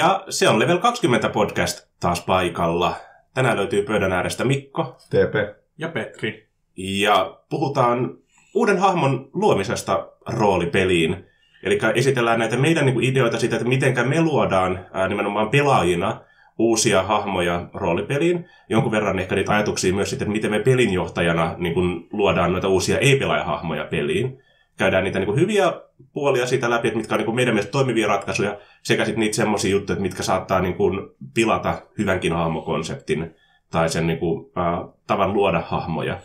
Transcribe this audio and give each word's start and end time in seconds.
Ja 0.00 0.24
se 0.28 0.48
on 0.48 0.58
Level 0.58 0.78
20 0.78 1.28
podcast 1.28 1.88
taas 2.00 2.24
paikalla. 2.24 2.94
Tänään 3.34 3.56
löytyy 3.56 3.82
pöydän 3.82 4.12
äärestä 4.12 4.44
Mikko. 4.44 4.96
TP. 5.10 5.56
Ja 5.78 5.88
Petri. 5.88 6.48
Ja 6.76 7.38
puhutaan 7.50 8.18
uuden 8.54 8.78
hahmon 8.78 9.30
luomisesta 9.34 10.08
roolipeliin. 10.26 11.24
Eli 11.62 11.78
esitellään 11.94 12.38
näitä 12.38 12.56
meidän 12.56 12.84
niin 12.84 12.94
kuin, 12.94 13.04
ideoita 13.04 13.38
siitä, 13.38 13.56
että 13.56 13.68
miten 13.68 14.08
me 14.08 14.22
luodaan 14.22 14.86
ää, 14.92 15.08
nimenomaan 15.08 15.50
pelaajina 15.50 16.20
uusia 16.58 17.02
hahmoja 17.02 17.68
roolipeliin. 17.74 18.44
Jonkun 18.68 18.92
verran 18.92 19.18
ehkä 19.18 19.34
niitä 19.34 19.52
ajatuksia 19.52 19.94
myös 19.94 20.10
sitten, 20.10 20.26
että 20.26 20.32
miten 20.32 20.50
me 20.50 20.60
pelinjohtajana 20.60 21.54
niin 21.58 21.74
kuin, 21.74 22.08
luodaan 22.12 22.52
noita 22.52 22.68
uusia 22.68 22.98
ei-pelaajahahmoja 22.98 23.84
peliin. 23.84 24.42
Käydään 24.80 25.04
niitä 25.04 25.18
niin 25.18 25.26
kuin, 25.26 25.40
hyviä 25.40 25.72
puolia 26.12 26.46
siitä 26.46 26.70
läpi, 26.70 26.88
että 26.88 26.98
mitkä 26.98 27.14
on 27.14 27.18
niin 27.18 27.24
kuin, 27.24 27.34
meidän 27.34 27.54
mielestä 27.54 27.72
toimivia 27.72 28.06
ratkaisuja, 28.06 28.58
sekä 28.82 29.04
sitten 29.04 29.20
niitä 29.20 29.36
semmoisia 29.36 29.70
juttuja, 29.70 29.94
että 29.94 30.02
mitkä 30.02 30.22
saattaa 30.22 30.60
niin 30.60 30.74
kuin, 30.74 31.10
pilata 31.34 31.82
hyvänkin 31.98 32.32
hahmokonseptin 32.32 33.34
tai 33.70 33.88
sen 33.88 34.06
niin 34.06 34.18
kuin, 34.18 34.50
äh, 34.58 34.94
tavan 35.06 35.32
luoda 35.32 35.62
hahmoja. 35.66 36.18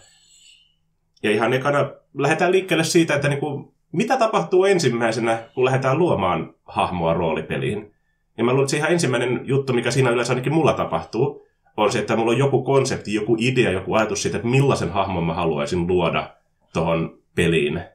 Ja 1.24 1.32
ihan 1.32 1.54
ekana 1.54 1.90
lähdetään 2.18 2.52
liikkeelle 2.52 2.84
siitä, 2.84 3.16
että 3.16 3.28
niin 3.28 3.40
kuin, 3.40 3.74
mitä 3.92 4.18
tapahtuu 4.18 4.66
ensimmäisenä, 4.66 5.38
kun 5.56 5.66
lähdetään 5.66 6.00
luomaan 6.00 6.54
hahmoa 6.66 7.14
roolipeliin. 7.14 7.94
Ja 8.38 8.44
mä 8.44 8.52
luulen, 8.52 8.64
että 8.64 8.72
se 8.72 8.78
ihan 8.78 8.92
ensimmäinen 8.92 9.42
juttu, 9.44 9.74
mikä 9.74 9.92
siinä 9.92 10.10
yleensä 10.10 10.34
ainakin 10.34 10.54
mulla 10.54 10.74
tapahtuu, 10.74 11.48
on 11.78 11.92
se, 11.92 12.00
että 12.00 12.16
mulla 12.16 12.32
on 12.32 12.38
joku 12.38 12.64
konsepti, 12.64 13.14
joku 13.14 13.38
idea, 13.40 13.72
joku 13.72 13.94
ajatus 13.94 14.22
siitä, 14.22 14.38
että 14.38 14.50
millaisen 14.50 14.90
hahmon 14.90 15.24
mä 15.24 15.34
haluaisin 15.34 15.88
luoda 15.88 16.30
tuohon 16.74 17.20
peliin. 17.36 17.95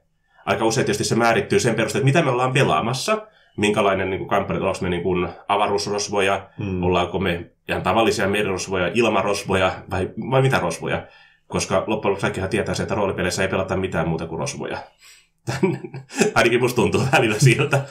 Aika 0.51 0.65
usein 0.65 0.85
tietysti 0.85 1.05
se 1.05 1.15
määrittyy 1.15 1.61
sen 1.61 1.75
perusteella, 1.75 2.09
että 2.09 2.19
mitä 2.19 2.25
me 2.25 2.31
ollaan 2.31 2.53
pelaamassa, 2.53 3.27
minkälainen 3.57 4.11
niin 4.11 4.29
kampanja, 4.29 4.63
onko 4.63 4.79
me 4.81 4.89
niin 4.89 5.03
kuin 5.03 5.29
avaruusrosvoja, 5.49 6.47
mm. 6.59 6.83
ollaanko 6.83 7.19
me 7.19 7.51
ihan 7.69 7.83
tavallisia 7.83 8.29
merirosvoja, 8.29 8.91
ilmarosvoja 8.95 9.73
vai, 9.91 10.11
vai 10.31 10.43
mitä 10.43 10.59
rosvoja. 10.59 11.07
Koska 11.47 11.75
loppujen 11.87 12.11
lopuksi 12.11 12.21
kaikkihan 12.21 12.51
tietää 12.51 12.75
se, 12.75 12.83
että 12.83 12.95
roolipeleissä 12.95 13.43
ei 13.43 13.49
pelata 13.49 13.77
mitään 13.77 14.09
muuta 14.09 14.27
kuin 14.27 14.39
rosvoja. 14.39 14.79
Ainakin 16.35 16.61
musta 16.61 16.77
tuntuu 16.77 17.03
välillä 17.13 17.39
siltä. 17.39 17.81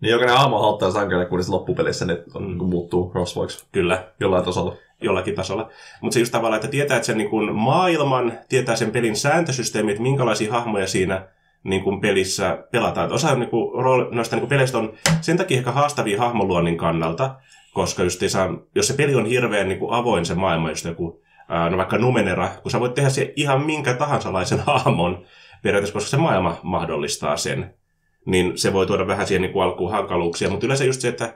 Niin 0.00 0.10
jokainen 0.10 0.36
aamu 0.36 0.56
sankelle, 0.92 1.26
kun 1.26 1.44
se 1.44 1.50
loppupelissä 1.50 2.04
ne 2.04 2.22
on, 2.34 2.52
mm. 2.52 2.64
muuttuu 2.64 3.12
rosvoiksi. 3.14 3.66
Kyllä. 3.72 4.12
Jollain 4.20 4.44
tasolla. 4.44 4.76
Jollakin 5.02 5.34
tasolla. 5.34 5.70
Mutta 6.00 6.14
se 6.14 6.20
just 6.20 6.32
tavallaan, 6.32 6.56
että 6.56 6.70
tietää 6.70 6.96
että 6.96 7.06
sen 7.06 7.18
niin 7.18 7.30
kun 7.30 7.54
maailman, 7.54 8.38
tietää 8.48 8.76
sen 8.76 8.90
pelin 8.90 9.16
sääntösysteemi, 9.16 9.90
että 9.90 10.02
minkälaisia 10.02 10.52
hahmoja 10.52 10.86
siinä 10.86 11.28
niin 11.64 11.82
kuin 11.82 12.00
pelissä 12.00 12.64
pelataan. 12.72 13.06
Et 13.06 13.12
osa 13.12 13.34
niin 13.34 13.50
kuin, 13.50 13.84
rooli, 13.84 14.14
noista 14.14 14.36
niin 14.36 14.40
kuin 14.40 14.48
peleistä 14.48 14.78
on 14.78 14.92
sen 15.20 15.36
takia 15.36 15.58
ehkä 15.58 15.72
haastavia 15.72 16.18
hahmoluonnin 16.18 16.76
kannalta, 16.76 17.34
koska 17.72 18.02
just 18.02 18.22
saa, 18.28 18.48
jos 18.74 18.86
se 18.86 18.94
peli 18.94 19.14
on 19.14 19.26
hirveän 19.26 19.68
niin 19.68 19.78
kuin 19.78 19.92
avoin 19.92 20.26
se 20.26 20.34
maailma, 20.34 20.70
just 20.70 20.84
joku, 20.84 21.22
ää, 21.48 21.70
no 21.70 21.76
vaikka 21.76 21.98
Numenera, 21.98 22.48
kun 22.62 22.70
sä 22.70 22.80
voit 22.80 22.94
tehdä 22.94 23.10
se 23.10 23.32
ihan 23.36 23.64
minkä 23.64 23.94
tahansa 23.94 24.32
laisen 24.32 24.60
hahmon 24.66 25.24
periaatteessa, 25.62 25.94
koska 25.94 26.10
se 26.10 26.16
maailma 26.16 26.60
mahdollistaa 26.62 27.36
sen, 27.36 27.74
niin 28.26 28.58
se 28.58 28.72
voi 28.72 28.86
tuoda 28.86 29.06
vähän 29.06 29.26
siihen 29.26 29.42
niin 29.42 29.52
kuin 29.52 29.62
alkuun 29.62 29.90
hankaluuksia, 29.90 30.50
mutta 30.50 30.66
yleensä 30.66 30.84
just 30.84 31.00
se, 31.00 31.08
että 31.08 31.34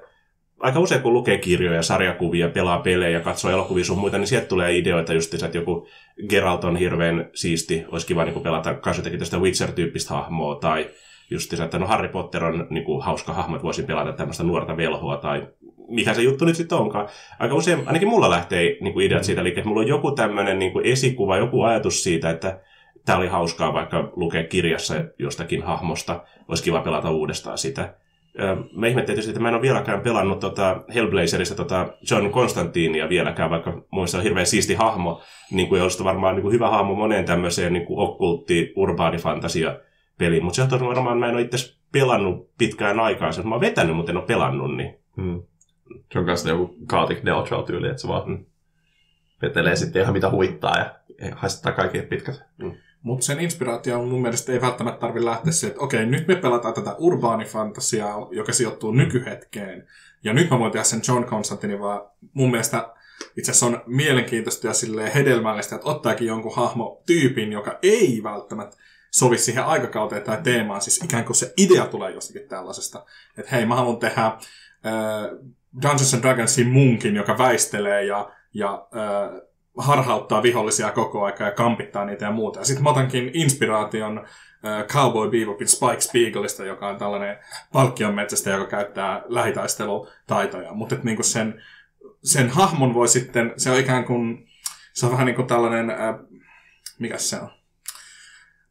aika 0.62 0.80
usein 0.80 1.02
kun 1.02 1.12
lukee 1.12 1.38
kirjoja, 1.38 1.82
sarjakuvia, 1.82 2.48
pelaa 2.48 2.78
pelejä, 2.78 3.20
katsoo 3.20 3.50
elokuvia 3.50 3.84
sun 3.84 3.98
muita, 3.98 4.18
niin 4.18 4.26
sieltä 4.26 4.46
tulee 4.46 4.78
ideoita 4.78 5.14
just 5.14 5.34
että 5.34 5.58
joku 5.58 5.88
Geralt 6.28 6.64
on 6.64 6.76
hirveän 6.76 7.30
siisti, 7.34 7.84
olisi 7.88 8.06
kiva 8.06 8.24
niin 8.24 8.40
pelata 8.40 8.74
kanssa 8.74 9.02
tästä 9.18 9.38
Witcher-tyyppistä 9.38 10.14
hahmoa, 10.14 10.54
tai 10.54 10.86
just 11.30 11.52
että 11.52 11.78
no 11.78 11.86
Harry 11.86 12.08
Potter 12.08 12.44
on 12.44 12.66
niin 12.70 12.84
kuin, 12.84 13.02
hauska 13.02 13.32
hahmo, 13.32 13.56
että 13.56 13.64
voisin 13.64 13.86
pelata 13.86 14.12
tämmöistä 14.12 14.42
nuorta 14.42 14.76
velhoa, 14.76 15.16
tai 15.16 15.48
mikä 15.88 16.14
se 16.14 16.22
juttu 16.22 16.44
nyt 16.44 16.56
sitten 16.56 16.78
onkaan. 16.78 17.08
Aika 17.38 17.54
usein, 17.54 17.82
ainakin 17.86 18.08
mulla 18.08 18.30
lähtee 18.30 18.76
niin 18.80 18.92
kuin 18.92 19.06
ideat 19.06 19.24
siitä, 19.24 19.40
eli 19.40 19.48
että 19.48 19.64
mulla 19.64 19.80
on 19.80 19.88
joku 19.88 20.10
tämmöinen 20.10 20.58
niin 20.58 20.72
esikuva, 20.84 21.36
joku 21.36 21.62
ajatus 21.62 22.02
siitä, 22.02 22.30
että 22.30 22.60
tämä 23.04 23.18
oli 23.18 23.28
hauskaa 23.28 23.72
vaikka 23.72 24.12
lukea 24.16 24.44
kirjassa 24.44 24.94
jostakin 25.18 25.62
hahmosta, 25.62 26.24
olisi 26.48 26.62
kiva 26.62 26.80
pelata 26.80 27.10
uudestaan 27.10 27.58
sitä. 27.58 27.94
Mä 28.72 28.86
ihmettelin 28.86 29.04
tietysti, 29.06 29.30
että 29.30 29.40
mä 29.40 29.48
en 29.48 29.54
ole 29.54 29.62
vieläkään 29.62 30.00
pelannut 30.00 30.40
tota 30.40 30.84
Hellblazerista 30.94 31.54
tota 31.54 31.88
John 32.10 32.30
Constantinia 32.30 33.08
vieläkään, 33.08 33.50
vaikka 33.50 33.82
muista 33.90 34.18
on 34.18 34.24
hirveän 34.24 34.46
siisti 34.46 34.74
hahmo, 34.74 35.22
niin 35.50 35.68
kuin 35.68 35.82
olisi 35.82 36.04
varmaan 36.04 36.34
niin 36.34 36.42
kuin 36.42 36.52
hyvä 36.52 36.70
hahmo 36.70 36.94
moneen 36.94 37.24
tämmöiseen 37.24 37.72
niin 37.72 37.86
kuin 37.86 37.98
okkultti, 37.98 38.72
urbaani 38.76 39.18
fantasia 39.18 39.76
peliin. 40.18 40.44
Mutta 40.44 40.68
se 40.68 40.74
on 40.74 40.86
varmaan, 40.86 41.18
mä 41.18 41.28
en 41.28 41.34
ole 41.34 41.42
itse 41.42 41.76
pelannut 41.92 42.50
pitkään 42.58 43.00
aikaan, 43.00 43.32
mä 43.44 43.54
oon 43.54 43.60
vetänyt, 43.60 43.96
mutta 43.96 44.12
en 44.12 44.16
ole 44.16 44.26
pelannut. 44.26 44.76
Niin. 44.76 44.98
Hmm. 45.16 45.42
Se 46.12 46.18
on 46.18 46.26
kanssa 46.26 46.48
joku 46.48 46.76
Chaotic 46.90 47.22
Neutral 47.22 47.62
tyyli, 47.62 47.88
että 47.88 48.02
se 48.02 48.08
vaan 48.08 48.24
hmm. 48.24 48.44
vetelee 49.42 49.76
sitten 49.76 50.02
ihan 50.02 50.12
mitä 50.12 50.30
huittaa 50.30 50.78
ja 50.78 50.94
haistaa 51.34 51.72
kaikki 51.72 52.02
pitkät. 52.02 52.42
Hmm. 52.62 52.72
Mutta 53.02 53.26
sen 53.26 53.40
inspiraatio 53.40 54.04
mun 54.04 54.22
mielestä 54.22 54.52
ei 54.52 54.60
välttämättä 54.60 55.00
tarvitse 55.00 55.24
lähteä 55.24 55.52
siihen, 55.52 55.70
että 55.70 55.84
okei, 55.84 56.06
nyt 56.06 56.28
me 56.28 56.36
pelataan 56.36 56.74
tätä 56.74 56.94
urbaanifantasiaa, 56.98 58.28
joka 58.30 58.52
sijoittuu 58.52 58.92
nykyhetkeen. 58.92 59.88
Ja 60.24 60.32
nyt 60.32 60.50
mä 60.50 60.58
voin 60.58 60.72
tehdä 60.72 60.84
sen 60.84 61.02
John 61.08 61.24
Constantinin, 61.24 61.80
vaan 61.80 62.00
mun 62.34 62.50
mielestä 62.50 62.94
itse 63.36 63.50
asiassa 63.50 63.66
on 63.66 63.82
mielenkiintoista 63.86 64.66
ja 64.66 64.72
hedelmällistä, 65.14 65.74
että 65.74 65.88
ottaakin 65.88 66.26
jonkun 66.26 66.56
hahmotyypin, 66.56 67.52
joka 67.52 67.78
ei 67.82 68.20
välttämättä 68.22 68.76
sovi 69.10 69.38
siihen 69.38 69.64
aikakauteen 69.64 70.22
tai 70.22 70.38
teemaan. 70.42 70.80
Siis 70.80 71.04
ikään 71.04 71.24
kuin 71.24 71.36
se 71.36 71.52
idea 71.56 71.86
tulee 71.86 72.10
jostakin 72.10 72.48
tällaisesta. 72.48 73.04
Että 73.38 73.56
hei, 73.56 73.66
mä 73.66 73.76
haluan 73.76 73.96
tehdä 73.96 74.26
äh, 74.26 74.36
Dungeons 75.82 76.14
and 76.14 76.22
Dragonsin 76.22 76.68
munkin, 76.68 77.16
joka 77.16 77.38
väistelee 77.38 78.04
ja, 78.04 78.32
ja 78.54 78.86
äh, 78.96 79.40
harhauttaa 79.78 80.42
vihollisia 80.42 80.90
koko 80.90 81.24
aika 81.24 81.44
ja 81.44 81.50
kampittaa 81.50 82.04
niitä 82.04 82.24
ja 82.24 82.30
muuta. 82.30 82.58
Ja 82.58 82.64
sitten 82.64 82.82
mä 82.82 82.90
otankin 82.90 83.30
inspiraation 83.34 84.26
Cowboy 84.88 85.30
Bebopin 85.30 85.68
Spike 85.68 86.00
Spiegelista, 86.00 86.64
joka 86.64 86.88
on 86.88 86.98
tällainen 86.98 87.38
palkkionmetsästä, 87.72 88.50
joka 88.50 88.66
käyttää 88.66 89.22
lähitaistelutaitoja. 89.28 90.74
Mutta 90.74 90.96
niinku 91.02 91.22
sen, 91.22 91.62
sen 92.24 92.50
hahmon 92.50 92.94
voi 92.94 93.08
sitten, 93.08 93.52
se 93.56 93.70
on 93.70 93.78
ikään 93.78 94.04
kuin, 94.04 94.48
se 94.92 95.06
on 95.06 95.12
vähän 95.12 95.26
niin 95.26 95.36
kuin 95.36 95.48
tällainen, 95.48 95.86
uh, 95.86 96.40
mikä 96.98 97.18
se 97.18 97.40
on, 97.40 97.50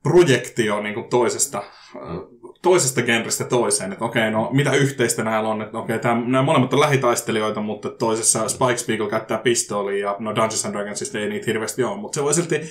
projektio 0.03 0.81
niin 0.81 0.93
kuin 0.93 1.09
toisesta 1.09 1.63
uh, 1.95 2.40
toisesta 2.61 3.01
genrestä 3.01 3.43
toiseen, 3.43 3.91
että 3.91 4.05
okei, 4.05 4.31
no 4.31 4.49
mitä 4.51 4.71
yhteistä 4.71 5.23
näillä 5.23 5.49
on, 5.49 5.61
että 5.61 5.77
okei, 5.77 5.99
tämä, 5.99 6.21
nämä 6.21 6.41
molemmat 6.41 6.73
on 6.73 6.79
lähitaistelijoita, 6.79 7.61
mutta 7.61 7.89
toisessa 7.89 8.49
Spike 8.49 8.77
Spiegel 8.77 9.09
käyttää 9.09 9.37
pistoolia 9.37 10.07
ja 10.07 10.15
no 10.19 10.35
Dungeons 10.35 10.65
and 10.65 10.73
Dragonsista 10.75 11.19
ei 11.19 11.29
niitä 11.29 11.45
hirveästi 11.45 11.83
ole, 11.83 11.97
mutta 11.97 12.15
se 12.15 12.23
voi 12.23 12.33
silti 12.33 12.61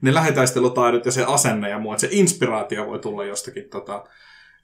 ne 0.00 0.14
lähitaistelutaidot 0.14 1.06
ja 1.06 1.12
se 1.12 1.24
asenne 1.24 1.68
ja 1.68 1.78
muu, 1.78 1.92
että 1.92 2.00
se 2.00 2.08
inspiraatio 2.10 2.86
voi 2.86 2.98
tulla 2.98 3.24
jostakin 3.24 3.68
tota, 3.70 4.04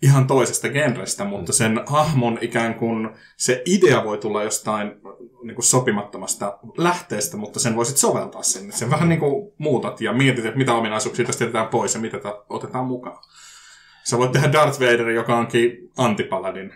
ihan 0.02 0.26
toisesta 0.26 0.68
genrestä, 0.68 1.24
mutta 1.24 1.52
sen 1.52 1.80
hahmon 1.86 2.38
ikään 2.40 2.74
kuin 2.74 3.08
se 3.36 3.62
idea 3.66 4.04
voi 4.04 4.18
tulla 4.18 4.42
jostain 4.42 4.92
niin 5.42 5.54
kuin 5.54 5.64
sopimattomasta 5.64 6.58
lähteestä, 6.76 7.36
mutta 7.36 7.60
sen 7.60 7.76
voisit 7.76 7.96
soveltaa 7.96 8.42
sinne. 8.42 8.72
Sen 8.72 8.90
vähän 8.90 9.08
niin 9.08 9.20
kuin 9.20 9.52
muutat 9.58 10.00
ja 10.00 10.12
mietit, 10.12 10.44
että 10.44 10.58
mitä 10.58 10.74
ominaisuuksia 10.74 11.26
tästä 11.26 11.44
jätetään 11.44 11.68
pois 11.68 11.94
ja 11.94 12.00
mitä 12.00 12.18
otetaan 12.48 12.84
mukaan. 12.84 13.18
Sä 14.10 14.18
voit 14.18 14.32
tehdä 14.32 14.52
Darth 14.52 14.80
Vader, 14.80 15.10
joka 15.10 15.36
onkin 15.36 15.90
antipaladin. 15.96 16.72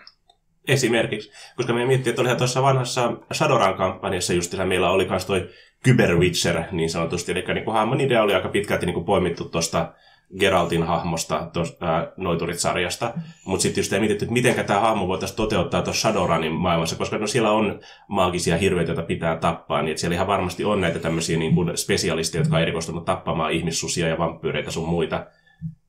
Esimerkiksi. 0.67 1.31
Koska 1.55 1.73
me 1.73 1.85
miettii, 1.85 2.09
että 2.09 2.21
olihan 2.21 2.37
tuossa 2.37 2.61
vanhassa 2.61 3.13
Shadowrun 3.33 3.77
kampanjassa 3.77 4.33
just 4.33 4.55
meillä 4.65 4.89
oli 4.89 5.07
myös 5.09 5.25
toi 5.25 5.49
Kyber 5.83 6.15
Witcher 6.15 6.63
niin 6.71 6.89
sanotusti. 6.89 7.31
Eli 7.31 7.43
niin 7.53 7.73
hahmon 7.73 8.01
idea 8.01 8.23
oli 8.23 8.35
aika 8.35 8.49
pitkälti 8.49 8.85
niin 8.85 8.93
kuin 8.93 9.05
poimittu 9.05 9.45
tuosta 9.45 9.93
Geraltin 10.39 10.83
hahmosta 10.83 11.49
tos, 11.53 11.77
ää, 11.81 12.11
Noiturit-sarjasta. 12.17 13.13
Mutta 13.45 13.61
sitten 13.61 13.81
just 13.81 13.93
ei 13.93 13.99
mietitty, 13.99 14.25
että 14.25 14.33
miten 14.33 14.65
tämä 14.65 14.79
hahmo 14.79 15.07
voitaisiin 15.07 15.37
toteuttaa 15.37 15.81
tuossa 15.81 16.01
Shadowrunin 16.01 16.51
maailmassa, 16.51 16.95
koska 16.95 17.17
no 17.17 17.27
siellä 17.27 17.51
on 17.51 17.79
maagisia 18.07 18.57
hirveitä, 18.57 18.91
joita 18.91 19.03
pitää 19.03 19.35
tappaa, 19.35 19.81
niin 19.81 19.97
siellä 19.97 20.15
ihan 20.15 20.27
varmasti 20.27 20.65
on 20.65 20.81
näitä 20.81 20.99
tämmöisiä 20.99 21.37
niin 21.37 21.55
spesialisteja, 21.75 22.41
jotka 22.41 22.55
on 22.55 22.61
erikoistunut 22.61 23.05
tappamaan 23.05 23.51
ihmissusia 23.51 24.07
ja 24.07 24.17
vampyyreitä 24.17 24.71
sun 24.71 24.89
muita. 24.89 25.25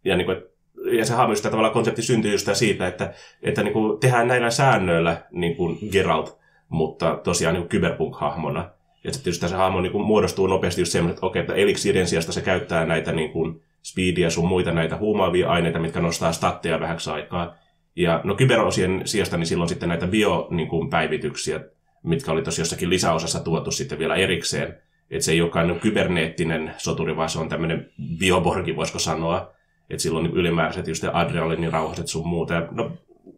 Ja 0.04 0.16
niin 0.16 0.26
kuin, 0.26 0.51
ja 0.90 1.04
se 1.04 1.14
hahmo 1.14 1.34
tavallaan 1.34 1.72
konsepti 1.72 2.02
syntyy 2.02 2.32
just 2.32 2.48
siitä, 2.52 2.86
että, 2.86 3.12
että 3.42 3.62
niin 3.62 3.72
kuin 3.72 4.00
tehdään 4.00 4.28
näillä 4.28 4.50
säännöillä 4.50 5.22
niin 5.30 5.56
kuin 5.56 5.78
Geralt, 5.92 6.38
mutta 6.68 7.20
tosiaan 7.24 7.54
niin 7.54 7.68
kyberpunk-hahmona. 7.68 8.70
Ja 9.04 9.12
sitten 9.12 9.30
just 9.30 9.48
se 9.48 9.56
hahmo 9.56 9.80
niin 9.80 9.92
kuin 9.92 10.04
muodostuu 10.04 10.46
nopeasti 10.46 10.80
just 10.80 10.92
semmoinen, 10.92 11.14
että 11.14 11.26
okei, 11.26 11.40
että 11.40 11.54
eliksiiden 11.54 12.06
sijasta 12.06 12.32
se 12.32 12.42
käyttää 12.42 12.86
näitä 12.86 13.12
niin 13.12 13.30
kuin 13.30 13.62
speedia 13.82 14.30
sun 14.30 14.48
muita 14.48 14.72
näitä 14.72 14.96
huumaavia 14.96 15.50
aineita, 15.50 15.78
mitkä 15.78 16.00
nostaa 16.00 16.32
statteja 16.32 16.80
vähäksi 16.80 17.10
aikaa. 17.10 17.54
Ja 17.96 18.20
no 18.24 18.34
kyberosien 18.34 19.02
sijasta 19.04 19.36
niin 19.36 19.46
silloin 19.46 19.68
sitten 19.68 19.88
näitä 19.88 20.06
biopäivityksiä, 20.06 21.58
niin 21.58 21.68
mitkä 22.02 22.32
oli 22.32 22.42
tosi 22.42 22.60
jossakin 22.60 22.90
lisäosassa 22.90 23.40
tuotu 23.40 23.70
sitten 23.70 23.98
vielä 23.98 24.14
erikseen. 24.14 24.78
Että 25.10 25.24
se 25.24 25.32
ei 25.32 25.40
olekaan 25.40 25.68
niin 25.68 25.80
kyberneettinen 25.80 26.74
soturi, 26.76 27.16
vaan 27.16 27.28
se 27.28 27.38
on 27.38 27.48
tämmöinen 27.48 27.90
bioborgi, 28.18 28.76
voisiko 28.76 28.98
sanoa 28.98 29.52
että 29.90 30.02
silloin 30.02 30.24
niin 30.24 30.36
ylimääräiset 30.36 30.88
just 30.88 31.04
adrenalinin 31.12 31.72
rauhaset 31.72 32.08
sun 32.08 32.28
muuta. 32.28 32.54
Ja, 32.54 32.68
no, 32.70 32.92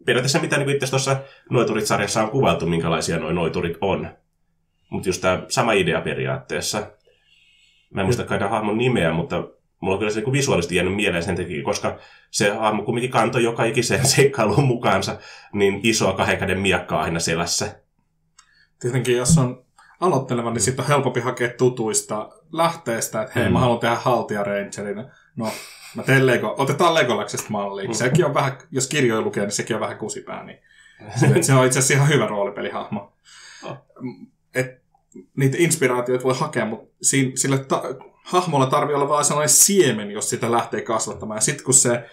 periaatteessa 0.05 0.39
mitä 0.39 0.57
niin 0.57 0.69
itse 0.69 0.89
tuossa 0.89 1.17
Noiturit-sarjassa 1.49 2.23
on 2.23 2.29
kuvailtu, 2.29 2.65
minkälaisia 2.65 3.19
noin 3.19 3.35
noiturit 3.35 3.77
on. 3.81 4.09
Mutta 4.89 5.09
just 5.09 5.21
tämä 5.21 5.43
sama 5.47 5.73
idea 5.73 6.01
periaatteessa. 6.01 6.91
Mä 7.93 8.01
en 8.01 8.07
muista 8.07 8.23
kai 8.23 8.39
hahmon 8.39 8.77
nimeä, 8.77 9.13
mutta 9.13 9.43
mulla 9.79 9.95
on 9.95 9.99
kyllä 9.99 10.11
se 10.11 10.21
niin 10.21 10.31
visuaalisesti 10.31 10.75
jäänyt 10.75 10.95
mieleen 10.95 11.23
sen 11.23 11.35
takia, 11.35 11.63
koska 11.63 11.97
se 12.31 12.49
hahmo 12.49 12.83
kumminkin 12.83 13.11
kantoi 13.11 13.43
joka 13.43 13.63
ikiseen 13.63 14.05
seikkailuun 14.15 14.67
mukaansa 14.67 15.17
niin 15.53 15.79
isoa 15.83 16.13
kahden 16.13 16.37
käden 16.37 16.59
miakkaa 16.59 17.01
aina 17.01 17.19
selässä. 17.19 17.75
Tietenkin, 18.79 19.17
jos 19.17 19.37
on 19.37 19.65
aloitteleva, 19.99 20.51
niin 20.51 20.61
sitten 20.61 20.85
on 20.85 20.89
helpompi 20.89 21.19
hakea 21.19 21.49
tutuista 21.49 22.29
lähteestä, 22.51 23.21
että 23.21 23.39
hei, 23.39 23.47
mm. 23.47 23.53
mä 23.53 23.59
haluan 23.59 23.79
tehdä 23.79 23.95
haltia 23.95 24.43
rangerina. 24.43 25.05
No, 25.35 25.51
mä 25.95 26.03
teen 26.03 26.27
Lego, 26.27 26.55
otetaan 26.57 26.93
Legolaksesta 26.93 27.49
malliin. 27.49 27.89
Mm. 27.89 27.93
Sekin 27.93 28.25
on 28.25 28.33
vähän, 28.33 28.57
jos 28.71 28.87
kirjoja 28.87 29.21
lukee, 29.21 29.43
niin 29.43 29.51
sekin 29.51 29.75
on 29.75 29.79
vähän 29.79 29.97
kusipää, 29.97 30.43
niin 30.43 30.59
se 31.45 31.53
on 31.53 31.65
itse 31.65 31.79
asiassa 31.79 31.93
ihan 31.93 32.09
hyvä 32.09 32.27
roolipelihahmo. 32.27 33.13
Oh. 33.63 33.77
Et, 34.55 34.81
niitä 35.35 35.57
inspiraatioita 35.59 36.23
voi 36.23 36.35
hakea, 36.37 36.65
mutta 36.65 36.95
sille 37.35 37.57
ta- 37.57 37.83
hahmolla 38.23 38.65
tarvii 38.65 38.95
olla 38.95 39.09
vain 39.09 39.25
sellainen 39.25 39.49
siemen, 39.49 40.11
jos 40.11 40.29
sitä 40.29 40.51
lähtee 40.51 40.81
kasvattamaan. 40.81 41.37
Ja 41.37 41.41
sitten 41.41 41.65
kun 41.65 41.73
se 41.73 42.09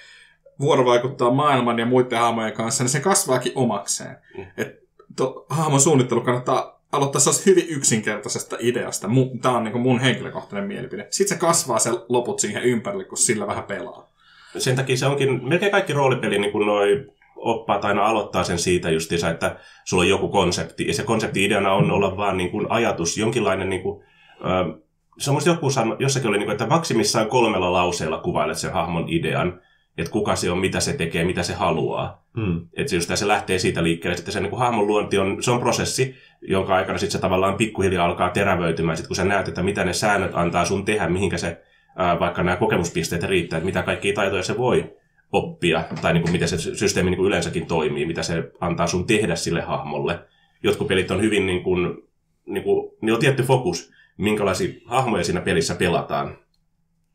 vuorovaikuttaa 0.60 1.30
maailman 1.30 1.78
ja 1.78 1.86
muiden 1.86 2.18
hahmojen 2.18 2.52
kanssa, 2.52 2.84
niin 2.84 2.90
se 2.90 3.00
kasvaakin 3.00 3.52
omakseen. 3.54 4.16
Mm. 4.36 4.46
Et 4.56 4.82
to, 5.16 5.46
hahmon 5.48 5.80
suunnittelu 5.80 6.20
kannattaa 6.20 6.81
aloittaa 6.92 7.22
hyvin 7.46 7.68
yksinkertaisesta 7.68 8.56
ideasta. 8.60 9.08
Tämä 9.42 9.56
on 9.56 9.64
niin 9.64 9.80
mun 9.80 10.00
henkilökohtainen 10.00 10.68
mielipide. 10.68 11.06
Sitten 11.10 11.36
se 11.36 11.40
kasvaa 11.40 11.78
se 11.78 11.90
loput 12.08 12.40
siihen 12.40 12.62
ympärille, 12.62 13.04
kun 13.04 13.18
sillä 13.18 13.46
vähän 13.46 13.64
pelaa. 13.64 14.12
Sen 14.58 14.76
takia 14.76 14.96
se 14.96 15.06
onkin, 15.06 15.48
melkein 15.48 15.72
kaikki 15.72 15.92
roolipeli, 15.92 16.38
niin 16.38 16.52
kuin 16.52 16.66
noi 16.66 17.06
oppaat 17.36 17.84
aina 17.84 18.06
aloittaa 18.06 18.44
sen 18.44 18.58
siitä 18.58 18.90
justiinsa, 18.90 19.30
että 19.30 19.56
sulla 19.84 20.02
on 20.02 20.08
joku 20.08 20.28
konsepti. 20.28 20.86
Ja 20.86 20.94
se 20.94 21.02
konsepti 21.02 21.44
ideana 21.44 21.72
on 21.72 21.90
olla 21.90 22.16
vaan 22.16 22.36
niin 22.36 22.50
kuin 22.50 22.66
ajatus, 22.70 23.18
jonkinlainen 23.18 23.68
niin 23.68 23.82
kuin, 23.82 24.04
äh, 24.44 24.80
se 25.18 25.30
on 25.30 25.40
joku 25.46 25.70
sano, 25.70 25.96
jossakin 25.98 26.28
oli, 26.28 26.38
niin 26.38 26.46
kuin, 26.46 26.52
että 26.52 26.66
maksimissaan 26.66 27.28
kolmella 27.28 27.72
lauseella 27.72 28.18
kuvailet 28.18 28.58
sen 28.58 28.72
hahmon 28.72 29.04
idean, 29.08 29.60
että 29.98 30.12
kuka 30.12 30.36
se 30.36 30.50
on, 30.50 30.58
mitä 30.58 30.80
se 30.80 30.92
tekee, 30.92 31.24
mitä 31.24 31.42
se 31.42 31.54
haluaa. 31.54 32.24
Hmm. 32.36 32.66
Että 32.76 32.90
se, 32.90 32.96
just 32.96 33.10
se 33.14 33.28
lähtee 33.28 33.58
siitä 33.58 33.82
liikkeelle. 33.82 34.16
Sitten 34.16 34.32
se 34.32 34.40
niin 34.40 34.50
kuin 34.50 34.60
hahmon 34.60 34.86
luonti 34.86 35.18
on, 35.18 35.42
se 35.42 35.50
on 35.50 35.60
prosessi, 35.60 36.14
jonka 36.42 36.74
aikana 36.74 36.98
sitten 36.98 37.12
se 37.12 37.18
tavallaan 37.18 37.54
pikkuhiljaa 37.54 38.06
alkaa 38.06 38.30
terävöitymään. 38.30 38.96
Sitten 38.96 39.08
kun 39.08 39.16
sä 39.16 39.24
näet, 39.24 39.48
että 39.48 39.62
mitä 39.62 39.84
ne 39.84 39.92
säännöt 39.92 40.30
antaa 40.34 40.64
sun 40.64 40.84
tehdä, 40.84 41.08
mihinkä 41.08 41.38
se, 41.38 41.62
ää, 41.96 42.20
vaikka 42.20 42.42
nämä 42.42 42.56
kokemuspisteet 42.56 43.22
riittää, 43.22 43.56
että 43.56 43.66
mitä 43.66 43.82
kaikkia 43.82 44.14
taitoja 44.14 44.42
se 44.42 44.58
voi 44.58 44.96
oppia, 45.32 45.84
tai 46.02 46.12
niin 46.12 46.22
kuin 46.22 46.32
miten 46.32 46.48
se 46.48 46.58
systeemi 46.58 47.10
niin 47.10 47.18
kuin 47.18 47.26
yleensäkin 47.26 47.66
toimii, 47.66 48.06
mitä 48.06 48.22
se 48.22 48.50
antaa 48.60 48.86
sun 48.86 49.06
tehdä 49.06 49.36
sille 49.36 49.60
hahmolle. 49.60 50.18
Jotkut 50.62 50.88
pelit 50.88 51.10
on 51.10 51.20
hyvin, 51.20 51.46
niin 51.46 51.62
kuin, 51.62 52.02
niin 52.46 52.64
kuin, 52.64 52.90
niin 53.00 53.14
on 53.14 53.20
tietty 53.20 53.42
fokus, 53.42 53.92
minkälaisia 54.18 54.74
hahmoja 54.84 55.24
siinä 55.24 55.40
pelissä 55.40 55.74
pelataan. 55.74 56.38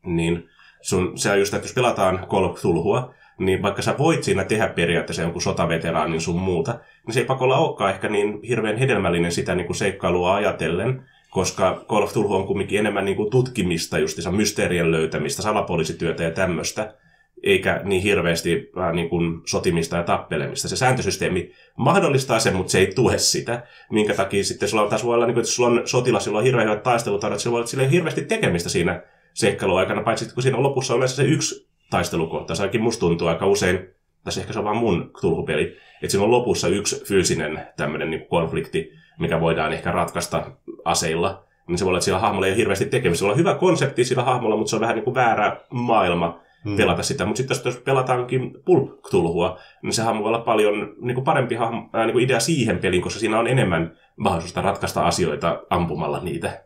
Niin 0.06 0.48
sun, 0.80 1.18
se 1.18 1.30
on 1.30 1.38
just, 1.38 1.54
että 1.54 1.66
jos 1.66 1.74
pelataan 1.74 2.26
Call 2.30 2.44
of 2.44 2.56
Cthulhua, 2.56 3.14
niin 3.38 3.62
vaikka 3.62 3.82
sä 3.82 3.94
voit 3.98 4.24
siinä 4.24 4.44
tehdä 4.44 4.68
periaatteessa 4.68 5.22
jonkun 5.22 5.42
sotaveteraanin 5.42 6.20
sun 6.20 6.40
muuta, 6.40 6.80
niin 7.06 7.14
se 7.14 7.20
ei 7.20 7.26
pakolla 7.26 7.58
olekaan 7.58 7.90
ehkä 7.90 8.08
niin 8.08 8.42
hirveän 8.42 8.76
hedelmällinen 8.76 9.32
sitä 9.32 9.54
niin 9.54 9.66
kuin 9.66 9.76
seikkailua 9.76 10.34
ajatellen, 10.34 11.02
koska 11.30 11.84
Call 11.88 12.02
of 12.02 12.10
Cthulhu 12.10 12.34
on 12.34 12.46
kumminkin 12.46 12.78
enemmän 12.78 13.04
niin 13.04 13.16
kuin 13.16 13.30
tutkimista, 13.30 13.98
justiinsa 13.98 14.32
mysteerien 14.32 14.92
löytämistä, 14.92 15.42
salapoliisityötä 15.42 16.22
ja 16.22 16.30
tämmöistä, 16.30 16.94
eikä 17.42 17.80
niin 17.84 18.02
hirveästi 18.02 18.70
äh, 18.78 18.92
niin 18.92 19.08
kuin 19.08 19.40
sotimista 19.46 19.96
ja 19.96 20.02
tappelemista. 20.02 20.68
Se 20.68 20.76
sääntösysteemi 20.76 21.52
mahdollistaa 21.76 22.38
sen, 22.38 22.56
mutta 22.56 22.70
se 22.70 22.78
ei 22.78 22.94
tue 22.94 23.18
sitä, 23.18 23.62
minkä 23.90 24.14
takia 24.14 24.44
sitten 24.44 24.68
sulla 24.68 24.88
taas 24.88 25.04
voi 25.04 25.14
olla, 25.14 25.26
niin 25.26 25.34
kuin, 25.34 25.42
että 25.42 25.52
sulla 25.52 25.68
on 25.68 25.82
sotilas, 25.84 26.26
jolla 26.26 26.38
on 26.38 26.44
hirveän 26.44 26.68
hyvät 26.68 26.82
taistelutaidot, 26.82 27.40
sillä 27.40 27.52
voi 27.52 27.64
olla 27.74 27.88
hirveästi 27.88 28.22
tekemistä 28.22 28.68
siinä 28.68 29.02
seikkailuaikana, 29.38 30.02
paitsi 30.02 30.34
kun 30.34 30.42
siinä 30.42 30.62
lopussa 30.62 30.94
on 30.94 30.98
yleensä 30.98 31.16
se 31.16 31.22
yksi 31.22 31.68
taistelukohta. 31.90 32.54
Se 32.54 32.62
ainakin 32.62 32.82
musta 32.82 33.00
tuntuu 33.00 33.28
aika 33.28 33.46
usein, 33.46 33.88
tässä 34.24 34.40
ehkä 34.40 34.52
se 34.52 34.58
on 34.58 34.64
vaan 34.64 34.76
mun 34.76 35.10
tulhupeli, 35.20 35.76
että 36.02 36.08
siinä 36.08 36.24
on 36.24 36.30
lopussa 36.30 36.68
yksi 36.68 37.04
fyysinen 37.04 37.66
tämmöinen 37.76 38.10
niin 38.10 38.26
konflikti, 38.28 38.90
mikä 39.18 39.40
voidaan 39.40 39.72
ehkä 39.72 39.92
ratkaista 39.92 40.50
aseilla. 40.84 41.44
Niin 41.68 41.78
se 41.78 41.84
voi 41.84 41.90
olla, 41.90 41.98
että 41.98 42.04
sillä 42.04 42.18
hahmolla 42.18 42.46
ei 42.46 42.52
ole 42.52 42.58
hirveästi 42.58 42.86
tekemistä. 42.86 43.24
Se 43.24 43.30
on 43.30 43.36
hyvä 43.36 43.54
konsepti 43.54 44.04
sillä 44.04 44.22
hahmolla, 44.22 44.56
mutta 44.56 44.70
se 44.70 44.76
on 44.76 44.80
vähän 44.80 44.94
niin 44.94 45.04
kuin 45.04 45.14
väärä 45.14 45.60
maailma 45.70 46.40
hmm. 46.64 46.76
pelata 46.76 47.02
sitä. 47.02 47.26
Mutta 47.26 47.36
sitten 47.38 47.56
jos 47.64 47.76
pelataankin 47.76 48.52
pulp 48.64 49.02
tulhua 49.10 49.58
niin 49.82 49.92
se 49.92 50.02
hahmo 50.02 50.22
voi 50.22 50.28
olla 50.28 50.38
paljon 50.38 50.94
niin 51.00 51.14
kuin 51.14 51.24
parempi 51.24 51.54
hahmo, 51.54 51.90
ää, 51.92 52.06
niin 52.06 52.12
kuin 52.12 52.24
idea 52.24 52.40
siihen 52.40 52.78
peliin, 52.78 53.02
koska 53.02 53.20
siinä 53.20 53.38
on 53.38 53.48
enemmän 53.48 53.96
mahdollisuutta 54.16 54.62
ratkaista 54.62 55.06
asioita 55.06 55.62
ampumalla 55.70 56.20
niitä. 56.20 56.64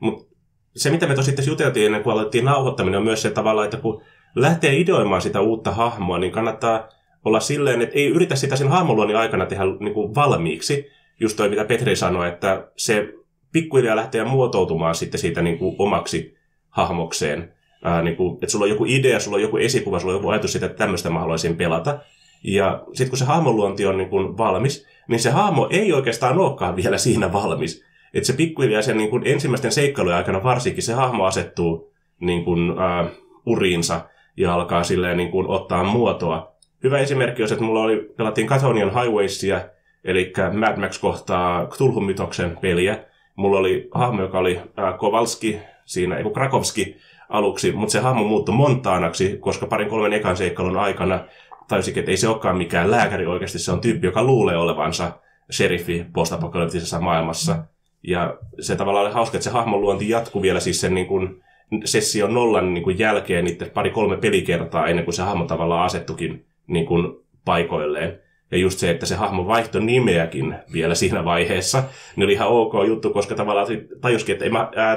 Mutta 0.00 0.27
se, 0.76 0.90
mitä 0.90 1.06
me 1.06 1.22
sitten 1.22 1.46
juteltiin 1.46 1.86
ennen 1.86 2.02
kuin 2.02 2.14
alettiin 2.14 2.44
nauhoittaminen, 2.44 2.98
on 2.98 3.04
myös 3.04 3.22
se 3.22 3.30
tavalla, 3.30 3.64
että 3.64 3.76
kun 3.76 4.02
lähtee 4.34 4.76
ideoimaan 4.76 5.22
sitä 5.22 5.40
uutta 5.40 5.70
hahmoa, 5.70 6.18
niin 6.18 6.32
kannattaa 6.32 6.88
olla 7.24 7.40
silleen, 7.40 7.82
että 7.82 7.98
ei 7.98 8.08
yritä 8.08 8.36
sitä 8.36 8.56
sen 8.56 8.68
hahmoluonnin 8.68 9.16
aikana 9.16 9.46
tehdä 9.46 9.64
niin 9.80 9.94
kuin 9.94 10.14
valmiiksi. 10.14 10.90
Just 11.20 11.36
toi, 11.36 11.48
mitä 11.48 11.64
Petri 11.64 11.96
sanoi, 11.96 12.28
että 12.28 12.68
se 12.76 13.14
pikkuhiljaa 13.52 13.96
lähtee 13.96 14.24
muotoutumaan 14.24 14.94
sitten 14.94 15.20
siitä 15.20 15.42
niin 15.42 15.58
kuin 15.58 15.76
omaksi 15.78 16.36
hahmokseen. 16.68 17.54
Ää, 17.84 18.02
niin 18.02 18.16
kuin, 18.16 18.34
että 18.34 18.48
sulla 18.48 18.64
on 18.64 18.70
joku 18.70 18.84
idea, 18.88 19.20
sulla 19.20 19.36
on 19.36 19.42
joku 19.42 19.56
esikuva, 19.56 19.98
sulla 19.98 20.12
on 20.14 20.18
joku 20.18 20.28
ajatus 20.28 20.52
siitä, 20.52 20.66
että 20.66 20.78
tämmöistä 20.78 21.10
mä 21.10 21.20
haluaisin 21.20 21.56
pelata. 21.56 21.98
Ja 22.44 22.82
sitten 22.86 23.08
kun 23.08 23.18
se 23.18 23.24
hahmoluonti 23.24 23.86
on 23.86 23.98
niin 23.98 24.08
kuin 24.08 24.38
valmis, 24.38 24.86
niin 25.08 25.20
se 25.20 25.30
hahmo 25.30 25.68
ei 25.70 25.92
oikeastaan 25.92 26.38
olekaan 26.38 26.76
vielä 26.76 26.98
siinä 26.98 27.32
valmis. 27.32 27.84
Että 28.14 28.26
se 28.26 28.32
pikkuhiljaa 28.32 28.82
sen 28.82 28.96
niin 28.96 29.10
kuin 29.10 29.22
ensimmäisten 29.26 29.72
seikkailujen 29.72 30.18
aikana 30.18 30.42
varsinkin 30.42 30.82
se 30.82 30.92
hahmo 30.92 31.24
asettuu 31.24 31.92
niin 32.20 32.44
kuin, 32.44 32.70
äh, 32.70 33.06
uriinsa 33.46 34.00
ja 34.36 34.54
alkaa 34.54 34.84
silleen 34.84 35.16
niin 35.16 35.30
kuin, 35.30 35.46
ottaa 35.46 35.84
muotoa. 35.84 36.52
Hyvä 36.82 36.98
esimerkki 36.98 37.42
on, 37.42 37.52
että 37.52 37.64
mulla 37.64 37.82
oli, 37.82 38.12
pelattiin 38.16 38.46
Cathonian 38.46 38.94
Highwaysia, 38.94 39.60
eli 40.04 40.32
Mad 40.58 40.76
Max 40.76 41.00
kohtaa 41.00 41.66
Cthulhu-mytoksen 41.66 42.58
peliä. 42.60 43.04
Mulla 43.36 43.58
oli 43.58 43.88
hahmo, 43.94 44.22
joka 44.22 44.38
oli 44.38 44.58
äh, 44.58 44.98
Kowalski, 44.98 45.58
siinä, 45.84 46.16
ei 46.16 46.24
Krakowski 46.34 46.96
aluksi, 47.28 47.72
mutta 47.72 47.92
se 47.92 48.00
hahmo 48.00 48.24
muuttui 48.24 48.54
Montaanaksi, 48.54 49.36
koska 49.40 49.66
parin 49.66 49.88
kolmen 49.88 50.12
ekan 50.12 50.36
seikkailun 50.36 50.76
aikana 50.76 51.24
tajusikin, 51.68 52.00
että 52.00 52.10
ei 52.10 52.16
se 52.16 52.28
olekaan 52.28 52.56
mikään 52.56 52.90
lääkäri 52.90 53.26
oikeasti, 53.26 53.58
se 53.58 53.72
on 53.72 53.80
tyyppi, 53.80 54.06
joka 54.06 54.22
luulee 54.22 54.56
olevansa 54.56 55.12
sheriffi 55.50 56.06
postapokalyptisessa 56.12 57.00
maailmassa. 57.00 57.64
Ja 58.02 58.38
se 58.60 58.76
tavallaan 58.76 59.06
oli 59.06 59.14
hauska, 59.14 59.36
että 59.36 59.44
se 59.44 59.50
hahmon 59.50 59.80
luonti 59.80 60.08
jatkuu 60.08 60.42
vielä 60.42 60.60
siis 60.60 60.80
sen 60.80 60.94
niin 60.94 61.06
kuin, 61.06 61.42
session 61.84 62.34
nollan 62.34 62.74
niin 62.74 62.84
kuin 62.84 62.98
jälkeen 62.98 63.44
niiden 63.44 63.70
pari-kolme 63.70 64.16
pelikertaa 64.16 64.86
ennen 64.86 65.04
kuin 65.04 65.14
se 65.14 65.22
hahmo 65.22 65.44
tavallaan 65.44 65.84
asettukin 65.84 66.46
niin 66.66 66.86
kuin 66.86 67.16
paikoilleen. 67.44 68.20
Ja 68.50 68.58
just 68.58 68.78
se, 68.78 68.90
että 68.90 69.06
se 69.06 69.14
hahmo 69.14 69.46
vaihtoi 69.46 69.82
nimeäkin 69.82 70.54
vielä 70.72 70.94
siinä 70.94 71.24
vaiheessa, 71.24 71.84
niin 72.16 72.24
oli 72.24 72.32
ihan 72.32 72.48
ok 72.48 72.72
juttu, 72.86 73.10
koska 73.10 73.34
tavallaan 73.34 73.66
tajuskin, 74.00 74.32
että 74.32 74.44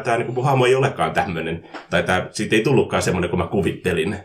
tämä 0.03 0.17
niin 0.17 0.33
kuin, 0.33 0.45
hahmo 0.45 0.65
ei 0.65 0.75
olekaan 0.75 1.11
tämmöinen. 1.11 1.69
Tai 1.89 2.03
tämä, 2.03 2.27
siitä 2.31 2.55
ei 2.55 2.63
tullutkaan 2.63 3.01
semmoinen 3.01 3.29
kuin 3.29 3.39
mä 3.39 3.47
kuvittelin. 3.47 4.17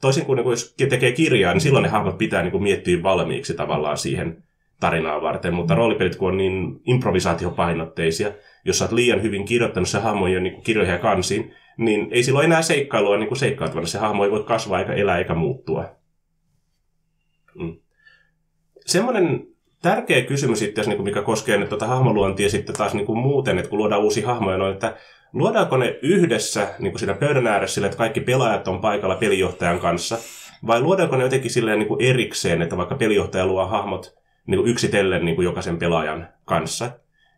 Toisin 0.00 0.24
kuin, 0.26 0.36
niin 0.36 0.44
kuin 0.44 0.52
jos 0.52 0.74
tekee 0.88 1.12
kirjaa, 1.12 1.52
niin 1.52 1.60
silloin 1.60 1.82
ne 1.82 1.88
hahmot 1.88 2.18
pitää 2.18 2.42
niin 2.42 2.52
kuin, 2.52 2.62
miettiä 2.62 3.02
valmiiksi 3.02 3.54
tavallaan 3.54 3.98
siihen 3.98 4.44
tarinaa 4.84 5.22
varten, 5.22 5.54
mutta 5.54 5.74
roolipelit 5.74 6.16
kun 6.16 6.28
on 6.28 6.36
niin 6.36 6.80
improvisaatiopainotteisia, 6.84 8.32
jos 8.64 8.78
sä 8.78 8.84
oot 8.84 8.92
liian 8.92 9.22
hyvin 9.22 9.44
kirjoittanut 9.44 9.88
se 9.88 9.98
hahmojen 9.98 10.42
niin 10.42 10.62
kirjoihin 10.62 10.92
ja 10.92 10.98
kansiin, 10.98 11.54
niin 11.76 12.08
ei 12.10 12.22
silloin 12.22 12.44
enää 12.44 12.62
seikkailua 12.62 13.16
niin 13.16 13.36
seikkailtavana. 13.36 13.86
Se 13.86 13.98
hahmo 13.98 14.24
ei 14.24 14.30
voi 14.30 14.44
kasvaa 14.44 14.78
eikä 14.78 14.92
elää 14.92 15.18
eikä 15.18 15.34
muuttua. 15.34 15.84
Mm. 17.54 17.76
Semmoinen 18.86 19.46
tärkeä 19.82 20.22
kysymys 20.22 20.58
sitten, 20.58 20.84
niin 20.88 21.02
mikä 21.02 21.22
koskee 21.22 21.56
nyt 21.56 21.68
tuota 21.68 21.86
hahmoluontia 21.86 22.50
sitten 22.50 22.76
taas 22.76 22.94
niin 22.94 23.06
kuin 23.06 23.18
muuten, 23.18 23.58
että 23.58 23.68
kun 23.70 23.78
luodaan 23.78 24.02
uusia 24.02 24.26
hahmoja, 24.26 24.56
on, 24.56 24.72
että 24.72 24.96
luodaanko 25.32 25.76
ne 25.76 25.98
yhdessä 26.02 26.68
niin 26.78 26.92
kuin 26.92 26.98
siinä 27.00 27.14
pöydän 27.14 27.46
ääressä 27.46 27.74
sille, 27.74 27.86
että 27.86 27.98
kaikki 27.98 28.20
pelaajat 28.20 28.68
on 28.68 28.80
paikalla 28.80 29.16
pelijohtajan 29.16 29.80
kanssa, 29.80 30.18
vai 30.66 30.80
luodaanko 30.80 31.16
ne 31.16 31.22
jotenkin 31.22 31.50
silleen 31.50 31.78
niin 31.78 31.88
kuin 31.88 32.02
erikseen, 32.02 32.62
että 32.62 32.76
vaikka 32.76 32.94
pelijohtaja 32.94 33.46
luo 33.46 33.66
hahmot 33.66 34.23
niin 34.46 34.58
kuin 34.58 34.70
yksitellen 34.70 35.24
niin 35.24 35.34
kuin 35.34 35.44
jokaisen 35.44 35.78
pelaajan 35.78 36.28
kanssa. 36.44 36.90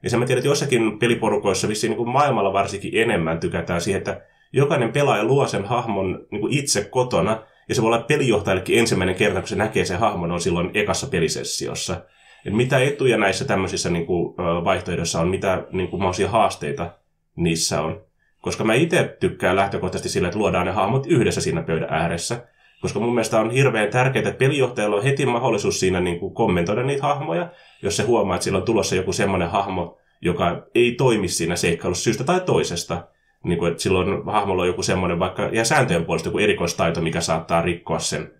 Ja 0.03 0.11
sen 0.11 0.19
mä 0.19 0.27
tiedän, 0.27 0.39
että 0.39 0.49
jossakin 0.49 0.99
peliporukoissa 0.99 1.69
vissiin 1.69 1.91
niin 1.91 1.97
kuin 1.97 2.09
maailmalla 2.09 2.53
varsinkin 2.53 3.03
enemmän 3.03 3.41
tykätään 3.41 3.81
siihen, 3.81 3.99
että 3.99 4.21
jokainen 4.53 4.93
pelaaja 4.93 5.25
luo 5.25 5.47
sen 5.47 5.65
hahmon 5.65 6.27
niin 6.31 6.41
kuin 6.41 6.53
itse 6.53 6.85
kotona, 6.85 7.43
ja 7.69 7.75
se 7.75 7.83
voi 7.83 7.87
olla 7.87 8.05
pelijohtajallekin 8.09 8.79
ensimmäinen 8.79 9.15
kerta, 9.15 9.41
kun 9.41 9.49
se 9.49 9.57
näkee 9.57 9.85
sen 9.85 9.99
hahmon, 9.99 10.33
on 10.33 10.41
silloin 10.41 10.71
ekassa 10.75 11.07
pelisessiossa. 11.07 12.03
Et 12.47 12.55
mitä 12.55 12.79
etuja 12.79 13.19
näissä 13.19 13.45
tämmöisissä 13.45 13.91
niin 13.91 14.07
kuin, 14.07 14.37
vaihtoehdoissa 14.37 15.21
on, 15.21 15.29
mitä 15.29 15.65
niin 15.73 15.89
kuin, 15.89 16.03
haasteita 16.29 16.91
niissä 17.37 17.83
on. 17.83 18.01
Koska 18.41 18.65
mä 18.65 18.75
itse 18.75 19.17
tykkään 19.21 19.57
lähtökohtaisesti 19.57 20.09
sillä, 20.09 20.29
että 20.29 20.39
luodaan 20.39 20.67
ne 20.67 20.73
hahmot 20.73 21.07
yhdessä 21.07 21.41
siinä 21.41 21.63
pöydän 21.63 21.93
ääressä. 21.93 22.47
Koska 22.87 23.01
mun 23.01 23.15
mielestä 23.15 23.41
on 23.41 23.51
hirveän 23.51 23.89
tärkeää, 23.89 24.29
että 24.29 24.39
pelijohtajalla 24.39 24.97
on 24.97 25.03
heti 25.03 25.27
mahdollisuus 25.27 25.81
siinä 25.81 26.01
niin 26.01 26.21
kuin 26.21 26.35
kommentoida 26.35 26.83
niitä 26.83 27.03
hahmoja, 27.03 27.49
jos 27.83 27.97
se 27.97 28.03
huomaa, 28.03 28.37
että 28.37 28.45
sillä 28.45 28.59
on 28.59 28.65
tulossa 28.65 28.95
joku 28.97 29.13
semmoinen 29.13 29.51
hahmo, 29.51 29.99
joka 30.21 30.63
ei 30.75 30.93
toimi 30.93 31.29
siinä 31.29 31.57
seikkailussa 31.57 32.05
syystä 32.05 32.25
tai 32.25 32.41
toisesta. 32.41 33.07
Niin 33.45 33.59
kuin, 33.59 33.71
että 33.71 33.83
silloin 33.83 34.25
hahmolla 34.27 34.63
on 34.63 34.69
joku 34.69 34.83
semmoinen 34.83 35.19
vaikka, 35.19 35.43
ja 35.53 35.65
sääntöjen 35.65 36.05
puolesta 36.05 36.29
joku 36.29 36.39
erikoistaito, 36.39 37.01
mikä 37.01 37.21
saattaa 37.21 37.63
rikkoa 37.63 37.99
sen 37.99 38.31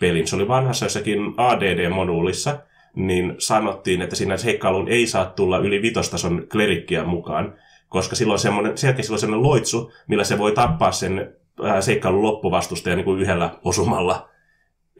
pelin. 0.00 0.26
Se 0.26 0.36
oli 0.36 0.48
vanhassa 0.48 0.84
jossakin 0.84 1.34
ADD-moduulissa, 1.36 2.58
niin 2.96 3.34
sanottiin, 3.38 4.02
että 4.02 4.16
siinä 4.16 4.36
seikkailuun 4.36 4.88
ei 4.88 5.06
saa 5.06 5.26
tulla 5.26 5.58
yli 5.58 5.82
vitostason 5.82 6.46
klerikkiä 6.52 7.04
mukaan, 7.04 7.54
koska 7.88 8.16
silloin 8.16 8.38
semmoinen, 8.38 8.78
selkeästi 8.78 9.06
silloin 9.06 9.20
semmoinen 9.20 9.48
loitsu, 9.48 9.92
millä 10.06 10.24
se 10.24 10.38
voi 10.38 10.52
tappaa 10.52 10.92
sen 10.92 11.36
seikkailun 11.80 12.22
loppuvastustaja 12.22 12.96
niin 12.96 13.04
kuin 13.04 13.20
yhdellä 13.20 13.58
osumalla. 13.64 14.28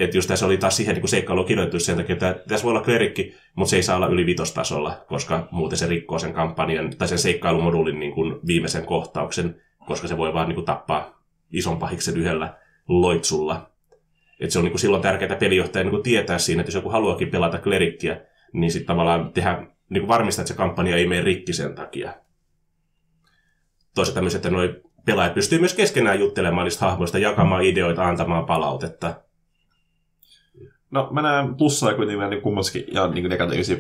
Että 0.01 0.17
just 0.17 0.29
tässä 0.29 0.47
oli 0.47 0.59
taas 0.59 0.77
siihen 0.77 0.95
niin 0.95 1.09
seikkailuun 1.09 1.47
kirjoitettu 1.47 1.81
sen 1.81 1.97
takia, 1.97 2.13
että 2.13 2.43
tässä 2.49 2.65
voi 2.65 2.71
olla 2.71 2.85
klerikki, 2.85 3.35
mutta 3.57 3.71
se 3.71 3.77
ei 3.77 3.83
saa 3.83 3.97
olla 3.97 4.07
yli 4.07 4.27
vitostasolla, 4.27 5.05
koska 5.09 5.49
muuten 5.51 5.79
se 5.79 5.87
rikkoo 5.87 6.19
sen 6.19 6.33
kampanjan 6.33 6.97
tai 6.99 7.09
sen 7.09 7.19
seikkailumoduulin 7.19 8.01
niin 8.01 8.13
kuin 8.13 8.41
viimeisen 8.47 8.87
kohtauksen, 8.87 9.61
koska 9.87 10.09
se 10.09 10.17
voi 10.17 10.35
vaan 10.35 10.49
niin 10.49 10.55
kuin 10.55 10.65
tappaa 10.65 11.23
ison 11.53 11.79
pahiksen 11.79 12.17
yhdellä 12.17 12.59
loitsulla. 12.89 13.71
Et 14.41 14.51
se 14.51 14.59
on 14.59 14.65
niin 14.65 14.73
kuin 14.73 14.81
silloin 14.81 15.03
tärkeää 15.03 15.37
pelijohtajan 15.37 15.89
niin 15.89 16.03
tietää 16.03 16.39
siinä, 16.39 16.61
että 16.61 16.69
jos 16.69 16.75
joku 16.75 16.89
haluakin 16.89 17.31
pelata 17.31 17.59
klerikkiä, 17.59 18.21
niin 18.53 18.71
sitten 18.71 18.87
tavallaan 18.87 19.33
tehdä, 19.33 19.67
niin 19.89 20.01
kuin 20.01 20.09
varmistaa, 20.09 20.43
että 20.43 20.53
se 20.53 20.57
kampanja 20.57 20.97
ei 20.97 21.07
mene 21.07 21.23
rikki 21.23 21.53
sen 21.53 21.75
takia. 21.75 22.15
Toisaalta 23.95 24.15
tämmöiset, 24.15 24.39
että 24.39 24.51
noi 24.51 24.83
pelaajat 25.05 25.35
pystyy 25.35 25.59
myös 25.59 25.75
keskenään 25.75 26.21
juttelemaan 26.21 26.65
niistä 26.65 26.87
hahmoista, 26.87 27.19
jakamaan 27.19 27.65
ideoita, 27.65 28.05
antamaan 28.05 28.47
palautetta. 28.47 29.15
No 30.91 31.09
mä 31.13 31.23
näen 31.23 31.55
plussaa 31.55 31.95
kuitenkin 31.95 32.31
niin 32.31 32.43
kummaskin 32.43 32.85
ja 32.93 33.07
niin 33.07 33.29
negatiivisia 33.29 33.77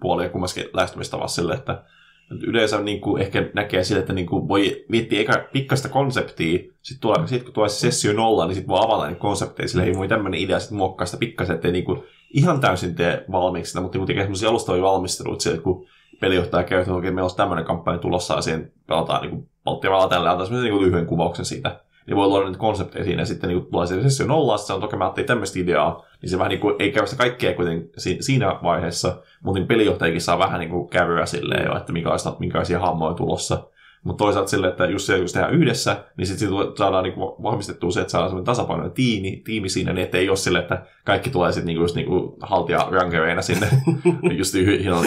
puolia 0.00 0.28
kummaskin 0.28 0.64
lähestymistavassa 0.72 1.42
sille, 1.42 1.54
että 1.54 1.84
yleensä 2.30 2.80
niin 2.80 3.00
kuin 3.00 3.22
ehkä 3.22 3.50
näkee 3.54 3.84
sille, 3.84 4.00
että 4.00 4.12
niin 4.12 4.26
kuin 4.26 4.48
voi 4.48 4.84
miettiä 4.88 5.18
eikä 5.18 5.48
pikkaista 5.52 5.88
konseptia, 5.88 6.58
sitten 6.82 7.00
tuo, 7.00 7.26
sit 7.26 7.42
kun 7.42 7.52
tulee 7.52 7.68
se 7.68 7.78
sessio 7.78 8.12
nolla, 8.12 8.46
niin 8.46 8.54
sitten 8.54 8.68
voi 8.68 8.80
avata 8.84 9.06
niitä 9.06 9.20
konsepteja, 9.20 9.68
sillä 9.68 9.84
ei 9.84 9.96
voi 9.96 10.08
tämmöinen 10.08 10.40
idea 10.40 10.60
sitten 10.60 10.78
muokkaa 10.78 11.06
sitä 11.06 11.18
pikkasen, 11.18 11.54
ettei 11.54 11.72
niin 11.72 11.84
kuin 11.84 12.02
ihan 12.30 12.60
täysin 12.60 12.94
tee 12.94 13.24
valmiiksi 13.32 13.70
sitä, 13.70 13.80
mutta 13.80 13.98
niin 13.98 14.06
tekee 14.06 14.22
semmoisia 14.22 14.48
alustavia 14.48 14.82
valmisteluita, 14.82 15.50
että 15.50 15.62
kun 15.62 15.86
pelijohtaja 16.20 16.64
kertoo, 16.64 16.82
että 16.82 16.94
oikein 16.94 17.14
meillä 17.14 17.30
on 17.30 17.36
tämmöinen 17.36 17.64
kampanja 17.64 17.98
tulossa 17.98 18.34
ja 18.34 18.42
siihen 18.42 18.72
pelataan 18.86 19.22
niin 19.22 19.48
Baltiavalla 19.64 20.08
tällä 20.08 20.30
antaa 20.30 20.46
semmoisen 20.46 20.70
niin 20.70 20.82
lyhyen 20.82 21.06
kuvauksen 21.06 21.44
siitä. 21.44 21.80
Niin 22.06 22.16
voi 22.16 22.26
luoda 22.26 22.46
niitä 22.46 22.58
konsepteja 22.58 23.04
siinä 23.04 23.22
ja 23.22 23.26
sitten 23.26 23.48
niin 23.48 23.66
tulee 23.66 23.86
se 23.86 24.02
sessio 24.02 24.26
nolla, 24.26 24.56
sitten 24.56 24.74
on 24.74 24.80
toki 24.80 24.96
mä 24.96 25.04
ajattelin 25.04 25.26
tämmöistä 25.26 25.58
ideaa, 25.58 26.04
niin 26.22 26.30
se 26.30 26.38
vähän 26.38 26.48
niin 26.48 26.60
kuin, 26.60 26.76
ei 26.78 26.92
käy 26.92 27.06
sitä 27.06 27.22
kaikkea 27.22 27.54
kuitenkin 27.54 27.90
siinä 28.20 28.58
vaiheessa, 28.62 29.22
mutta 29.42 29.58
niin 29.58 29.68
pelijohtajakin 29.68 30.20
saa 30.20 30.38
vähän 30.38 30.60
niin 30.60 30.70
kuin 30.70 30.88
kävyä 30.88 31.26
silleen 31.26 31.66
jo, 31.66 31.76
että 31.76 31.92
minkälaisia, 31.92 32.32
minkälaisia 32.38 32.80
hahmoja 32.80 33.14
tulossa. 33.14 33.62
Mutta 34.04 34.24
toisaalta 34.24 34.50
silleen, 34.50 34.70
että 34.70 34.86
just 34.86 35.06
se, 35.06 35.18
jos 35.18 35.32
tehdään 35.32 35.54
yhdessä, 35.54 36.04
niin 36.16 36.26
sitten 36.26 36.48
saadaan 36.78 37.04
niinku 37.04 37.36
vahvistettua 37.42 37.90
se, 37.90 38.00
että 38.00 38.10
saadaan 38.10 38.30
semmoinen 38.30 38.46
tasapainoinen 38.46 38.94
tiimi, 38.94 39.42
tiimi 39.44 39.68
siinä, 39.68 39.92
niin 39.92 40.04
ettei 40.04 40.28
ole 40.28 40.36
silleen, 40.36 40.62
että 40.62 40.82
kaikki 41.04 41.30
tulee 41.30 41.52
sitten 41.52 41.66
niinku 41.66 41.82
just 41.82 41.94
niinku 41.94 42.36
haltia 42.40 42.86
rankereina 42.90 43.42
sinne 43.42 43.68
just. 44.38 44.52
Sitten 44.52 44.92
on 44.92 45.04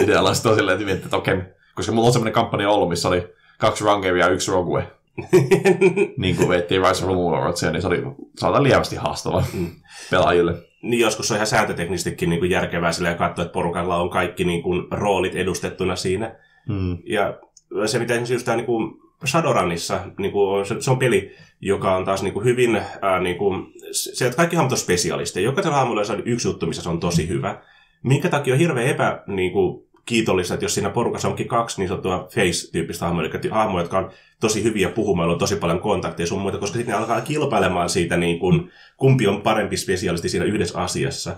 silleen, 0.56 0.80
että, 0.80 0.92
että 0.92 1.16
okei, 1.16 1.42
koska 1.74 1.92
mulla 1.92 2.06
on 2.06 2.12
semmoinen 2.12 2.34
kampanja 2.34 2.70
ollut, 2.70 2.88
missä 2.88 3.08
oli 3.08 3.34
kaksi 3.58 3.84
rankeria 3.84 4.26
ja 4.26 4.32
yksi 4.32 4.50
rogue. 4.50 4.86
niin 6.18 6.36
kuin 6.36 6.48
vettiin 6.48 6.82
Rise 6.82 7.04
of 7.04 7.10
Rumorotsia, 7.10 7.70
niin 7.70 7.82
se 7.82 7.88
oli 7.88 8.02
saatan 8.38 8.62
lievästi 8.62 8.96
haastava 8.96 9.44
mm. 9.54 9.70
pelaajille. 10.10 10.54
Niin 10.82 11.00
joskus 11.00 11.30
on 11.30 11.36
ihan 11.36 11.46
sääntöteknisestikin 11.46 12.30
niin 12.30 12.40
kuin 12.40 12.50
järkevää 12.50 12.92
sillä 12.92 13.08
ja 13.08 13.14
katsoa, 13.14 13.44
että 13.44 13.52
porukalla 13.52 13.96
on 13.96 14.10
kaikki 14.10 14.44
niin 14.44 14.62
kuin, 14.62 14.86
roolit 14.90 15.34
edustettuna 15.34 15.96
siinä. 15.96 16.34
Mm. 16.68 16.98
Ja 17.06 17.38
se, 17.86 17.98
mitä 17.98 18.12
esimerkiksi 18.14 18.34
just 18.34 18.44
tämä 18.44 18.56
niin 18.56 18.66
kuin 18.66 18.96
Shadowrunissa, 19.26 20.00
niin 20.18 20.32
kuin, 20.32 20.66
se, 20.66 20.80
se, 20.80 20.90
on 20.90 20.98
peli, 20.98 21.32
joka 21.60 21.96
on 21.96 22.04
taas 22.04 22.22
niin 22.22 22.32
kuin 22.32 22.44
hyvin, 22.44 22.82
ää, 23.02 23.20
niin 23.20 23.36
kuin, 23.36 23.72
se, 23.92 24.24
että 24.24 24.36
kaikki 24.36 24.56
hahmot 24.56 24.72
on 24.72 24.78
spesialisteja. 24.78 25.44
Jokaisella 25.44 25.76
hahmolla 25.76 26.02
on 26.12 26.22
yksi 26.24 26.48
juttu, 26.48 26.66
missä 26.66 26.82
se 26.82 26.88
on 26.88 27.00
tosi 27.00 27.28
hyvä. 27.28 27.62
Minkä 28.02 28.28
takia 28.28 28.54
on 28.54 28.60
hirveän 28.60 28.86
epä, 28.86 29.22
niin 29.26 29.52
kuin, 29.52 29.84
kiitollista, 30.06 30.54
että 30.54 30.64
jos 30.64 30.74
siinä 30.74 30.90
porukassa 30.90 31.28
onkin 31.28 31.48
kaksi 31.48 31.80
niin 31.80 31.88
sanottua 31.88 32.28
face-tyyppistä 32.30 33.04
hahmoja, 33.04 33.30
eli 33.30 33.48
hahmoja, 33.50 33.82
jotka 33.82 33.98
on 33.98 34.10
tosi 34.40 34.62
hyviä 34.62 34.88
puhumaan, 34.88 35.30
on 35.30 35.38
tosi 35.38 35.56
paljon 35.56 35.80
kontakteja 35.80 36.26
sun 36.26 36.40
muita, 36.40 36.58
koska 36.58 36.76
sitten 36.76 36.92
ne 36.92 36.98
alkaa 36.98 37.20
kilpailemaan 37.20 37.90
siitä, 37.90 38.16
niin 38.16 38.38
kuin, 38.38 38.70
kumpi 38.96 39.26
on 39.26 39.42
parempi 39.42 39.76
spesialisti 39.76 40.28
siinä 40.28 40.44
yhdessä 40.44 40.78
asiassa. 40.78 41.36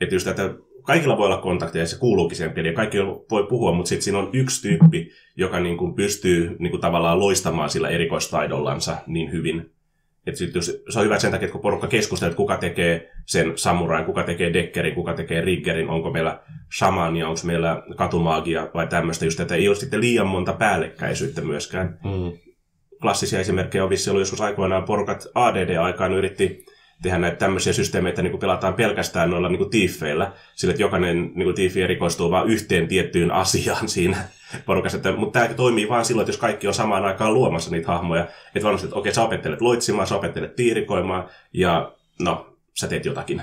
Että 0.00 0.14
just, 0.14 0.26
että 0.26 0.54
kaikilla 0.90 1.18
voi 1.18 1.26
olla 1.26 1.36
kontakteja, 1.36 1.82
ja 1.82 1.86
se 1.86 1.98
kuuluukin 1.98 2.36
siihen 2.36 2.54
peliin, 2.54 2.74
kaikki 2.74 2.98
voi 3.30 3.46
puhua, 3.48 3.72
mutta 3.72 3.88
sitten 3.88 4.02
siinä 4.02 4.18
on 4.18 4.30
yksi 4.32 4.62
tyyppi, 4.62 5.10
joka 5.36 5.60
niin 5.60 5.76
kuin 5.76 5.94
pystyy 5.94 6.56
niin 6.58 6.70
kuin 6.70 6.80
tavallaan 6.80 7.20
loistamaan 7.20 7.70
sillä 7.70 7.88
erikoistaidollansa 7.88 8.96
niin 9.06 9.32
hyvin. 9.32 9.70
Et 10.26 10.36
sit 10.36 10.54
jos, 10.54 10.82
se 10.88 10.98
on 10.98 11.04
hyvä 11.04 11.18
sen 11.18 11.30
takia, 11.30 11.46
että 11.46 11.52
kun 11.52 11.60
porukka 11.60 11.86
keskustelee, 11.86 12.30
että 12.30 12.36
kuka 12.36 12.56
tekee 12.56 13.10
sen 13.26 13.52
samurain, 13.54 14.04
kuka 14.04 14.22
tekee 14.22 14.52
dekkerin, 14.52 14.94
kuka 14.94 15.12
tekee 15.12 15.40
riggerin, 15.40 15.88
onko 15.88 16.10
meillä 16.10 16.40
shamania, 16.78 17.28
onko 17.28 17.40
meillä 17.44 17.82
katumaagia 17.96 18.68
vai 18.74 18.86
tämmöistä, 18.86 19.24
just 19.24 19.40
että 19.40 19.54
ei 19.54 19.68
ole 19.68 19.76
sitten 19.76 20.00
liian 20.00 20.26
monta 20.26 20.52
päällekkäisyyttä 20.52 21.40
myöskään. 21.40 21.98
Mm. 22.04 22.32
Klassisia 23.02 23.40
esimerkkejä 23.40 23.84
on 23.84 23.90
vissi 23.90 24.10
ollut 24.10 24.22
joskus 24.22 24.40
aikoinaan 24.40 24.84
porukat 24.84 25.26
ADD-aikaan 25.34 26.12
yritti 26.12 26.64
tehdä 27.02 27.18
näitä 27.18 27.36
tämmöisiä 27.36 27.72
systeemeitä, 27.72 28.22
niin 28.22 28.30
kuin 28.30 28.40
pelataan 28.40 28.74
pelkästään 28.74 29.30
noilla 29.30 29.48
niin 29.48 29.58
kuin 29.58 29.70
tiiffeillä, 29.70 30.32
sillä 30.54 30.70
että 30.70 30.82
jokainen 30.82 31.32
niin 31.34 31.44
kuin 31.44 31.54
tiiffi 31.54 31.82
erikoistuu 31.82 32.30
vain 32.30 32.48
yhteen 32.48 32.88
tiettyyn 32.88 33.30
asiaan 33.30 33.88
siinä 33.98 34.16
porukassa. 34.66 34.96
Että, 34.96 35.12
mutta 35.12 35.40
tämä 35.40 35.54
toimii 35.54 35.88
vain 35.88 36.04
silloin, 36.04 36.22
että 36.24 36.30
jos 36.30 36.40
kaikki 36.40 36.68
on 36.68 36.74
samaan 36.74 37.04
aikaan 37.04 37.34
luomassa 37.34 37.70
niitä 37.70 37.88
hahmoja, 37.88 38.26
että 38.54 38.62
varmasti, 38.62 38.86
että 38.86 38.98
okei, 38.98 39.14
sä 39.14 39.22
opettelet 39.22 39.60
loitsimaan, 39.60 40.06
sä 40.06 40.16
opettelet 40.16 40.56
tiirikoimaan, 40.56 41.28
ja 41.52 41.92
no, 42.20 42.50
sä 42.80 42.88
teet 42.88 43.04
jotakin. 43.04 43.42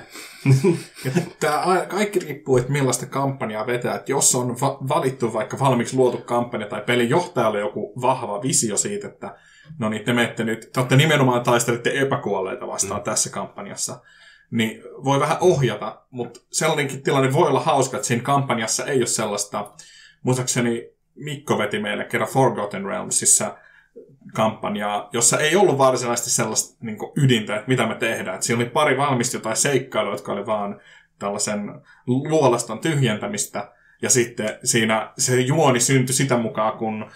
Tämä 1.40 1.86
kaikki 1.88 2.20
riippuu, 2.20 2.58
että 2.58 2.72
millaista 2.72 3.06
kampanjaa 3.06 3.68
vetää. 3.68 3.96
Että 3.96 4.12
jos 4.12 4.36
on 4.36 4.56
va- 4.62 4.78
valittu 4.90 5.34
vaikka 5.34 5.60
valmiiksi 5.60 5.96
luotu 5.96 6.18
kampanja 6.18 6.68
tai 6.68 6.82
pelin 6.82 7.10
johtajalle 7.10 7.60
joku 7.60 7.94
vahva 8.02 8.42
visio 8.42 8.78
siitä, 8.78 9.08
että 9.08 9.36
no 9.80 9.90
niin, 9.90 10.04
te 10.04 10.14
menette 10.14 10.44
nyt, 10.44 10.70
te 10.74 10.80
olette 10.80 10.96
nimenomaan 10.96 11.44
taistelette 11.44 11.92
epäkuolleita 12.00 12.68
vastaan 12.68 13.02
mm. 13.02 13.04
tässä 13.04 13.30
kampanjassa, 13.30 14.02
niin 14.52 14.84
voi 15.04 15.20
vähän 15.20 15.38
ohjata, 15.42 16.02
mutta 16.12 16.40
sellainenkin 16.52 17.04
tilanne 17.04 17.34
voi 17.34 17.48
olla 17.48 17.60
hauska, 17.60 17.98
että 17.98 18.08
siinä 18.08 18.24
kampanjassa 18.24 18.86
ei 18.86 18.98
ole 18.98 19.06
sellaista, 19.06 19.72
muistaakseni 20.24 20.90
Mikko 21.16 21.58
veti 21.58 21.80
meille 21.80 22.06
kerran 22.06 22.30
Forgotten 22.30 22.86
Realmsissa 22.86 23.58
kampanjaa, 24.34 25.10
jossa 25.14 25.40
ei 25.40 25.56
ollut 25.56 25.78
varsinaisesti 25.78 26.30
sellaista 26.30 26.78
niin 26.82 26.98
ydintä, 27.16 27.56
että 27.56 27.68
mitä 27.68 27.88
me 27.88 27.96
tehdään. 27.96 28.36
Että 28.36 28.46
siinä 28.46 28.62
oli 28.62 28.70
pari 28.70 28.98
valmista 28.98 29.38
jotain 29.38 29.56
seikkailua, 29.56 30.14
jotka 30.14 30.32
oli 30.32 30.46
vaan 30.46 30.82
tällaisen 31.20 31.82
luolaston 32.08 32.80
tyhjentämistä, 32.80 33.72
ja 34.02 34.10
sitten 34.10 34.60
siinä 34.64 35.12
se 35.18 35.42
juoni 35.42 35.80
syntyi 35.80 36.16
sitä 36.16 36.38
mukaan, 36.38 36.78
kun 36.78 37.12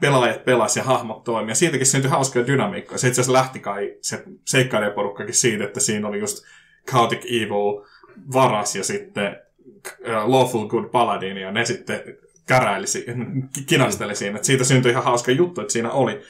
pelaajat 0.00 0.44
pelasivat 0.44 0.86
ja 0.86 0.92
hahmot 0.92 1.24
toimivat. 1.24 1.48
Ja 1.48 1.54
siitäkin 1.54 1.86
syntyi 1.86 2.10
hauskoja 2.10 2.46
dynamiikkoja. 2.46 2.98
Se 2.98 3.08
itse 3.08 3.20
asiassa 3.20 3.38
lähti 3.38 3.58
kai 3.60 3.96
se 4.00 4.24
seikkailijaporukkakin 4.44 5.34
siitä, 5.34 5.64
että 5.64 5.80
siinä 5.80 6.08
oli 6.08 6.18
just 6.18 6.44
Chaotic 6.90 7.24
Evil 7.24 7.84
varas 8.32 8.76
ja 8.76 8.84
sitten 8.84 9.36
uh, 9.84 10.30
Lawful 10.30 10.68
Good 10.68 10.84
Paladin, 10.84 11.36
ja 11.36 11.52
ne 11.52 11.64
sitten 11.64 12.00
käräili, 12.46 12.86
kinasteli 13.68 14.16
siinä. 14.16 14.36
Et 14.36 14.44
siitä 14.44 14.64
syntyi 14.64 14.90
ihan 14.90 15.04
hauska 15.04 15.32
juttu, 15.32 15.60
että 15.60 15.72
siinä 15.72 15.90
oli, 15.90 16.20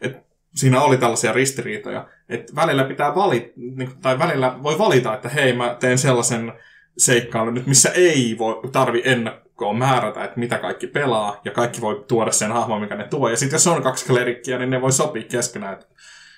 et 0.00 0.16
siinä 0.54 0.80
oli 0.80 0.96
tällaisia 0.96 1.32
ristiriitoja. 1.32 2.08
Että 2.28 2.54
välillä 2.54 2.84
pitää 2.84 3.14
valita, 3.14 3.48
niin, 3.56 3.90
tai 4.02 4.18
välillä 4.18 4.58
voi 4.62 4.78
valita, 4.78 5.14
että 5.14 5.28
hei, 5.28 5.52
mä 5.52 5.76
teen 5.80 5.98
sellaisen 5.98 6.52
seikkailun 6.98 7.54
nyt, 7.54 7.66
missä 7.66 7.90
ei 7.90 8.36
voi, 8.38 8.60
tarvi 8.72 9.02
ennakkoon 9.04 9.78
määrätä, 9.78 10.24
että 10.24 10.40
mitä 10.40 10.58
kaikki 10.58 10.86
pelaa, 10.86 11.40
ja 11.44 11.50
kaikki 11.50 11.80
voi 11.80 12.04
tuoda 12.08 12.32
sen 12.32 12.52
hahmon, 12.52 12.80
mikä 12.80 12.94
ne 12.94 13.08
tuo. 13.08 13.28
Ja 13.28 13.36
sitten 13.36 13.54
jos 13.54 13.66
on 13.66 13.82
kaksi 13.82 14.06
klerikkiä, 14.06 14.58
niin 14.58 14.70
ne 14.70 14.80
voi 14.80 14.92
sopia 14.92 15.22
keskenään, 15.22 15.72
että 15.72 15.86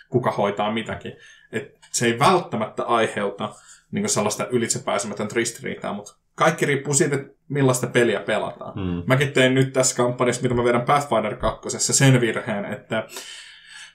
kuka 0.09 0.31
hoitaa 0.31 0.73
mitäkin. 0.73 1.13
Et 1.53 1.79
se 1.93 2.07
ei 2.07 2.19
välttämättä 2.19 2.83
aiheuta 2.83 3.55
niin 3.91 4.09
sellaista 4.09 4.47
ylitsepääsemätöntä 4.47 5.35
ristiriitaa, 5.35 5.93
mutta 5.93 6.17
kaikki 6.35 6.67
riippuu 6.67 6.95
siitä, 6.95 7.17
että 7.17 7.35
millaista 7.49 7.87
peliä 7.87 8.21
pelataan. 8.21 8.75
Hmm. 8.75 9.03
Mäkin 9.07 9.33
tein 9.33 9.55
nyt 9.55 9.73
tässä 9.73 9.97
kampanjassa, 9.97 10.43
mitä 10.43 10.55
mä 10.55 10.65
vedän 10.65 10.83
Pathfinder 10.83 11.37
2, 11.37 11.79
sen 11.79 12.21
virheen, 12.21 12.65
että 12.65 13.07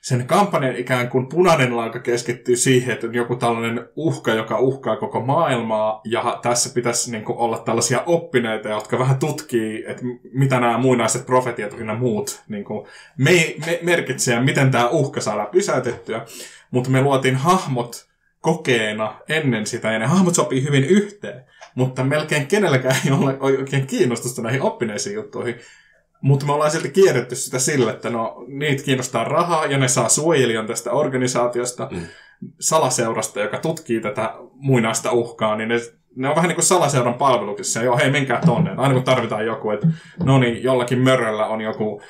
sen 0.01 0.27
kampanjan 0.27 0.75
ikään 0.75 1.09
kuin 1.09 1.27
punainen 1.29 1.77
lanka 1.77 1.99
keskittyy 1.99 2.55
siihen, 2.55 2.93
että 2.93 3.07
on 3.07 3.13
joku 3.13 3.35
tällainen 3.35 3.89
uhka, 3.95 4.33
joka 4.33 4.59
uhkaa 4.59 4.95
koko 4.95 5.21
maailmaa, 5.21 6.01
ja 6.05 6.39
tässä 6.41 6.73
pitäisi 6.73 7.11
niin 7.11 7.23
kuin, 7.23 7.37
olla 7.37 7.59
tällaisia 7.59 8.03
oppineita, 8.05 8.69
jotka 8.69 8.99
vähän 8.99 9.19
tutkii, 9.19 9.83
että 9.87 10.03
mitä 10.33 10.59
nämä 10.59 10.77
muinaiset 10.77 11.25
profetiat 11.25 11.79
ja 11.79 11.95
muut 11.95 12.43
niin 12.49 12.63
kuin, 12.63 12.87
me, 13.17 13.55
me, 13.65 13.79
merkitsee, 13.81 14.39
miten 14.39 14.71
tämä 14.71 14.89
uhka 14.89 15.21
saadaan 15.21 15.47
pysäytettyä. 15.47 16.25
Mutta 16.71 16.89
me 16.89 17.01
luotiin 17.01 17.35
hahmot, 17.35 18.11
kokeena 18.41 19.15
ennen 19.29 19.65
sitä, 19.65 19.91
ja 19.91 19.99
ne 19.99 20.05
hahmot 20.05 20.35
sopii 20.35 20.63
hyvin 20.63 20.83
yhteen. 20.83 21.43
Mutta 21.75 22.03
melkein 22.03 22.47
kenelläkään 22.47 22.95
ei 23.05 23.11
ole 23.11 23.37
oikein 23.39 23.87
kiinnostusta 23.87 24.41
näihin 24.41 24.61
oppineisiin 24.61 25.15
juttuihin. 25.15 25.55
Mutta 26.21 26.45
me 26.45 26.53
ollaan 26.53 26.71
silti 26.71 26.89
kierretty 26.89 27.35
sitä 27.35 27.59
sillä, 27.59 27.91
että 27.91 28.09
no, 28.09 28.45
niitä 28.47 28.83
kiinnostaa 28.83 29.23
rahaa, 29.23 29.65
ja 29.65 29.77
ne 29.77 29.87
saa 29.87 30.09
suojelijan 30.09 30.67
tästä 30.67 30.91
organisaatiosta, 30.91 31.87
mm. 31.91 32.01
salaseurasta, 32.59 33.39
joka 33.39 33.57
tutkii 33.57 34.01
tätä 34.01 34.33
muinaista 34.53 35.11
uhkaa, 35.11 35.55
niin 35.55 35.69
ne 35.69 35.79
ne 36.15 36.29
on 36.29 36.35
vähän 36.35 36.47
niin 36.47 36.55
kuin 36.55 36.65
salaseuran 36.65 37.13
palveluksessa. 37.13 37.83
Joo, 37.83 37.97
hei, 37.97 38.11
menkää 38.11 38.41
tonne. 38.45 38.71
Aina 38.77 38.93
kun 38.93 39.03
tarvitaan 39.03 39.45
joku, 39.45 39.71
että 39.71 39.87
no 40.23 40.39
niin, 40.39 40.63
jollakin 40.63 40.99
möröllä 40.99 41.45
on 41.45 41.61
joku 41.61 42.01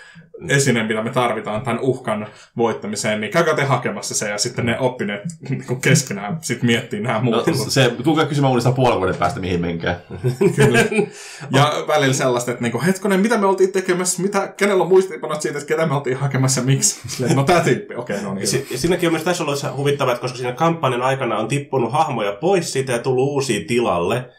esine, 0.50 0.84
mitä 0.84 1.04
me 1.04 1.10
tarvitaan 1.10 1.62
tämän 1.62 1.80
uhkan 1.80 2.28
voittamiseen, 2.58 3.22
niin 3.22 3.32
käykää 3.32 3.56
te 3.56 3.64
hakemassa 3.64 4.16
se, 4.16 4.30
ja 4.30 4.38
sitten 4.38 4.66
ne 4.66 4.80
oppineet 4.80 5.22
niin 5.50 5.82
keskenään 5.82 6.38
sitten 6.42 6.66
miettii 6.66 7.00
nämä 7.00 7.20
muut. 7.20 7.48
No, 7.48 7.54
se, 7.54 7.92
tulkaa 8.04 8.26
kysymään 8.26 8.50
uudestaan 8.50 8.76
puolen 8.76 8.98
vuoden 8.98 9.16
päästä, 9.16 9.40
mihin 9.40 9.62
menkää. 9.62 10.00
Kyllä. 10.56 10.80
Ja 11.52 11.74
välillä 11.88 12.14
sellaista, 12.14 12.52
että 12.52 12.64
niin 12.64 12.72
kuin, 12.72 12.84
hetkonen, 12.84 13.20
mitä 13.20 13.38
me 13.38 13.46
oltiin 13.46 13.72
tekemässä, 13.72 14.22
mitä, 14.22 14.48
kenellä 14.48 14.84
on 14.84 14.90
muistiinpanot 14.90 15.42
siitä, 15.42 15.58
että 15.58 15.68
ketä 15.68 15.86
me 15.86 15.96
oltiin 15.96 16.18
hakemassa 16.18 16.62
ja 16.62 16.66
miksi? 16.66 17.02
Silleen, 17.08 17.36
no 17.36 17.44
tämä 17.44 17.60
tyyppi, 17.60 17.96
okei, 17.96 18.16
okay, 18.16 18.28
no 18.28 18.34
niin. 18.34 18.48
Si- 18.48 18.68
siinäkin 18.76 19.10
on 19.10 19.14
myös 19.14 19.24
tässä 19.24 19.44
ollut 19.44 19.78
huvittavaa, 19.78 20.14
että 20.14 20.22
koska 20.22 20.38
siinä 20.38 20.54
kampanjan 20.54 21.02
aikana 21.02 21.38
on 21.38 21.48
tippunut 21.48 21.92
hahmoja 21.92 22.32
pois 22.32 22.74
siitä 22.74 22.92
ja 22.92 23.00
tullut 23.00 23.30
uusia 23.30 23.66
tilalle, 23.68 24.30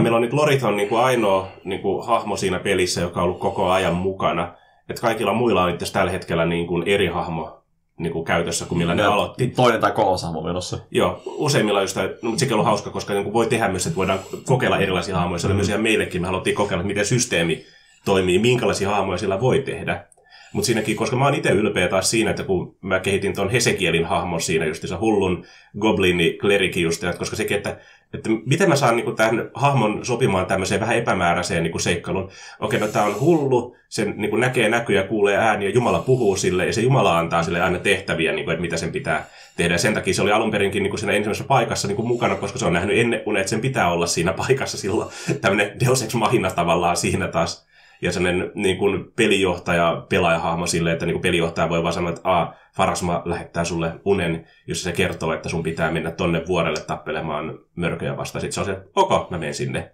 Meillä 0.00 0.16
on 0.16 0.22
nyt 0.22 0.32
Lorithon 0.32 0.76
niin 0.76 0.88
kuin 0.88 1.04
ainoa 1.04 1.48
niin 1.64 1.80
kuin, 1.80 2.06
hahmo 2.06 2.36
siinä 2.36 2.58
pelissä, 2.58 3.00
joka 3.00 3.20
on 3.20 3.24
ollut 3.24 3.40
koko 3.40 3.70
ajan 3.70 3.94
mukana 3.94 4.54
että 4.88 5.02
kaikilla 5.02 5.32
muilla 5.32 5.64
on 5.64 5.70
itse 5.70 5.92
tällä 5.92 6.10
hetkellä 6.10 6.46
niin 6.46 6.66
kuin 6.66 6.82
eri 6.86 7.06
hahmo 7.06 7.62
niin 7.98 8.12
kuin 8.12 8.24
käytössä 8.24 8.66
kuin 8.66 8.78
millä 8.78 8.94
ne 8.94 9.02
ja 9.02 9.12
aloitti. 9.12 9.46
Toinen 9.46 9.80
tai 9.80 9.92
kolmas 9.92 10.22
hahmo 10.22 10.42
menossa. 10.42 10.78
Joo, 10.90 11.22
useimmilla 11.26 11.80
just, 11.80 11.96
no, 11.96 12.02
mutta 12.22 12.38
sekin 12.40 12.52
on 12.52 12.54
ollut 12.54 12.66
hauska, 12.66 12.90
koska 12.90 13.14
niin 13.14 13.24
kuin 13.24 13.32
voi 13.32 13.46
tehdä 13.46 13.68
myös, 13.68 13.86
että 13.86 13.96
voidaan 13.96 14.18
kokeilla 14.46 14.78
erilaisia 14.78 15.16
hahmoja. 15.16 15.38
Se 15.38 15.46
oli 15.46 15.54
mm. 15.54 15.56
myös 15.56 15.68
ihan 15.68 15.82
meillekin, 15.82 16.22
me 16.22 16.26
haluttiin 16.26 16.56
kokeilla, 16.56 16.80
että 16.80 16.88
miten 16.88 17.06
systeemi 17.06 17.64
toimii, 18.04 18.38
minkälaisia 18.38 18.90
hahmoja 18.90 19.18
sillä 19.18 19.40
voi 19.40 19.62
tehdä. 19.62 20.06
Mutta 20.52 20.66
siinäkin, 20.66 20.96
koska 20.96 21.16
mä 21.16 21.24
oon 21.24 21.34
itse 21.34 21.50
ylpeä 21.50 21.88
taas 21.88 22.10
siinä, 22.10 22.30
että 22.30 22.42
kun 22.42 22.76
mä 22.80 23.00
kehitin 23.00 23.34
ton 23.34 23.50
Hesekielin 23.50 24.04
hahmon 24.04 24.40
siinä 24.40 24.66
justiinsa 24.66 24.98
hullun 24.98 25.44
goblini 25.78 26.38
klerikin 26.40 26.82
just, 26.82 27.02
koska 27.18 27.36
sekin, 27.36 27.56
että 27.56 27.78
että 28.16 28.30
miten 28.46 28.68
mä 28.68 28.76
saan 28.76 28.96
niin 28.96 29.16
tämän 29.16 29.50
hahmon 29.54 30.04
sopimaan 30.04 30.46
tämmöiseen 30.46 30.80
vähän 30.80 30.96
epämääräiseen 30.96 31.62
niin 31.62 31.80
seikkailuun. 31.80 32.30
Okei, 32.60 32.80
no 32.80 32.88
tämä 32.88 33.04
on 33.04 33.20
hullu, 33.20 33.76
se 33.88 34.04
niin 34.04 34.40
näkee 34.40 34.68
näkyjä, 34.68 35.02
kuulee 35.02 35.36
ääniä, 35.36 35.70
Jumala 35.70 35.98
puhuu 35.98 36.36
sille 36.36 36.66
ja 36.66 36.72
se 36.72 36.80
Jumala 36.80 37.18
antaa 37.18 37.42
sille 37.42 37.60
aina 37.60 37.78
tehtäviä, 37.78 38.32
niin 38.32 38.44
kuin, 38.44 38.52
että 38.52 38.62
mitä 38.62 38.76
sen 38.76 38.92
pitää 38.92 39.26
tehdä. 39.56 39.74
Ja 39.74 39.78
sen 39.78 39.94
takia 39.94 40.14
se 40.14 40.22
oli 40.22 40.32
alun 40.32 40.50
perinkin 40.50 40.82
niin 40.82 40.98
siinä 40.98 41.12
ensimmäisessä 41.12 41.48
paikassa 41.48 41.88
niin 41.88 42.06
mukana, 42.06 42.34
koska 42.34 42.58
se 42.58 42.66
on 42.66 42.72
nähnyt 42.72 42.98
ennen 42.98 43.22
unen, 43.26 43.40
että 43.40 43.50
sen 43.50 43.60
pitää 43.60 43.92
olla 43.92 44.06
siinä 44.06 44.32
paikassa 44.32 44.78
silloin. 44.78 45.10
Tämmöinen 45.40 45.80
Deus 45.80 46.02
Ex 46.02 46.14
Machina 46.14 46.50
tavallaan 46.50 46.96
siinä 46.96 47.28
taas 47.28 47.65
ja 48.02 48.12
sellainen 48.12 48.50
niin 48.54 48.76
kuin 48.76 49.12
pelijohtaja, 49.16 50.06
pelaajahahmo 50.08 50.66
sille, 50.66 50.92
että 50.92 51.06
niin 51.06 51.14
kuin 51.14 51.22
pelijohtaja 51.22 51.68
voi 51.68 51.82
vaan 51.82 51.92
sanoa, 51.92 52.10
että 52.10 52.30
A, 52.32 52.54
Farasma 52.76 53.22
lähettää 53.24 53.64
sulle 53.64 53.92
unen, 54.04 54.46
jos 54.66 54.82
se 54.82 54.92
kertoo, 54.92 55.32
että 55.32 55.48
sun 55.48 55.62
pitää 55.62 55.90
mennä 55.90 56.10
tonne 56.10 56.42
vuorelle 56.46 56.80
tappelemaan 56.80 57.58
mörköjä 57.76 58.16
vastaan. 58.16 58.40
Sitten 58.40 58.54
se 58.54 58.60
on 58.60 58.66
se, 58.66 58.82
ok, 58.96 59.30
mä 59.30 59.38
menen 59.38 59.54
sinne. 59.54 59.92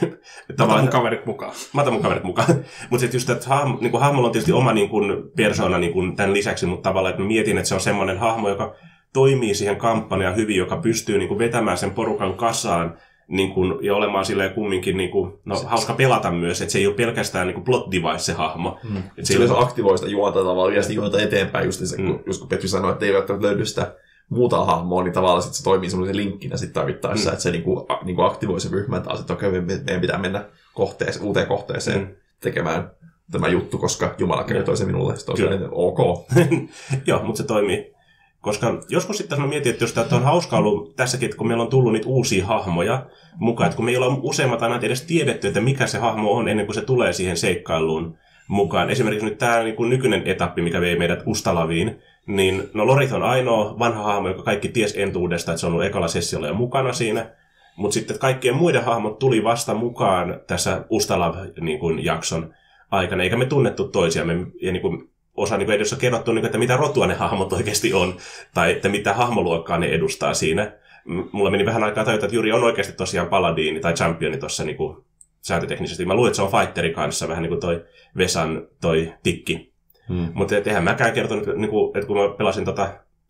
mä 0.58 0.63
otan 0.63 0.79
mun 0.79 0.89
kaverit 0.89 1.25
mukaan. 1.25 1.53
Mä 1.73 1.82
otan 1.82 1.93
mun 1.93 2.01
kaverit 2.01 2.23
mukaan. 2.23 2.47
mutta 2.89 2.99
sitten 2.99 3.17
just, 3.17 3.29
että 3.29 3.49
hahmo, 3.49 3.77
niin 3.82 3.91
kuin 3.91 4.01
hahmolla 4.01 4.27
on 4.27 4.32
tietysti 4.32 4.51
oma 4.51 4.73
niin 4.73 4.89
kuin 4.89 5.32
persoona 5.38 5.77
niin 5.77 5.93
kuin 5.93 6.15
tämän 6.15 6.34
lisäksi, 6.34 6.65
mutta 6.65 6.89
tavallaan, 6.89 7.12
että 7.12 7.21
mä 7.21 7.27
mietin, 7.27 7.58
että 7.58 7.67
se 7.67 7.75
on 7.75 7.82
semmoinen 7.82 8.17
hahmo, 8.17 8.49
joka 8.49 8.75
toimii 9.13 9.53
siihen 9.53 9.77
kampanjaan 9.77 10.36
hyvin, 10.36 10.58
joka 10.58 10.77
pystyy 10.77 11.17
niin 11.17 11.27
kuin 11.27 11.39
vetämään 11.39 11.77
sen 11.77 11.91
porukan 11.91 12.34
kasaan 12.34 12.97
niin 13.29 13.51
kuin, 13.51 13.85
ja 13.85 13.95
olemaan 13.95 14.25
silleen 14.25 14.53
kumminkin 14.53 14.97
niin 14.97 15.09
kuin, 15.09 15.33
no, 15.45 15.55
se, 15.55 15.65
hauska 15.65 15.93
pelata 15.93 16.31
myös, 16.31 16.61
että 16.61 16.71
se 16.71 16.79
ei 16.79 16.87
ole 16.87 16.95
pelkästään 16.95 17.47
niin 17.47 17.53
kuin 17.53 17.63
plot 17.63 17.91
device 17.91 18.19
se 18.23 18.33
hahmo. 18.33 18.79
Mm. 18.83 18.97
Että 18.97 19.23
se, 19.23 19.47
se 19.47 19.53
aktivoi 19.57 19.97
sitä 19.97 20.11
juonta 20.11 20.39
tavallaan 20.39 20.75
ja 20.75 20.81
juonta 20.91 21.21
eteenpäin, 21.21 21.65
just, 21.65 21.85
se, 21.85 21.97
mm. 21.97 22.07
kun, 22.07 22.23
just 22.25 22.39
kun 22.39 22.49
Petri 22.49 22.67
sanoi, 22.67 22.91
että 22.91 23.05
ei 23.05 23.13
välttämättä 23.13 23.47
löydy 23.47 23.65
sitä 23.65 23.95
muuta 24.29 24.65
hahmoa, 24.65 25.03
niin 25.03 25.13
tavallaan 25.13 25.43
sit 25.43 25.53
se 25.53 25.63
toimii 25.63 25.89
semmoisen 25.89 26.17
linkkinä 26.17 26.57
sit 26.57 26.73
tarvittaessa, 26.73 27.29
mm. 27.29 27.33
että 27.33 27.43
se 27.43 27.51
niinku, 27.51 27.87
niinku 28.03 28.21
aktivoi 28.21 28.59
sen 28.59 28.71
ryhmän 28.71 29.03
taas, 29.03 29.19
että 29.19 29.33
okei, 29.33 29.51
meidän 29.61 30.01
pitää 30.01 30.17
mennä 30.17 30.45
kohteeseen, 30.73 31.25
uuteen 31.25 31.47
kohteeseen 31.47 31.99
mm. 31.99 32.07
tekemään 32.41 32.91
tämä 33.31 33.47
juttu, 33.47 33.77
koska 33.77 34.15
Jumala 34.17 34.43
kertoi 34.43 34.77
se 34.77 34.85
minulle, 34.85 35.17
sitten 35.17 35.63
on 35.63 35.69
ok. 35.71 35.99
Joo, 37.07 37.23
mutta 37.23 37.41
se 37.41 37.47
toimii. 37.47 37.98
Koska 38.41 38.82
joskus 38.89 39.17
sitten 39.17 39.41
mä 39.41 39.47
mietin, 39.47 39.71
että 39.71 39.84
jos 39.84 39.93
tämä 39.93 40.08
on 40.12 40.23
hauska 40.23 40.58
ollut 40.58 40.95
tässäkin, 40.95 41.25
että 41.25 41.38
kun 41.38 41.47
meillä 41.47 41.63
on 41.63 41.69
tullut 41.69 41.93
niitä 41.93 42.08
uusia 42.08 42.45
hahmoja 42.45 43.06
mukaan, 43.36 43.67
että 43.67 43.75
kun 43.75 43.86
meillä 43.86 44.06
on 44.06 44.19
useimmat 44.21 44.63
aina 44.63 44.80
edes 44.82 45.02
tiedetty, 45.02 45.47
että 45.47 45.62
mikä 45.62 45.88
se 45.88 45.97
hahmo 45.97 46.32
on 46.32 46.47
ennen 46.47 46.65
kuin 46.65 46.75
se 46.75 46.82
tulee 46.82 47.13
siihen 47.13 47.38
seikkailuun 47.38 48.17
mukaan. 48.47 48.89
Esimerkiksi 48.89 49.25
nyt 49.25 49.38
tämä 49.38 49.63
niin 49.63 49.75
kuin 49.75 49.89
nykyinen 49.89 50.28
etappi, 50.28 50.62
mikä 50.62 50.82
vei 50.82 50.97
meidät 50.97 51.23
Ustalaviin, 51.25 51.99
niin 52.28 52.69
no 52.73 52.88
Lorith 52.88 53.13
on 53.13 53.23
ainoa 53.23 53.80
vanha 53.80 54.04
hahmo, 54.04 54.28
joka 54.28 54.43
kaikki 54.43 54.69
ties 54.69 54.93
entuudesta, 54.97 55.52
että 55.52 55.60
se 55.60 55.65
on 55.65 55.73
ollut 55.73 55.86
ekalla 55.86 56.08
sessiolla 56.08 56.47
jo 56.47 56.54
mukana 56.54 56.93
siinä. 56.93 57.30
Mutta 57.75 57.93
sitten 57.93 58.19
kaikkien 58.19 58.56
muiden 58.56 58.84
hahmot 58.84 59.19
tuli 59.19 59.43
vasta 59.43 59.73
mukaan 59.73 60.41
tässä 60.47 60.86
Ustalav-jakson 60.89 62.54
aikana, 62.91 63.23
eikä 63.23 63.38
me 63.38 63.45
tunnettu 63.45 63.88
toisiamme. 63.88 64.34
Ja 64.62 64.71
niin 64.71 64.82
kuin 64.82 65.08
osa 65.39 65.58
niin 65.58 65.71
edes 65.71 65.93
on 65.93 65.99
kerrottu, 65.99 66.32
niin 66.32 66.41
kuin, 66.41 66.45
että 66.45 66.58
mitä 66.58 66.78
rotua 66.78 67.08
ne 67.08 67.13
hahmot 67.13 67.54
oikeasti 67.54 67.93
on, 67.93 68.17
tai 68.54 68.71
että 68.71 68.89
mitä 68.89 69.13
hahmoluokkaa 69.13 69.78
ne 69.78 69.88
edustaa 69.88 70.34
siinä. 70.34 70.71
Mulla 71.32 71.52
meni 71.52 71.65
vähän 71.65 71.84
aikaa 71.84 72.06
tajuta, 72.06 72.25
että 72.25 72.36
Juri 72.36 72.52
on 72.52 72.63
oikeasti 72.63 72.93
tosiaan 72.93 73.28
paladiini 73.28 73.80
tai 73.80 73.93
championi 73.93 74.38
tuossa 74.38 74.63
niin 74.63 74.78
kuin, 74.78 74.97
sääntöteknisesti. 75.41 76.06
Mä 76.06 76.13
luulen, 76.13 76.30
että 76.30 76.36
se 76.36 76.41
on 76.41 76.52
fighteri 76.52 76.93
kanssa, 76.93 77.28
vähän 77.28 77.43
niin 77.43 77.49
kuin 77.49 77.62
toi 77.62 77.86
Vesan 78.17 78.67
toi 78.82 79.13
tikki. 79.23 79.73
Hmm. 80.08 80.32
Mutta 80.34 80.56
eihän 80.56 80.84
mäkään 80.84 81.13
kertonut, 81.13 81.47
niin 81.56 81.69
kuin, 81.69 81.97
että 81.97 82.08
kun 82.08 82.17
mä 82.17 82.36
pelasin 82.38 82.65
tota 82.65 82.89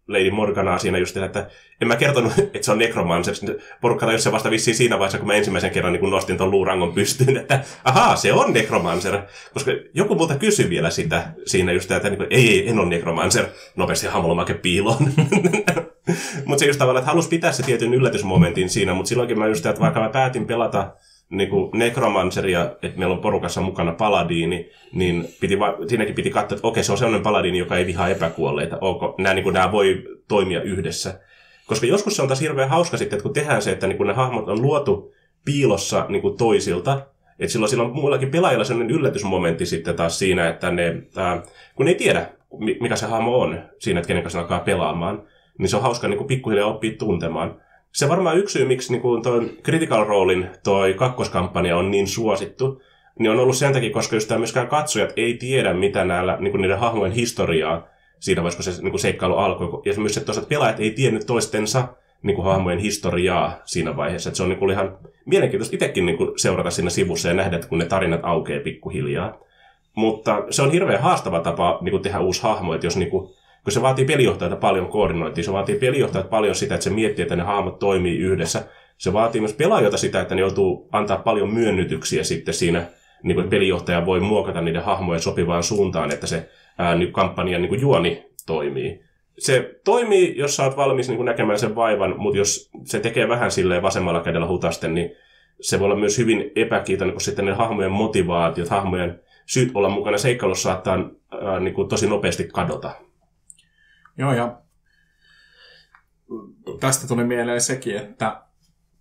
Lady 0.09 0.31
Morganaa 0.31 0.77
siinä 0.77 0.97
just, 0.97 1.17
että 1.17 1.47
en 1.81 1.87
mä 1.87 1.95
kertonut, 1.95 2.33
että 2.53 2.61
se 2.61 2.71
on 2.71 2.77
Necromancer. 2.77 3.35
Porukka 3.81 4.05
tajus 4.05 4.23
se 4.23 4.31
vasta 4.31 4.51
vissiin 4.51 4.77
siinä 4.77 4.99
vaiheessa, 4.99 5.17
kun 5.17 5.27
mä 5.27 5.33
ensimmäisen 5.33 5.71
kerran 5.71 5.93
niin 5.93 5.99
kun 5.99 6.09
nostin 6.09 6.37
tuon 6.37 6.51
luurangon 6.51 6.93
pystyyn, 6.93 7.37
että 7.37 7.59
ahaa, 7.83 8.15
se 8.15 8.33
on 8.33 8.53
Necromancer. 8.53 9.19
Koska 9.53 9.71
joku 9.93 10.15
multa 10.15 10.35
kysyi 10.35 10.69
vielä 10.69 10.89
sitä 10.89 11.23
siinä 11.45 11.71
just, 11.71 11.91
että 11.91 12.09
niin 12.09 12.17
kuin, 12.17 12.27
ei, 12.29 12.49
ei, 12.49 12.69
en 12.69 12.79
ole 12.79 12.89
Necromancer. 12.89 13.45
Nopeasti 13.75 14.07
hamolomake 14.07 14.53
piiloon. 14.53 15.13
mutta 16.45 16.59
se 16.59 16.65
just 16.65 16.79
tavallaan, 16.79 17.01
että 17.01 17.11
halusi 17.11 17.29
pitää 17.29 17.51
se 17.51 17.63
tietyn 17.63 17.93
yllätysmomentin 17.93 18.69
siinä, 18.69 18.93
mutta 18.93 19.09
silloinkin 19.09 19.39
mä 19.39 19.47
just, 19.47 19.65
että 19.65 19.81
vaikka 19.81 19.99
mä 19.99 20.09
päätin 20.09 20.45
pelata 20.45 20.93
niin 21.29 21.49
kuin 21.49 21.69
Necromanceria, 21.73 22.61
että 22.81 22.99
meillä 22.99 23.15
on 23.15 23.21
porukassa 23.21 23.61
mukana 23.61 23.91
paladiini, 23.91 24.69
niin 24.93 25.27
piti 25.39 25.59
va- 25.59 25.77
siinäkin 25.87 26.15
piti 26.15 26.29
katsoa, 26.29 26.55
että 26.55 26.67
okei, 26.67 26.83
se 26.83 26.91
on 26.91 26.97
sellainen 26.97 27.23
paladiini, 27.23 27.57
joka 27.57 27.77
ei 27.77 27.85
vihaa 27.85 28.09
epäkuolleita. 28.09 28.77
Okay, 28.81 29.09
nämä, 29.17 29.33
niin 29.33 29.43
kuin, 29.43 29.53
nämä 29.53 29.71
voi 29.71 30.03
toimia 30.27 30.61
yhdessä. 30.61 31.19
Koska 31.67 31.85
joskus 31.85 32.15
se 32.15 32.21
on 32.21 32.27
taas 32.27 32.41
hirveän 32.41 32.69
hauska 32.69 32.97
sitten, 32.97 33.17
että 33.17 33.23
kun 33.23 33.33
tehdään 33.33 33.61
se, 33.61 33.71
että 33.71 33.87
niin 33.87 33.97
kuin 33.97 34.07
ne 34.07 34.13
hahmot 34.13 34.49
on 34.49 34.61
luotu 34.61 35.13
piilossa 35.45 36.05
niin 36.09 36.21
kuin 36.21 36.37
toisilta, 36.37 37.01
että 37.39 37.51
silloin, 37.51 37.69
silloin 37.69 37.91
muillakin 37.91 38.31
pelaajilla 38.31 38.63
sellainen 38.63 38.95
yllätysmomentti 38.95 39.65
sitten 39.65 39.95
taas 39.95 40.19
siinä, 40.19 40.49
että 40.49 40.71
ne, 40.71 41.03
ää, 41.15 41.43
kun 41.75 41.85
ne 41.85 41.91
ei 41.91 41.97
tiedä, 41.97 42.29
mikä 42.79 42.95
se 42.95 43.05
hahmo 43.05 43.39
on 43.39 43.59
siinä, 43.79 43.99
että 43.99 44.07
kenen 44.07 44.23
kanssa 44.23 44.39
alkaa 44.39 44.59
pelaamaan, 44.59 45.23
niin 45.57 45.69
se 45.69 45.75
on 45.75 45.81
hauska 45.81 46.07
niin 46.07 46.17
kuin 46.17 46.27
pikkuhiljaa 46.27 46.67
oppia 46.67 46.91
tuntemaan 46.99 47.61
se 47.93 48.09
varmaan 48.09 48.37
yksi 48.37 48.53
syy, 48.53 48.67
miksi 48.67 48.91
niin 48.91 49.01
kuin 49.01 49.23
toi 49.23 49.49
Critical 49.63 50.05
Rolein 50.05 50.49
toi 50.63 50.93
kakkoskampanja 50.93 51.77
on 51.77 51.91
niin 51.91 52.07
suosittu, 52.07 52.81
niin 53.19 53.31
on 53.31 53.39
ollut 53.39 53.57
sen 53.57 53.73
takia, 53.73 53.93
koska 53.93 54.15
just 54.15 54.29
myöskään 54.37 54.67
katsojat 54.67 55.13
ei 55.17 55.33
tiedä, 55.33 55.73
mitä 55.73 56.05
näillä, 56.05 56.37
niin 56.39 56.51
kuin 56.51 56.61
niiden 56.61 56.79
hahmojen 56.79 57.13
historiaa 57.13 57.87
siinä 58.19 58.41
vaiheessa, 58.43 58.71
kun 58.71 58.73
se 58.73 58.81
niin 58.81 58.91
kuin 58.91 59.01
seikkailu 59.01 59.35
alkoi. 59.35 59.81
Ja 59.85 59.93
myös, 59.97 60.17
että 60.17 60.31
pelaajat 60.49 60.79
ei 60.79 60.91
tiennyt 60.91 61.25
toistensa 61.25 61.87
niin 62.23 62.35
kuin 62.35 62.45
hahmojen 62.45 62.79
historiaa 62.79 63.61
siinä 63.65 63.97
vaiheessa. 63.97 64.29
Että 64.29 64.37
se 64.37 64.43
on 64.43 64.49
niin 64.49 64.59
kuin 64.59 64.71
ihan 64.71 64.97
mielenkiintoista 65.25 65.75
itsekin 65.75 66.05
niin 66.05 66.17
kuin 66.17 66.39
seurata 66.39 66.71
siinä 66.71 66.89
sivussa 66.89 67.27
ja 67.27 67.33
nähdä, 67.33 67.55
että 67.55 67.67
kun 67.67 67.77
ne 67.77 67.85
tarinat 67.85 68.19
aukeaa 68.23 68.63
pikkuhiljaa. 68.63 69.37
Mutta 69.95 70.43
se 70.49 70.61
on 70.61 70.71
hirveän 70.71 71.01
haastava 71.01 71.39
tapa 71.39 71.77
niin 71.81 71.91
kuin 71.91 72.03
tehdä 72.03 72.19
uusi 72.19 72.43
hahmo, 72.43 72.73
että 72.73 72.87
jos 72.87 72.97
niin 72.97 73.11
kuin 73.11 73.33
kun 73.69 73.73
se 73.73 73.81
vaatii 73.81 74.05
pelijohtajalta 74.05 74.55
paljon 74.55 74.87
koordinointia, 74.87 75.43
se 75.43 75.51
vaatii 75.53 75.75
pelijohtajalta 75.75 76.29
paljon 76.29 76.55
sitä, 76.55 76.75
että 76.75 76.83
se 76.83 76.89
miettii, 76.89 77.23
että 77.23 77.35
ne 77.35 77.43
hahmot 77.43 77.79
toimii 77.79 78.17
yhdessä. 78.17 78.65
Se 78.97 79.13
vaatii 79.13 79.41
myös 79.41 79.53
pelaajilta 79.53 79.97
sitä, 79.97 80.21
että 80.21 80.35
ne 80.35 80.41
joutuu 80.41 80.89
antaa 80.91 81.17
paljon 81.17 81.53
myönnytyksiä 81.53 82.23
sitten 82.23 82.53
siinä, 82.53 82.85
niin 83.23 83.35
kuin 83.35 83.49
pelijohtaja 83.49 84.05
voi 84.05 84.19
muokata 84.19 84.61
niiden 84.61 84.83
hahmojen 84.83 85.21
sopivaan 85.21 85.63
suuntaan, 85.63 86.11
että 86.11 86.27
se 86.27 86.49
ää, 86.77 86.95
niin 86.95 87.13
kampanjan 87.13 87.61
niin 87.61 87.81
juoni 87.81 88.25
toimii. 88.45 89.01
Se 89.37 89.79
toimii, 89.83 90.37
jos 90.37 90.55
sä 90.55 90.63
oot 90.63 90.77
valmis 90.77 91.09
niin 91.09 91.25
näkemään 91.25 91.59
sen 91.59 91.75
vaivan, 91.75 92.15
mutta 92.17 92.37
jos 92.37 92.69
se 92.83 92.99
tekee 92.99 93.27
vähän 93.27 93.51
silleen 93.51 93.81
vasemmalla 93.81 94.21
kädellä 94.21 94.47
hutasten, 94.47 94.93
niin 94.93 95.11
se 95.61 95.79
voi 95.79 95.85
olla 95.85 95.95
myös 95.95 96.17
hyvin 96.17 96.51
epäkiitollinen, 96.55 97.15
kun 97.15 97.21
sitten 97.21 97.45
ne 97.45 97.53
hahmojen 97.53 97.91
motivaatiot, 97.91 98.69
hahmojen 98.69 99.19
syyt 99.45 99.71
olla 99.73 99.89
mukana 99.89 100.17
seikkailussa 100.17 100.69
saattaa 100.69 101.09
ää, 101.41 101.59
niin 101.59 101.73
kuin 101.73 101.89
tosi 101.89 102.07
nopeasti 102.07 102.49
kadota. 102.53 103.08
Joo, 104.19 104.33
ja 104.33 104.61
tästä 106.79 107.07
tuli 107.07 107.23
mieleen 107.23 107.61
sekin, 107.61 107.97
että 107.97 108.41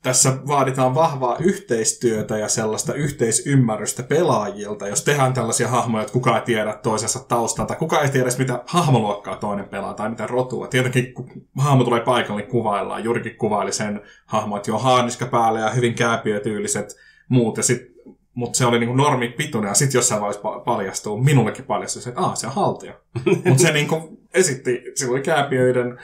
tässä 0.03 0.33
vaaditaan 0.47 0.95
vahvaa 0.95 1.37
yhteistyötä 1.39 2.39
ja 2.39 2.49
sellaista 2.49 2.95
yhteisymmärrystä 2.95 4.03
pelaajilta, 4.03 4.89
jos 4.89 5.05
tehdään 5.05 5.33
tällaisia 5.33 5.69
hahmoja, 5.69 6.03
että 6.03 6.13
kukaan 6.13 6.37
ei 6.37 6.45
tiedä 6.45 6.73
toisensa 6.83 7.21
taustalta, 7.29 7.75
kukaan 7.75 8.03
ei 8.03 8.11
tiedä 8.11 8.25
edes 8.25 8.39
mitä 8.39 8.63
hahmoluokkaa 8.67 9.37
toinen 9.37 9.69
pelaa 9.69 9.95
tai 9.95 10.09
mitä 10.11 10.27
rotua. 10.27 10.67
Tietenkin 10.67 11.15
kun 11.15 11.31
hahmo 11.59 11.85
tulee 11.85 12.01
paikalle, 12.01 12.41
niin 12.41 12.51
kuvaillaan. 12.51 13.05
Jurikin 13.05 13.37
kuvaili 13.37 13.73
sen 13.73 14.01
hahmo, 14.27 14.57
että 14.57 14.71
joo, 14.71 14.79
haaniska 14.79 15.27
päälle 15.27 15.61
ja 15.61 15.71
hyvin 15.71 15.95
kääpiötyyliset 15.95 16.97
muut, 17.29 17.57
ja 17.57 17.63
sit, 17.63 17.83
mutta 18.39 18.59
se 18.59 18.67
oli 18.67 18.79
niinku 18.79 18.95
normi 18.95 19.29
pituinen, 19.29 19.69
ja 19.69 19.75
sitten 19.75 19.99
jossain 19.99 20.21
vaiheessa 20.21 20.61
paljastuu, 20.65 21.23
minullekin 21.23 21.65
paljastui 21.65 22.03
että 22.07 22.23
se 22.35 22.47
on 22.47 22.53
haltija. 22.53 22.95
mutta 23.45 23.63
se 23.63 23.73
niinku 23.73 24.19
esitti, 24.35 24.83
sillä 24.95 25.13
oli 25.13 25.21
kääpiöiden 25.21 25.99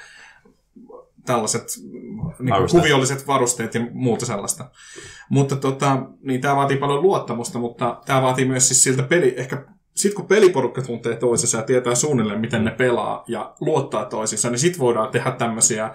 tällaiset 1.24 1.64
niin 2.38 2.54
kuin 2.56 2.70
kuviolliset 2.70 3.26
varusteet 3.26 3.74
ja 3.74 3.80
muuta 3.92 4.26
sellaista. 4.26 4.70
Mutta 5.28 5.56
tota, 5.56 6.02
niin 6.22 6.40
tämä 6.40 6.56
vaatii 6.56 6.76
paljon 6.76 7.02
luottamusta, 7.02 7.58
mutta 7.58 8.00
tämä 8.06 8.22
vaatii 8.22 8.44
myös 8.44 8.68
siis 8.68 8.82
siltä 8.82 9.02
peli, 9.02 9.34
ehkä 9.36 9.64
sitten 9.94 10.16
kun 10.16 10.28
peliporukka 10.28 10.82
tuntee 10.82 11.16
toisensa 11.16 11.56
ja 11.56 11.62
tietää 11.62 11.94
suunnilleen, 11.94 12.40
miten 12.40 12.64
ne 12.64 12.70
pelaa 12.70 13.24
ja 13.28 13.54
luottaa 13.60 14.04
toisiinsa, 14.04 14.50
niin 14.50 14.58
sitten 14.58 14.80
voidaan 14.80 15.10
tehdä 15.10 15.30
tämmöisiä 15.30 15.94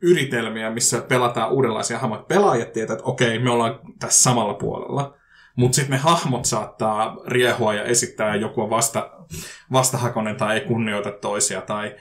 yritelmiä, 0.00 0.70
missä 0.70 1.00
pelataan 1.00 1.52
uudenlaisia 1.52 1.98
hahmoja. 1.98 2.22
Pelaajat 2.22 2.72
tietää, 2.72 2.94
että 2.94 3.06
okei, 3.06 3.38
me 3.38 3.50
ollaan 3.50 3.80
tässä 3.98 4.22
samalla 4.22 4.54
puolella. 4.54 5.14
Mutta 5.56 5.76
sitten 5.76 5.90
ne 5.90 5.96
hahmot 5.96 6.44
saattaa 6.44 7.16
riehua 7.26 7.74
ja 7.74 7.84
esittää 7.84 8.36
joku 8.36 8.70
vasta, 8.70 9.10
vastahakonen 9.72 10.36
tai 10.36 10.54
ei 10.54 10.60
kunnioita 10.60 11.10
toisia 11.10 11.60
tai 11.60 11.96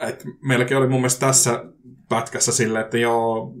et 0.00 0.24
meilläkin 0.42 0.76
oli 0.76 0.88
mun 0.88 1.00
mielestä 1.00 1.26
tässä 1.26 1.64
pätkässä 2.08 2.52
silleen, 2.52 2.84
että 2.84 2.98
joo, 2.98 3.52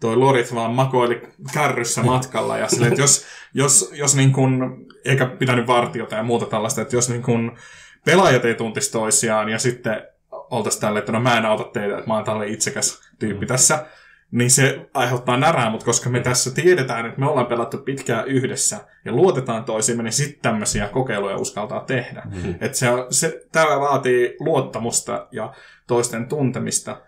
toi 0.00 0.16
Lorit 0.16 0.54
vaan 0.54 0.74
makoili 0.74 1.22
kärryssä 1.54 2.02
matkalla 2.12 2.58
ja 2.58 2.68
sille, 2.68 2.86
että 2.86 3.00
jos, 3.00 3.24
jos, 3.54 3.90
jos 3.92 4.16
niin 4.16 4.32
kun, 4.32 4.86
eikä 5.04 5.26
pitänyt 5.26 5.66
vartiota 5.66 6.14
ja 6.14 6.22
muuta 6.22 6.46
tällaista, 6.46 6.82
että 6.82 6.96
jos 6.96 7.08
niin 7.08 7.22
kun 7.22 7.56
pelaajat 8.04 8.44
ei 8.44 8.54
tuntisi 8.54 8.92
toisiaan 8.92 9.48
ja 9.48 9.58
sitten 9.58 10.02
oltaisiin 10.30 10.80
tälle, 10.80 10.98
että 10.98 11.12
no 11.12 11.20
mä 11.20 11.38
en 11.38 11.46
auta 11.46 11.64
teitä, 11.64 11.98
että 11.98 12.10
mä 12.10 12.14
oon 12.14 12.24
tälle 12.24 12.46
itsekäs 12.46 13.00
tyyppi 13.18 13.44
mm. 13.44 13.48
tässä, 13.48 13.86
niin 14.32 14.50
se 14.50 14.90
aiheuttaa 14.94 15.36
närää, 15.36 15.70
mutta 15.70 15.86
koska 15.86 16.10
me 16.10 16.20
tässä 16.20 16.54
tiedetään, 16.54 17.06
että 17.06 17.20
me 17.20 17.28
ollaan 17.28 17.46
pelattu 17.46 17.78
pitkään 17.78 18.26
yhdessä 18.26 18.78
ja 19.04 19.12
luotetaan 19.12 19.64
toisiimme, 19.64 20.02
niin 20.02 20.12
sitten 20.12 20.42
tämmöisiä 20.42 20.88
kokeiluja 20.88 21.36
uskaltaa 21.36 21.80
tehdä. 21.80 22.22
Mm-hmm. 22.24 22.54
Et 22.60 22.74
se, 22.74 22.86
se, 23.10 23.42
tämä 23.52 23.80
vaatii 23.80 24.36
luottamusta 24.40 25.28
ja 25.32 25.52
toisten 25.86 26.28
tuntemista 26.28 27.00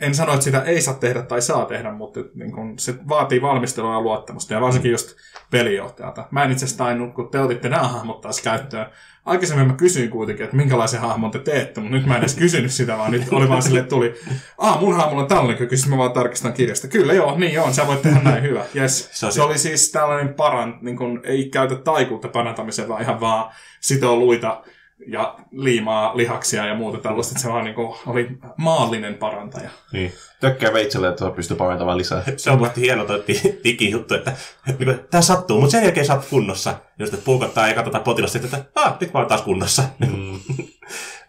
en 0.00 0.14
sano, 0.14 0.32
että 0.32 0.44
sitä 0.44 0.62
ei 0.62 0.82
saa 0.82 0.94
tehdä 0.94 1.22
tai 1.22 1.42
saa 1.42 1.64
tehdä, 1.64 1.92
mutta 1.92 2.20
niin 2.34 2.52
kun, 2.52 2.78
se 2.78 2.94
vaatii 3.08 3.42
valmistelua 3.42 3.92
ja 3.92 4.00
luottamusta, 4.00 4.54
ja 4.54 4.60
varsinkin 4.60 4.90
just 4.90 5.16
pelijohtajalta. 5.50 6.24
Mä 6.30 6.44
en 6.44 6.52
itse 6.52 6.64
asiassa 6.64 6.84
tainnut, 6.84 7.14
kun 7.14 7.28
te 7.28 7.40
otitte 7.40 7.68
nämä 7.68 7.88
hahmot 7.88 8.20
taas 8.20 8.42
käyttöön. 8.42 8.86
Aikaisemmin 9.24 9.66
mä 9.66 9.72
kysyin 9.72 10.10
kuitenkin, 10.10 10.44
että 10.44 10.56
minkälaisen 10.56 11.00
hahmon 11.00 11.30
te 11.30 11.38
teette, 11.38 11.80
mutta 11.80 11.96
nyt 11.96 12.06
mä 12.06 12.14
en 12.14 12.20
edes 12.20 12.34
kysynyt 12.34 12.72
sitä, 12.72 12.98
vaan 12.98 13.10
nyt 13.10 13.32
oli 13.32 13.48
vaan 13.48 13.62
sille, 13.62 13.78
että 13.78 13.90
tuli, 13.90 14.14
ah, 14.58 14.80
mun 14.80 14.96
hahmolla 14.96 15.22
on 15.22 15.28
tällainen 15.28 15.56
kyky, 15.56 15.76
siis 15.76 15.88
mä 15.88 15.98
vaan 15.98 16.12
tarkistan 16.12 16.52
kirjasta. 16.52 16.88
Kyllä 16.88 17.12
joo, 17.12 17.38
niin 17.38 17.60
on, 17.60 17.74
sä 17.74 17.86
voit 17.86 18.02
tehdä 18.02 18.20
näin, 18.22 18.42
hyvä. 18.42 18.64
Yes. 18.76 19.10
Se, 19.12 19.30
se 19.30 19.42
oli 19.42 19.58
siis 19.58 19.92
tällainen 19.92 20.34
paran, 20.34 20.78
niin 20.80 20.96
kun, 20.96 21.20
ei 21.24 21.48
käytä 21.48 21.74
taikuutta 21.74 22.28
parantamiseen, 22.28 22.88
vaan 22.88 23.02
ihan 23.02 23.20
vaan 23.20 23.52
sitoo 23.80 24.16
luita 24.16 24.62
ja 25.06 25.36
liimaa 25.50 26.16
lihaksia 26.16 26.66
ja 26.66 26.74
muuta 26.74 26.98
tällaista, 26.98 27.32
että 27.32 27.42
se 27.42 27.48
vaan 27.48 27.64
niin 27.64 27.74
kuin 27.74 27.96
oli 28.06 28.28
maallinen 28.56 29.14
parantaja. 29.14 29.70
Niin. 29.92 30.12
Tökkää 30.40 30.72
veitselle, 30.72 31.08
että 31.08 31.30
pystyy 31.30 31.56
parantamaan 31.56 31.98
lisää. 31.98 32.22
Se 32.36 32.50
on 32.50 32.58
musta 32.58 32.80
hieno 32.80 33.04
toi 33.04 33.24
digijuttu, 33.64 34.14
että, 34.14 34.32
että 34.68 34.92
että 34.92 35.06
tämä 35.10 35.22
sattuu, 35.22 35.60
mutta 35.60 35.72
sen 35.72 35.82
jälkeen 35.82 36.06
sä 36.06 36.14
oot 36.14 36.26
kunnossa. 36.30 36.74
Just, 36.98 37.14
että 37.14 37.24
puukottaa 37.24 37.68
ja 37.68 37.74
katsotaan 37.74 38.04
potilasta, 38.04 38.38
että 38.38 38.64
ah, 38.74 38.96
nyt 39.00 39.12
mä 39.12 39.20
oon 39.20 39.28
taas 39.28 39.42
kunnossa. 39.42 39.82
Mm. 39.98 40.40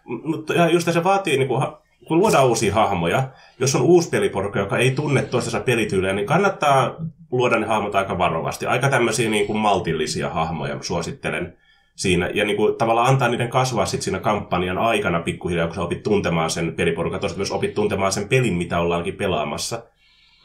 mutta 0.30 0.54
ja 0.54 0.68
just 0.68 0.92
se 0.92 1.04
vaatii, 1.04 1.36
niin 1.36 1.48
kuin, 1.48 1.66
kun 2.08 2.18
luodaan 2.18 2.46
uusia 2.46 2.74
hahmoja, 2.74 3.28
jos 3.58 3.74
on 3.74 3.82
uusi 3.82 4.08
peliporukka, 4.08 4.58
joka 4.58 4.78
ei 4.78 4.90
tunne 4.90 5.22
toistensa 5.22 5.60
pelityyliä, 5.60 6.12
niin 6.12 6.26
kannattaa 6.26 6.96
luoda 7.30 7.58
ne 7.58 7.66
hahmot 7.66 7.94
aika 7.94 8.18
varovasti. 8.18 8.66
Aika 8.66 8.88
tämmöisiä 8.88 9.30
niin 9.30 9.46
kuin 9.46 9.58
maltillisia 9.58 10.30
hahmoja 10.30 10.78
suosittelen 10.80 11.56
siinä, 11.98 12.30
ja 12.34 12.44
niin 12.44 12.56
kuin, 12.56 12.74
tavallaan 12.74 13.08
antaa 13.08 13.28
niiden 13.28 13.48
kasvaa 13.48 13.86
sit 13.86 14.02
siinä 14.02 14.18
kampanjan 14.18 14.78
aikana 14.78 15.20
pikkuhiljaa, 15.20 15.66
kun 15.66 15.76
sä 15.76 15.82
opit 15.82 16.02
tuntemaan 16.02 16.50
sen 16.50 16.74
peliporukan, 16.74 17.20
tosiaan 17.20 17.38
myös 17.38 17.50
opit 17.50 17.74
tuntemaan 17.74 18.12
sen 18.12 18.28
pelin, 18.28 18.54
mitä 18.54 18.80
ollaankin 18.80 19.14
pelaamassa. 19.14 19.82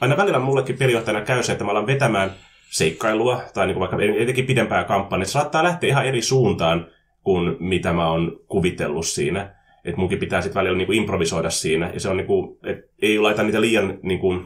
Aina 0.02 0.18
välillä 0.18 0.40
mullekin 0.40 0.78
pelijohtajana 0.78 1.26
käy 1.26 1.44
se, 1.44 1.52
että 1.52 1.64
mä 1.64 1.72
alan 1.72 1.88
vetämään 1.88 2.32
seikkailua, 2.70 3.42
tai 3.54 3.68
niin 3.68 3.76
kuin 3.76 3.90
vaikka 3.90 3.98
etenkin 4.22 4.46
pidempää 4.46 4.84
kampanjaa, 4.84 5.26
se 5.26 5.32
saattaa 5.32 5.64
lähteä 5.64 5.90
ihan 5.90 6.06
eri 6.06 6.22
suuntaan 6.22 6.88
kuin 7.24 7.56
mitä 7.60 7.94
mä 7.94 8.12
oon 8.12 8.40
kuvitellut 8.48 9.06
siinä. 9.06 9.56
Että 9.86 10.00
munkin 10.00 10.20
pitää 10.20 10.42
sitten 10.42 10.60
välillä 10.60 10.78
niin 10.78 10.86
kuin 10.86 10.98
improvisoida 10.98 11.50
siinä, 11.50 11.92
ja 11.94 12.00
se 12.00 12.10
on 12.10 12.18
niin 12.18 12.28
kuin, 12.28 12.58
että 12.66 12.88
ei 13.02 13.20
laita 13.20 13.44
niitä 13.44 13.62
liian 13.62 14.00
niin 14.04 14.20
kuin, 14.20 14.46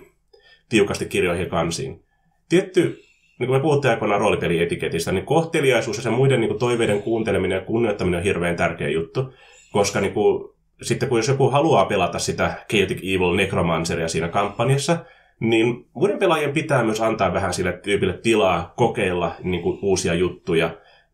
tiukasti 0.70 1.06
kirjoihin 1.06 1.50
kansiin. 1.50 2.04
Tietty 2.50 3.07
niin 3.40 3.48
kuin 3.48 3.60
me 3.60 3.62
puhuttiin 3.62 3.92
aikoinaan 3.92 4.22
roolipelietiketistä, 4.22 5.12
niin 5.12 5.26
kohteliaisuus 5.26 5.98
ja 5.98 6.04
se 6.04 6.10
muiden 6.10 6.40
niin 6.40 6.50
kuin 6.50 6.60
toiveiden 6.60 7.02
kuunteleminen 7.02 7.56
ja 7.56 7.62
kunnioittaminen 7.62 8.18
on 8.18 8.24
hirveän 8.24 8.56
tärkeä 8.56 8.90
juttu, 8.90 9.34
koska 9.72 10.02
niin 10.02 10.14
kuin, 10.14 10.50
sitten 10.82 11.10
kun 11.10 11.20
jos 11.20 11.28
joku 11.28 11.50
haluaa 11.50 11.86
pelata 11.86 12.20
sitä 12.20 12.66
Chaotic 12.70 12.98
Evil 12.98 13.36
Necromanceria 13.36 14.08
siinä 14.08 14.28
kampanjassa, 14.28 14.98
niin 15.40 15.86
muiden 15.94 16.20
pelaajien 16.20 16.54
pitää 16.54 16.84
myös 16.84 17.02
antaa 17.02 17.34
vähän 17.34 17.54
sille 17.54 17.80
tyypille 17.84 18.14
tilaa 18.14 18.74
kokeilla 18.76 19.36
niin 19.44 19.64
kuin, 19.64 19.80
uusia 19.82 20.14
juttuja 20.14 20.70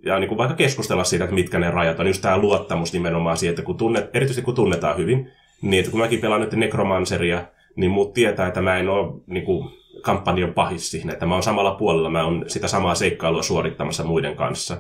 ja 0.06 0.20
niin 0.20 0.28
kuin 0.28 0.38
vaikka 0.38 0.56
keskustella 0.56 1.04
siitä, 1.04 1.24
että 1.24 1.36
mitkä 1.36 1.60
ne 1.60 1.72
rajat 1.72 2.00
on. 2.00 2.08
Just 2.08 2.22
tämä 2.22 2.38
luottamus 2.38 2.94
nimenomaan 2.94 3.38
siihen, 3.38 3.52
että 3.52 3.62
kun 3.62 3.78
tunnet, 3.78 4.10
erityisesti 4.14 4.46
kun 4.46 4.56
tunnetaan 4.56 4.98
hyvin, 4.98 5.32
niin 5.62 5.80
että 5.80 5.92
kun 5.92 6.00
mäkin 6.00 6.20
pelaan 6.20 6.42
nyt 6.42 6.54
Necromanceria, 6.54 7.46
niin 7.76 7.92
muut 7.92 8.14
tietää, 8.14 8.48
että 8.48 8.62
mä 8.62 8.78
en 8.78 8.90
ole 8.90 9.22
niin 9.28 9.46
kuin, 9.46 9.70
kampanjan 10.04 10.54
pahis 10.54 10.92
siihen, 10.92 11.10
että 11.10 11.26
mä 11.26 11.34
oon 11.34 11.44
samalla 11.44 11.76
puolella, 11.76 12.10
mä 12.10 12.24
oon 12.24 12.44
sitä 12.48 12.68
samaa 12.68 12.96
seikkailua 12.96 13.44
suorittamassa 13.44 14.04
muiden 14.04 14.36
kanssa. 14.36 14.78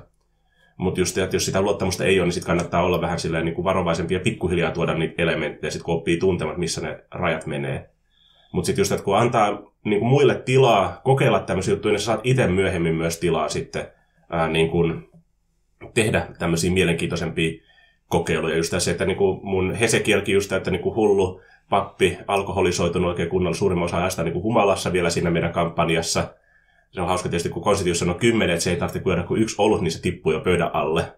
Mutta 0.78 1.00
just, 1.00 1.18
että 1.18 1.36
jos 1.36 1.46
sitä 1.46 1.62
luottamusta 1.62 2.06
ei 2.06 2.20
ole, 2.20 2.26
niin 2.26 2.34
sitten 2.34 2.48
kannattaa 2.48 2.84
olla 2.84 3.02
vähän 3.02 3.20
silleen 3.20 3.46
niin 3.46 3.56
kuin 3.56 3.66
varovaisempi 3.66 4.14
ja 4.14 4.20
pikkuhiljaa 4.20 4.72
tuoda 4.72 4.94
niitä 4.94 5.24
elementtejä, 5.24 5.72
sit 5.72 5.84
kun 5.84 5.96
oppii 5.96 6.18
tuntemaan, 6.18 6.60
missä 6.60 6.82
ne 6.82 7.04
rajat 7.12 7.46
menee. 7.46 7.90
Mutta 8.52 8.66
sitten 8.66 8.82
just, 8.82 8.92
että 8.92 9.04
kun 9.04 9.18
antaa 9.18 9.62
niin 9.86 10.00
kuin 10.00 10.10
muille 10.10 10.36
tilaa 10.36 11.02
kokeilla 11.04 11.40
tämmöisiä 11.40 11.74
juttuja, 11.74 11.92
niin 11.92 12.00
sä 12.00 12.06
saat 12.06 12.22
itse 12.24 12.48
myöhemmin 12.48 12.96
myös 12.96 13.20
tilaa 13.20 13.50
sitten 13.50 13.88
ää, 14.30 14.48
niin 14.48 14.70
kuin 14.70 15.10
tehdä 15.94 16.28
tämmöisiä 16.40 16.72
mielenkiintoisempia 16.72 17.62
kokeiluja. 18.08 18.58
Just 18.58 18.74
se, 18.78 18.92
että 18.92 19.06
niin 19.06 19.18
kuin 19.18 19.40
mun 19.44 19.74
Hesekielkin 19.74 20.34
just, 20.34 20.52
että 20.52 20.72
niin 20.72 20.82
kuin 20.82 20.96
hullu 20.96 21.42
pappi 21.74 22.18
alkoholisoitunut 22.28 23.10
oikein 23.10 23.30
kunnolla 23.30 23.58
suurimman 23.58 23.86
osa 23.86 23.98
ajasta 23.98 24.24
niin 24.24 24.34
kuin 24.34 24.44
humalassa 24.44 24.94
vielä 24.94 25.10
siinä 25.10 25.30
meidän 25.30 25.54
kampanjassa. 25.54 26.34
Se 26.92 27.02
on 27.02 27.08
hauska 27.08 27.30
tietysti, 27.30 27.50
kun 27.50 27.64
Constitution 27.64 28.10
on 28.10 28.20
kymmenen, 28.20 28.54
että 28.54 28.64
se 28.64 28.70
ei 28.70 28.76
tarvitse 28.76 29.00
kuoda 29.00 29.24
kuin 29.24 29.42
yksi 29.42 29.56
ollut, 29.58 29.82
niin 29.82 29.92
se 29.92 30.02
tippuu 30.02 30.32
jo 30.32 30.40
pöydän 30.40 30.70
alle. 30.74 31.14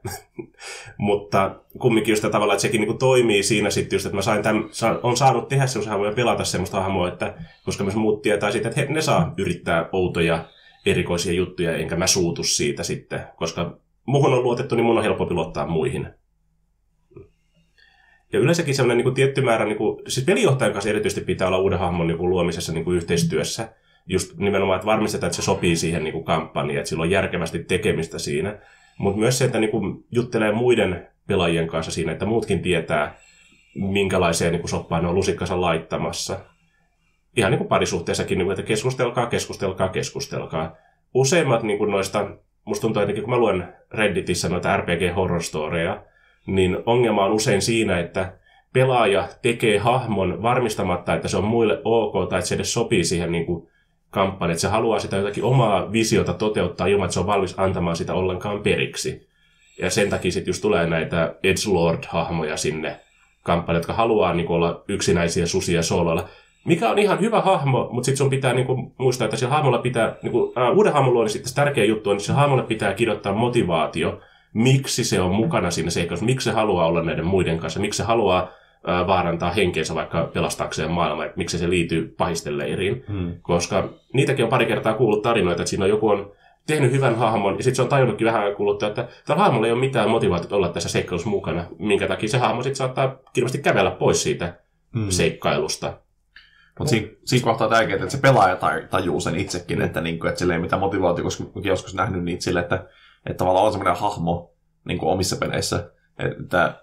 Mutta 0.97 1.55
kumminkin 1.79 2.11
just 2.11 2.25
tavalla, 2.31 2.53
että 2.53 2.61
sekin 2.61 2.81
niin 2.81 2.97
toimii 2.97 3.43
siinä 3.43 3.69
sitten 3.69 3.95
just, 3.95 4.05
että 4.05 4.15
mä 4.15 4.21
sain 4.21 4.43
tämän, 4.43 4.63
on 5.03 5.17
saanut 5.17 5.47
tehdä 5.47 5.67
semmoisen 5.67 5.91
hahmoja 5.91 6.11
ja 6.11 6.15
pelata 6.15 6.43
semmoista 6.43 6.81
hahmoa, 6.81 7.07
että 7.07 7.33
koska 7.65 7.83
myös 7.83 7.95
muut 7.95 8.21
tietää 8.21 8.51
sitten, 8.51 8.69
että 8.69 8.81
he, 8.81 8.87
ne 8.89 9.01
saa 9.01 9.33
yrittää 9.37 9.89
outoja 9.91 10.45
erikoisia 10.85 11.33
juttuja, 11.33 11.77
enkä 11.77 11.95
mä 11.95 12.07
suutu 12.07 12.43
siitä 12.43 12.83
sitten, 12.83 13.21
koska 13.35 13.77
muhun 14.05 14.33
on 14.33 14.43
luotettu, 14.43 14.75
niin 14.75 14.85
mun 14.85 14.97
on 14.97 15.03
helpompi 15.03 15.33
luottaa 15.33 15.67
muihin. 15.67 16.07
Ja 18.35 18.41
yleensäkin 18.41 18.75
sellainen 18.75 18.97
niin 18.97 19.03
kuin 19.03 19.15
tietty 19.15 19.41
määrä, 19.41 19.65
niin 19.65 19.77
kuin, 19.77 20.01
siis 20.07 20.25
pelijohtajan 20.25 20.73
kanssa 20.73 20.89
erityisesti 20.89 21.25
pitää 21.25 21.47
olla 21.47 21.57
uuden 21.57 21.79
hahmon 21.79 22.07
niin 22.07 22.17
kuin, 22.17 22.29
luomisessa 22.29 22.73
niin 22.73 22.83
kuin 22.83 22.97
yhteistyössä. 22.97 23.69
Just 24.07 24.37
nimenomaan, 24.37 24.75
että 24.75 24.85
varmistetaan, 24.85 25.27
että 25.27 25.35
se 25.35 25.41
sopii 25.41 25.75
siihen 25.75 26.03
niin 26.03 26.11
kuin, 26.11 26.25
kampanjaan, 26.25 26.77
että 26.77 26.89
sillä 26.89 27.01
on 27.01 27.09
järkevästi 27.09 27.59
tekemistä 27.59 28.19
siinä. 28.19 28.57
Mutta 28.97 29.19
myös 29.19 29.37
se, 29.37 29.45
että 29.45 29.59
niin 29.59 29.71
kuin, 29.71 30.05
juttelee 30.11 30.51
muiden 30.51 31.07
pelaajien 31.27 31.67
kanssa 31.67 31.91
siinä, 31.91 32.11
että 32.11 32.25
muutkin 32.25 32.61
tietää, 32.61 33.17
minkälaiseen 33.75 34.51
niin 34.51 34.61
kuin, 34.61 34.69
soppaan 34.69 35.03
ne 35.03 35.09
on 35.09 35.15
lusikkansa 35.15 35.61
laittamassa. 35.61 36.39
Ihan 37.37 37.51
niin 37.51 37.59
kuin 37.59 37.67
parisuhteessakin, 37.67 38.37
niin 38.37 38.45
kuin, 38.45 38.59
että 38.59 38.67
keskustelkaa, 38.67 39.25
keskustelkaa, 39.25 39.89
keskustelkaa. 39.89 40.75
Useimmat 41.13 41.63
niin 41.63 41.77
kuin, 41.77 41.91
noista, 41.91 42.29
musta 42.65 42.81
tuntuu 42.81 43.01
jotenkin, 43.01 43.23
kun 43.23 43.33
mä 43.33 43.37
luen 43.37 43.73
Redditissä 43.91 44.49
noita 44.49 44.77
RPG-horror-storeja, 44.77 46.03
niin 46.45 46.77
ongelma 46.85 47.25
on 47.25 47.33
usein 47.33 47.61
siinä, 47.61 47.99
että 47.99 48.33
pelaaja 48.73 49.27
tekee 49.41 49.77
hahmon 49.77 50.41
varmistamatta, 50.41 51.15
että 51.15 51.27
se 51.27 51.37
on 51.37 51.43
muille 51.43 51.81
ok 51.83 52.29
tai 52.29 52.39
että 52.39 52.49
se 52.49 52.55
edes 52.55 52.73
sopii 52.73 53.03
siihen 53.03 53.31
niin 53.31 53.45
kuin 53.45 53.67
kampanjaan, 54.09 54.51
että 54.51 54.61
se 54.61 54.67
haluaa 54.67 54.99
sitä 54.99 55.15
jotakin 55.15 55.43
omaa 55.43 55.91
visiota 55.91 56.33
toteuttaa 56.33 56.87
ilman, 56.87 57.05
että 57.05 57.13
se 57.13 57.19
on 57.19 57.27
valmis 57.27 57.59
antamaan 57.59 57.95
sitä 57.95 58.13
ollenkaan 58.13 58.59
periksi. 58.59 59.27
Ja 59.79 59.89
sen 59.89 60.09
takia 60.09 60.31
sitten 60.31 60.49
just 60.49 60.61
tulee 60.61 60.87
näitä 60.87 61.35
Edgelord-hahmoja 61.43 62.57
sinne 62.57 62.99
kamppailijat, 63.43 63.81
jotka 63.81 63.93
haluaa 63.93 64.33
niin 64.33 64.47
kuin, 64.47 64.55
olla 64.55 64.83
yksinäisiä 64.87 65.45
susia 65.45 65.83
sooloilla. 65.83 66.29
Mikä 66.65 66.89
on 66.89 66.99
ihan 66.99 67.19
hyvä 67.19 67.41
hahmo, 67.41 67.89
mutta 67.91 68.05
sitten 68.05 68.17
sun 68.17 68.29
pitää 68.29 68.53
niin 68.53 68.67
kuin, 68.67 68.91
muistaa, 68.97 69.25
että 69.25 69.37
sillä 69.37 69.53
hahmolla 69.53 69.77
pitää, 69.77 70.15
niin 70.23 70.31
kuin, 70.31 70.43
uh, 70.43 70.77
uuden 70.77 70.93
hahmon 70.93 71.13
luonnin 71.13 71.29
sitten 71.29 71.55
tärkeä 71.55 71.83
juttu 71.83 72.09
on, 72.09 72.15
että 72.15 72.25
sillä 72.25 72.39
hahmolla 72.39 72.63
pitää 72.63 72.93
kirjoittaa 72.93 73.33
motivaatio, 73.33 74.19
miksi 74.55 75.03
se 75.03 75.21
on 75.21 75.31
mukana 75.35 75.71
siinä 75.71 75.89
seikassa, 75.89 76.25
miksi 76.25 76.45
se 76.45 76.51
haluaa 76.51 76.87
olla 76.87 77.03
näiden 77.03 77.25
muiden 77.25 77.59
kanssa, 77.59 77.79
miksi 77.79 77.97
se 77.97 78.03
haluaa 78.03 78.49
vaarantaa 79.07 79.51
henkeensä 79.51 79.95
vaikka 79.95 80.29
pelastaakseen 80.33 80.91
maailmaa, 80.91 81.25
että 81.25 81.37
miksi 81.37 81.57
se 81.57 81.69
liittyy 81.69 82.15
pahisten 82.17 82.57
leiriin. 82.57 83.03
Hmm. 83.07 83.31
Koska 83.41 83.89
niitäkin 84.13 84.45
on 84.45 84.49
pari 84.49 84.65
kertaa 84.65 84.93
kuullut 84.93 85.21
tarinoita, 85.21 85.61
että 85.61 85.69
siinä 85.69 85.85
on 85.85 85.89
joku 85.89 86.09
on 86.09 86.31
tehnyt 86.67 86.91
hyvän 86.91 87.15
hahmon, 87.15 87.57
ja 87.57 87.63
sitten 87.63 87.75
se 87.75 87.81
on 87.81 87.87
tajunnutkin 87.87 88.27
vähän 88.27 88.55
kuluttaa, 88.55 88.89
että 88.89 89.07
tällä 89.25 89.43
hahmolla 89.43 89.67
ei 89.67 89.73
ole 89.73 89.79
mitään 89.79 90.09
motivaatiota 90.09 90.55
olla 90.55 90.69
tässä 90.69 90.89
seikkailussa 90.89 91.29
mukana, 91.29 91.65
minkä 91.79 92.07
takia 92.07 92.29
se 92.29 92.37
hahmo 92.37 92.63
sitten 92.63 92.75
saattaa 92.77 93.15
kirjasti 93.33 93.57
kävellä 93.57 93.91
pois 93.91 94.23
siitä 94.23 94.53
Hmm. 94.95 95.09
seikkailusta. 95.09 95.93
Mutta 96.79 96.89
siinä, 96.89 97.07
siinä 97.25 97.43
kohtaa 97.43 97.69
tärkeää, 97.69 97.95
että 97.95 98.09
se 98.09 98.17
pelaaja 98.17 98.55
taj- 98.55 98.87
tajuu 98.89 99.19
sen 99.19 99.35
itsekin, 99.35 99.81
että, 99.81 100.01
niinku, 100.01 100.27
että 100.27 100.39
sillä 100.39 100.53
ei 100.53 100.59
mitään 100.59 100.79
motivaatio, 100.79 101.23
koska 101.23 101.43
joskus 101.63 101.95
nähnyt 101.95 102.23
niitä 102.23 102.43
sille, 102.43 102.59
että, 102.59 102.85
että 103.25 103.37
tavallaan 103.37 103.65
on 103.65 103.71
semmoinen 103.71 104.01
hahmo 104.01 104.53
niinku 104.85 105.09
omissa 105.09 105.35
peleissä, 105.35 105.91
että, 106.19 106.81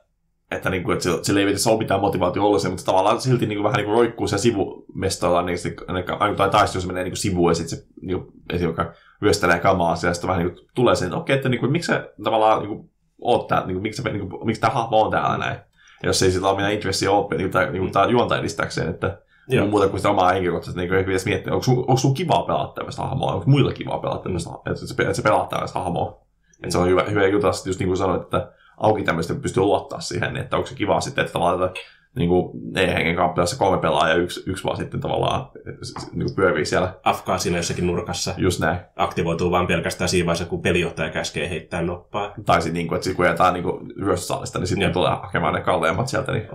että, 0.50 0.70
niinku, 0.70 0.90
että 0.90 1.04
sillä, 1.22 1.40
ei 1.40 1.46
edes 1.46 1.66
ole 1.66 1.78
mitään 1.78 2.00
motivaatio 2.00 2.44
olla 2.46 2.58
se, 2.58 2.68
mutta 2.68 2.84
tavallaan 2.84 3.20
silti 3.20 3.46
niinku, 3.46 3.64
vähän 3.64 3.76
niinku 3.76 3.92
roikkuu 3.92 4.26
siellä 4.26 4.42
sivumestoilla, 4.42 5.42
niin 5.42 5.58
sitten 5.58 5.86
aina 6.18 6.36
tai 6.36 6.50
taistelu 6.50 6.82
se 6.82 6.86
menee 6.86 7.02
niinku 7.04 7.16
sivuun 7.16 7.50
ja 7.50 7.54
sitten 7.54 7.78
se 7.78 7.86
niinku, 8.02 8.32
esimerkiksi 8.50 9.02
ryöstelee 9.22 9.58
kamaa 9.58 9.96
ja 10.02 10.14
sitten 10.14 10.28
vähän 10.28 10.44
niinku, 10.44 10.60
tulee 10.74 10.94
sen, 10.96 11.06
että 11.06 11.16
okei, 11.16 11.36
että 11.36 11.48
niinku, 11.48 11.66
miksi 11.66 11.86
sä 11.86 12.08
tavallaan 12.24 12.62
niinku, 12.62 12.90
oot 13.20 13.48
täällä, 13.48 13.66
niinku, 13.66 13.82
miksi, 13.82 14.02
sä, 14.02 14.08
niinku, 14.08 14.44
miksi 14.44 14.60
tämä 14.60 14.74
hahmo 14.74 15.02
on 15.02 15.10
täällä 15.10 15.38
näin. 15.38 15.56
Ja 16.02 16.08
jos 16.08 16.22
ei 16.22 16.30
sillä 16.30 16.48
ole 16.48 16.56
mitään 16.56 16.72
intressiä 16.72 17.10
ole, 17.10 17.36
niin 17.36 17.50
tai, 17.50 17.72
niin 17.72 17.92
tai 17.92 18.10
juonta 18.10 18.38
edistääkseen, 18.38 18.88
että 18.88 19.18
Joo. 19.48 19.64
Joo. 19.64 19.70
muuta 19.70 19.88
kuin 19.88 19.98
sitä 19.98 20.10
omaa 20.10 20.32
henkilökohtaisesti, 20.32 20.80
niin 20.80 20.94
ehkä 20.94 21.06
pitäisi 21.06 21.28
miettiä, 21.28 21.52
onko, 21.52 21.64
sun- 21.64 21.78
onko 21.78 21.96
sun 21.96 22.14
kivaa 22.14 22.42
pelata 22.42 22.72
tämmöistä 22.72 23.02
hahmoa, 23.02 23.32
onko 23.32 23.46
muilla 23.46 23.72
kivaa 23.72 23.98
pelata 23.98 24.22
tämmöistä 24.22 24.50
hahmoa, 24.50 24.72
että 24.72 24.86
se, 24.86 25.02
että 25.02 25.14
se 25.14 25.22
pelaa 25.22 25.46
tämmöistä 25.46 25.78
hahmoa. 25.78 26.21
Että 26.62 26.70
se 26.70 26.78
on 26.78 26.88
hyvä, 26.88 27.02
hyvä 27.10 27.26
juttu, 27.26 27.52
sitten 27.52 27.70
just 27.70 27.80
niin 27.80 27.88
kuin 27.88 27.96
sanoit, 27.96 28.22
että 28.22 28.52
auki 28.76 29.02
tämmöistä 29.02 29.34
pystyy 29.34 29.62
luottaa 29.62 30.00
siihen, 30.00 30.36
että 30.36 30.56
onko 30.56 30.66
se 30.66 30.74
kivaa 30.74 31.00
sitten, 31.00 31.24
että 31.24 31.32
tavallaan 31.32 31.68
että 31.68 31.80
niin 32.16 32.28
kuin 32.28 32.52
hengen 32.76 33.16
kamppilassa 33.16 33.58
kolme 33.58 33.78
pelaajaa 33.78 34.16
ja 34.16 34.22
yksi, 34.22 34.42
yksi 34.46 34.64
vaan 34.64 34.76
sitten 34.76 35.00
tavallaan 35.00 35.50
että 35.56 36.00
niin 36.12 36.26
kuin 36.26 36.36
pyörii 36.36 36.64
siellä. 36.64 36.94
Afkaa 37.04 37.38
siinä 37.38 37.56
jossakin 37.56 37.86
nurkassa 37.86 38.34
Just 38.36 38.60
näin. 38.60 38.78
aktivoituu 38.96 39.50
vain 39.50 39.66
pelkästään 39.66 40.08
siinä 40.08 40.26
vaiheessa, 40.26 40.44
kun 40.44 40.62
pelijohtaja 40.62 41.10
käskee 41.10 41.50
heittää 41.50 41.82
noppaa. 41.82 42.34
Tai 42.46 42.62
sitten, 42.62 42.74
niin 42.74 42.88
kuin, 42.88 42.96
että 42.96 43.04
sit 43.04 43.16
kun 43.16 43.24
jätetään 43.24 43.54
niin 43.54 43.94
ryöstösaalista, 44.00 44.58
niin 44.58 44.66
sitten 44.66 44.92
tulee 44.92 45.10
hakemaan 45.10 45.54
ne 45.54 45.60
kalleimmat 45.60 46.08
sieltä. 46.08 46.32
Niin... 46.32 46.46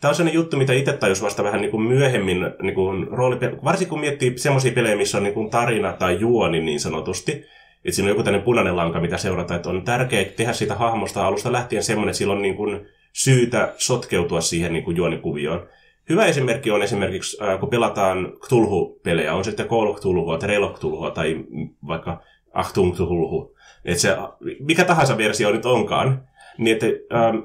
Tämä 0.00 0.10
on 0.10 0.14
sellainen 0.14 0.34
juttu, 0.34 0.56
mitä 0.56 0.72
itse 0.72 0.92
tajus 0.92 1.22
vasta 1.22 1.44
vähän 1.44 1.60
niin 1.60 1.70
kuin 1.70 1.82
myöhemmin, 1.82 2.38
niin 2.62 2.74
kuin 2.74 3.08
roolipeli, 3.08 3.58
varsinkin 3.64 3.90
kun 3.90 4.00
miettii 4.00 4.38
semmoisia 4.38 4.72
pelejä, 4.72 4.96
missä 4.96 5.18
on 5.18 5.24
niin 5.24 5.34
kuin 5.34 5.50
tarina 5.50 5.92
tai 5.92 6.20
juoni 6.20 6.60
niin 6.60 6.80
sanotusti, 6.80 7.44
että 7.84 7.96
siinä 7.96 8.06
on 8.06 8.10
joku 8.10 8.22
tämmöinen 8.22 8.44
punainen 8.44 8.76
lanka, 8.76 9.00
mitä 9.00 9.16
seurata, 9.16 9.54
että 9.54 9.68
on 9.68 9.82
tärkeää 9.82 10.24
tehdä 10.24 10.52
siitä 10.52 10.74
hahmosta 10.74 11.26
alusta 11.26 11.52
lähtien 11.52 11.82
semmoinen, 11.82 12.10
että 12.10 12.18
sillä 12.18 12.32
on 12.32 12.42
niin 12.42 12.56
kuin 12.56 12.86
syytä 13.12 13.74
sotkeutua 13.76 14.40
siihen 14.40 14.72
niin 14.72 14.84
kuin 14.84 14.96
juonikuvioon. 14.96 15.66
Hyvä 16.08 16.26
esimerkki 16.26 16.70
on 16.70 16.82
esimerkiksi, 16.82 17.38
äh, 17.42 17.60
kun 17.60 17.70
pelataan 17.70 18.32
Cthulhu-pelejä, 18.46 19.34
on 19.34 19.44
sitten 19.44 19.68
Call 19.68 19.86
of 19.86 19.96
Cthulhua, 19.96 20.38
Trail 20.38 20.62
of 20.62 20.74
Cthulhua 20.74 21.10
tai 21.10 21.44
vaikka 21.86 22.22
Achtung 22.52 22.94
Cthulhu, 22.94 23.56
että 23.84 24.00
se, 24.00 24.16
mikä 24.60 24.84
tahansa 24.84 25.18
versio 25.18 25.50
nyt 25.52 25.66
onkaan, 25.66 26.28
niin 26.58 26.74
että 26.74 26.86
ähm, 27.14 27.36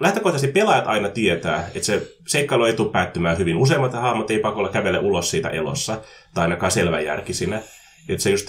lähtökohtaisesti 0.00 0.52
pelaajat 0.52 0.86
aina 0.86 1.08
tietää, 1.08 1.66
että 1.74 1.86
se 1.86 2.02
seikkailu 2.26 2.64
ei 2.64 2.72
tule 2.72 2.90
päättymään 2.90 3.38
hyvin. 3.38 3.56
Useimmat 3.56 3.92
hahmot 3.92 4.30
ei 4.30 4.38
pakolla 4.38 4.68
kävele 4.68 4.98
ulos 4.98 5.30
siitä 5.30 5.48
elossa, 5.48 6.00
tai 6.34 6.42
ainakaan 6.42 6.72
selväjärkisinä. 6.72 7.62
Että 8.08 8.22
se 8.22 8.30
just 8.30 8.46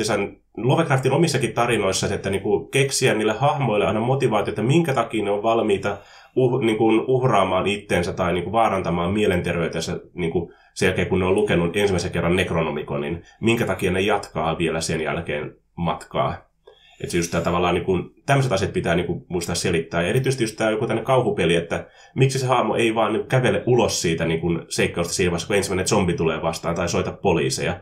Lovecraftin 0.64 1.12
omissakin 1.12 1.54
tarinoissa, 1.54 2.16
että 2.16 2.30
niinku 2.30 2.66
keksiä 2.66 3.14
niille 3.14 3.34
hahmoille 3.34 3.86
aina 3.86 4.00
motivaatio, 4.00 4.52
että 4.52 4.62
minkä 4.62 4.94
takia 4.94 5.24
ne 5.24 5.32
on 5.32 5.44
valmiita 5.44 5.98
uh, 6.36 6.62
niinku 6.62 6.88
uhraamaan 7.08 7.68
itteensä 7.68 8.14
tai 8.14 8.34
niinku 8.34 8.52
vaarantamaan 8.52 9.14
mielenterveytensä 9.14 10.00
niinku 10.14 10.54
sen 10.74 10.88
jälkeen, 10.88 11.08
kun 11.08 11.20
ne 11.20 11.26
on 11.26 11.36
lukenut 11.36 11.78
ensimmäisen 11.78 12.12
kerran 12.12 12.36
Necronomiconin, 12.36 13.24
minkä 13.42 13.66
takia 13.66 13.92
ne 13.92 14.02
jatkaa 14.02 14.58
vielä 14.58 14.82
sen 14.82 15.02
jälkeen 15.02 15.56
matkaa. 15.76 16.50
Että 17.04 17.18
just 17.18 17.32
tää 17.32 17.42
tavallaan 17.42 17.76
niin 17.76 17.86
kuin, 17.86 18.10
tämmöiset 18.26 18.52
asiat 18.52 18.74
pitää 18.74 18.96
niin 18.96 19.06
kuin, 19.06 19.26
muistaa 19.28 19.56
selittää. 19.56 20.02
Ja 20.02 20.08
erityisesti 20.08 20.44
just 20.44 20.56
tämä 20.56 20.70
joku 20.70 20.88
tänne 20.88 21.04
kauhupeli, 21.04 21.56
että 21.56 21.88
miksi 22.16 22.40
se 22.40 22.46
hahmo 22.46 22.76
ei 22.76 22.96
vaan 22.96 23.14
niin, 23.14 23.28
kävele 23.28 23.64
ulos 23.66 24.02
siitä 24.02 24.26
niin 24.26 24.42
kuin, 24.42 24.62
seikkausta 24.70 25.14
siinä 25.14 25.32
vaiheessa, 25.32 25.48
kun 25.48 25.56
ensimmäinen 25.56 25.88
zombi 25.88 26.14
tulee 26.14 26.42
vastaan 26.42 26.76
tai 26.76 26.90
soita 26.90 27.12
poliiseja. 27.12 27.80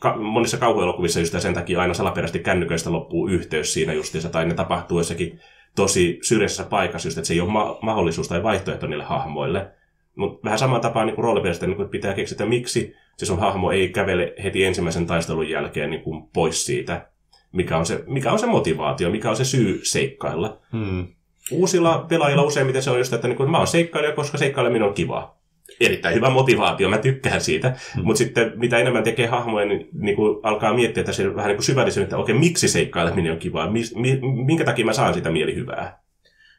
Ka- 0.00 0.16
monissa 0.16 0.56
kauhuelokuvissa 0.56 1.20
just 1.20 1.40
sen 1.40 1.54
takia 1.54 1.80
aina 1.80 1.94
salaperäisesti 1.94 2.38
kännyköistä 2.38 2.92
loppuu 2.92 3.28
yhteys 3.28 3.74
siinä 3.74 3.92
justiinsa, 3.92 4.28
tai 4.28 4.46
ne 4.46 4.54
tapahtuu 4.54 4.98
jossakin 4.98 5.40
tosi 5.76 6.18
syrjäisessä 6.22 6.64
paikassa, 6.64 7.06
just, 7.06 7.18
että 7.18 7.28
se 7.28 7.34
ei 7.34 7.40
ole 7.40 7.50
ma- 7.50 7.78
mahdollisuus 7.82 8.28
tai 8.28 8.42
vaihtoehto 8.42 8.86
niille 8.86 9.04
hahmoille. 9.04 9.70
Mutta 10.16 10.44
vähän 10.44 10.58
samaan 10.58 10.80
tapaan 10.80 11.06
niin 11.06 11.18
roolipelistä 11.18 11.66
niin 11.66 11.88
pitää 11.88 12.14
keksiä, 12.14 12.34
että 12.34 12.46
miksi 12.46 12.94
se 13.16 13.26
sun 13.26 13.40
hahmo 13.40 13.70
ei 13.70 13.88
kävele 13.88 14.34
heti 14.42 14.64
ensimmäisen 14.64 15.06
taistelun 15.06 15.48
jälkeen 15.48 15.90
niin 15.90 16.02
kuin 16.02 16.22
pois 16.32 16.66
siitä 16.66 17.10
mikä 17.52 17.76
on, 17.76 17.86
se, 17.86 18.04
mikä 18.06 18.32
on 18.32 18.38
se 18.38 18.46
motivaatio, 18.46 19.10
mikä 19.10 19.30
on 19.30 19.36
se 19.36 19.44
syy 19.44 19.80
seikkailla. 19.82 20.58
Hmm. 20.72 21.06
Uusilla 21.50 22.06
pelaajilla 22.08 22.42
useimmiten 22.42 22.82
se 22.82 22.90
on 22.90 22.98
just, 22.98 23.12
että 23.12 23.28
niin 23.28 23.36
kuin, 23.36 23.50
mä 23.50 23.58
oon 23.58 23.66
seikkailija, 23.66 24.14
koska 24.14 24.38
seikkaileminen 24.38 24.88
on 24.88 24.94
kivaa. 24.94 25.39
Erittäin 25.80 26.14
hyvä 26.14 26.30
motivaatio, 26.30 26.88
mä 26.88 26.98
tykkään 26.98 27.40
siitä. 27.40 27.76
Hmm. 27.94 28.04
Mutta 28.04 28.18
sitten 28.18 28.52
mitä 28.56 28.78
enemmän 28.78 29.02
tekee 29.04 29.26
hahmoja, 29.26 29.66
niin, 29.66 29.88
niin 29.92 30.16
kuin 30.16 30.40
alkaa 30.42 30.74
miettiä, 30.74 31.00
että 31.00 31.12
se 31.12 31.34
vähän 31.34 31.48
niin 31.48 31.56
kuin 31.56 31.64
syvällisemmin, 31.64 32.04
että 32.04 32.16
okei, 32.16 32.34
miksi 32.34 32.68
seikkaileminen 32.68 33.32
on 33.32 33.38
kivaa, 33.38 33.70
Mis, 33.70 33.94
mi, 33.94 34.20
minkä 34.46 34.64
takia 34.64 34.84
mä 34.84 34.92
saan 34.92 35.14
sitä 35.14 35.30
mielihyvää. 35.30 36.00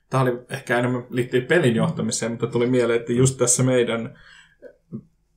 Tämä 0.10 0.24
oli 0.24 0.32
ehkä 0.50 0.80
enemmän 0.80 1.04
liittyy 1.10 1.42
pelin 1.42 1.76
johtamiseen, 1.76 2.32
mutta 2.32 2.48
tuli 2.48 2.68
mieleen, 2.68 3.00
että 3.00 3.14
just 3.14 3.38
tässä 3.38 3.64
meidän 3.64 4.16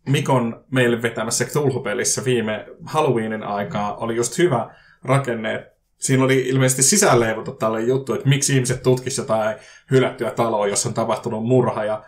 Mikon 0.08 0.64
meille 0.70 1.02
vetämässä 1.02 1.44
Cthulhu-pelissä 1.44 2.24
viime 2.24 2.66
Halloweenin 2.84 3.42
aikaa 3.42 3.96
oli 3.96 4.16
just 4.16 4.38
hyvä 4.38 4.74
rakenne. 5.04 5.66
Siinä 5.98 6.24
oli 6.24 6.48
ilmeisesti 6.48 6.82
sisäänleivottu 6.82 7.52
tälle 7.52 7.80
juttu, 7.80 8.14
että 8.14 8.28
miksi 8.28 8.54
ihmiset 8.54 8.82
tutkisivat 8.82 9.28
jotain 9.28 9.56
hylättyä 9.90 10.30
taloa, 10.30 10.66
jossa 10.66 10.88
on 10.88 10.94
tapahtunut 10.94 11.46
murha. 11.46 11.84
Ja 11.84 12.02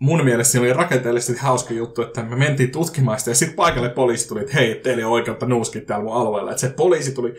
mun 0.00 0.24
mielestä 0.24 0.52
siinä 0.52 0.66
oli 0.66 0.72
rakenteellisesti 0.72 1.42
hauska 1.42 1.74
juttu, 1.74 2.02
että 2.02 2.22
me 2.22 2.36
mentiin 2.36 2.72
tutkimaan 2.72 3.18
sitä 3.18 3.30
ja 3.30 3.34
sitten 3.34 3.56
paikalle 3.56 3.88
poliisi 3.88 4.28
tuli, 4.28 4.40
että 4.40 4.52
hei, 4.54 4.74
teillä 4.74 5.00
ei 5.00 5.04
ole 5.04 5.12
oikeutta 5.12 5.46
nuuskia 5.46 5.80
täällä 5.80 6.04
mun 6.04 6.16
alueella. 6.16 6.50
Että 6.50 6.60
se 6.60 6.68
poliisi 6.68 7.12
tuli 7.12 7.34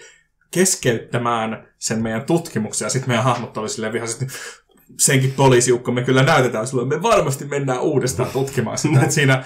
keskeyttämään 0.51 1.67
sen 1.77 2.01
meidän 2.01 2.25
tutkimuksen 2.25 2.85
ja 2.85 2.89
sitten 2.89 3.09
meidän 3.09 3.23
hahmot 3.23 3.57
oli 3.57 3.69
silleen 3.69 3.93
vihaisesti, 3.93 4.27
senkin 4.99 5.31
poliisiukko 5.31 5.91
me 5.91 6.03
kyllä 6.03 6.23
näytetään 6.23 6.67
sulle, 6.67 6.85
me 6.85 7.01
varmasti 7.01 7.45
mennään 7.45 7.81
uudestaan 7.81 8.29
tutkimaan 8.29 8.77
sitä. 8.77 9.01
Et 9.01 9.11
siinä, 9.11 9.43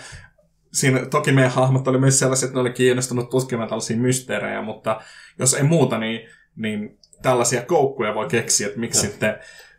siinä, 0.74 1.06
toki 1.06 1.32
meidän 1.32 1.52
hahmot 1.52 1.88
oli 1.88 1.98
myös 1.98 2.20
sellaiset, 2.20 2.48
että 2.48 2.58
ne 2.58 2.62
oli 2.62 2.74
kiinnostunut 2.74 3.30
tutkimaan 3.30 3.70
tällaisia 3.70 3.98
mysteerejä, 3.98 4.62
mutta 4.62 5.02
jos 5.40 5.54
ei 5.54 5.64
muuta, 5.64 5.98
niin, 5.98 6.30
niin 6.56 7.00
tällaisia 7.22 7.62
koukkuja 7.62 8.16
voi 8.16 8.28
keksiä, 8.28 8.68
että 8.68 8.80
miksi, 8.80 9.02
sitten, 9.02 9.36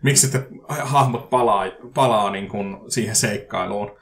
miksi 0.06 0.22
sitten 0.22 0.60
hahmot 0.82 1.30
palaa, 1.30 1.64
palaa 1.94 2.30
niin 2.30 2.48
kuin 2.48 2.78
siihen 2.88 3.16
seikkailuun. 3.16 3.98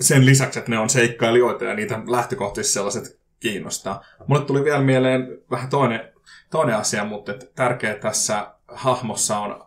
Sen 0.00 0.26
lisäksi, 0.26 0.58
että 0.58 0.70
ne 0.70 0.78
on 0.78 0.90
seikkailijoita 0.90 1.64
ja 1.64 1.74
niitä 1.74 2.00
lähtökohtaisesti 2.06 2.74
sellaiset 2.74 3.20
kiinnostaa. 3.40 4.04
Mulle 4.26 4.44
tuli 4.44 4.64
vielä 4.64 4.80
mieleen 4.80 5.38
vähän 5.50 5.68
toinen, 5.68 6.12
toinen 6.50 6.76
asia, 6.76 7.04
mutta 7.04 7.32
tärkeä 7.54 7.94
tässä 7.94 8.54
hahmossa 8.68 9.38
on, 9.38 9.64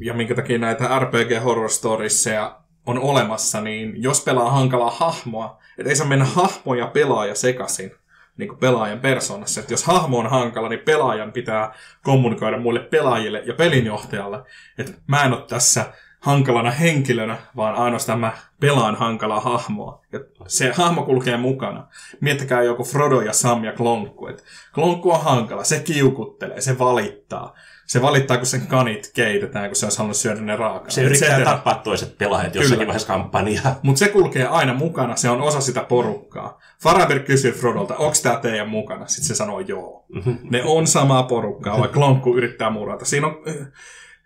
ja 0.00 0.14
minkä 0.14 0.34
takia 0.34 0.58
näitä 0.58 0.98
RPG 0.98 1.44
Horror 1.44 1.70
Storiesia 1.70 2.56
on 2.86 2.98
olemassa, 2.98 3.60
niin 3.60 4.02
jos 4.02 4.24
pelaa 4.24 4.50
hankalaa 4.50 4.90
hahmoa, 4.90 5.62
että 5.78 5.90
ei 5.90 5.96
saa 5.96 6.06
mennä 6.06 6.24
hahmo 6.24 6.74
ja 6.74 6.86
pelaaja 6.86 7.34
sekaisin 7.34 7.92
niin 8.36 8.48
kuin 8.48 8.58
pelaajan 8.58 9.00
persoonassa. 9.00 9.60
Että 9.60 9.72
jos 9.72 9.84
hahmo 9.84 10.18
on 10.18 10.30
hankala, 10.30 10.68
niin 10.68 10.80
pelaajan 10.84 11.32
pitää 11.32 11.74
kommunikoida 12.02 12.58
muille 12.58 12.80
pelaajille 12.80 13.42
ja 13.46 13.54
pelinjohtajalle, 13.54 14.42
että 14.78 14.92
mä 15.06 15.24
en 15.24 15.32
ole 15.32 15.42
tässä 15.48 15.84
hankalana 16.20 16.70
henkilönä, 16.70 17.36
vaan 17.56 17.74
ainoastaan 17.74 18.20
mä 18.20 18.32
pelaan 18.60 18.94
hankalaa 18.94 19.40
hahmoa. 19.40 20.02
Ja 20.12 20.20
se 20.46 20.72
hahmo 20.72 21.02
kulkee 21.02 21.36
mukana. 21.36 21.86
Miettikää 22.20 22.62
joku 22.62 22.84
Frodo 22.84 23.20
ja 23.20 23.32
Sam 23.32 23.64
ja 23.64 23.72
Klonkku. 23.72 24.26
Et 24.26 24.44
Klonkku 24.74 25.12
on 25.12 25.24
hankala, 25.24 25.64
se 25.64 25.80
kiukuttelee, 25.80 26.60
se 26.60 26.78
valittaa. 26.78 27.54
Se 27.86 28.02
valittaa, 28.02 28.36
kun 28.36 28.46
sen 28.46 28.66
kanit 28.66 29.10
keitetään, 29.14 29.68
kun 29.68 29.76
se 29.76 29.86
olisi 29.86 29.98
halunnut 29.98 30.16
syödä 30.16 30.40
ne 30.40 30.56
raakana. 30.56 30.90
Se 30.90 31.02
yrittää 31.02 31.44
tappaa 31.44 31.74
toiset 31.74 32.18
pelaajat 32.18 32.54
jossakin 32.54 32.78
Kyllä. 32.78 32.86
vaiheessa 32.86 33.08
kampanjaa. 33.08 33.78
Mutta 33.82 33.98
se 33.98 34.08
kulkee 34.08 34.46
aina 34.46 34.74
mukana, 34.74 35.16
se 35.16 35.30
on 35.30 35.42
osa 35.42 35.60
sitä 35.60 35.84
porukkaa. 35.84 36.60
Faraber 36.82 37.18
kysyy 37.18 37.52
Frodolta, 37.52 37.96
onko 37.96 38.16
tämä 38.22 38.36
teidän 38.36 38.68
mukana? 38.68 39.06
Sitten 39.06 39.28
se 39.28 39.34
sanoo 39.34 39.60
joo. 39.60 40.06
Ne 40.50 40.62
on 40.64 40.86
samaa 40.86 41.22
porukkaa, 41.22 41.78
vaikka 41.78 41.98
Klonkku 41.98 42.36
yrittää 42.36 42.70
murata. 42.70 43.04
Siinä 43.04 43.26
on 43.26 43.42
äh, 43.48 43.54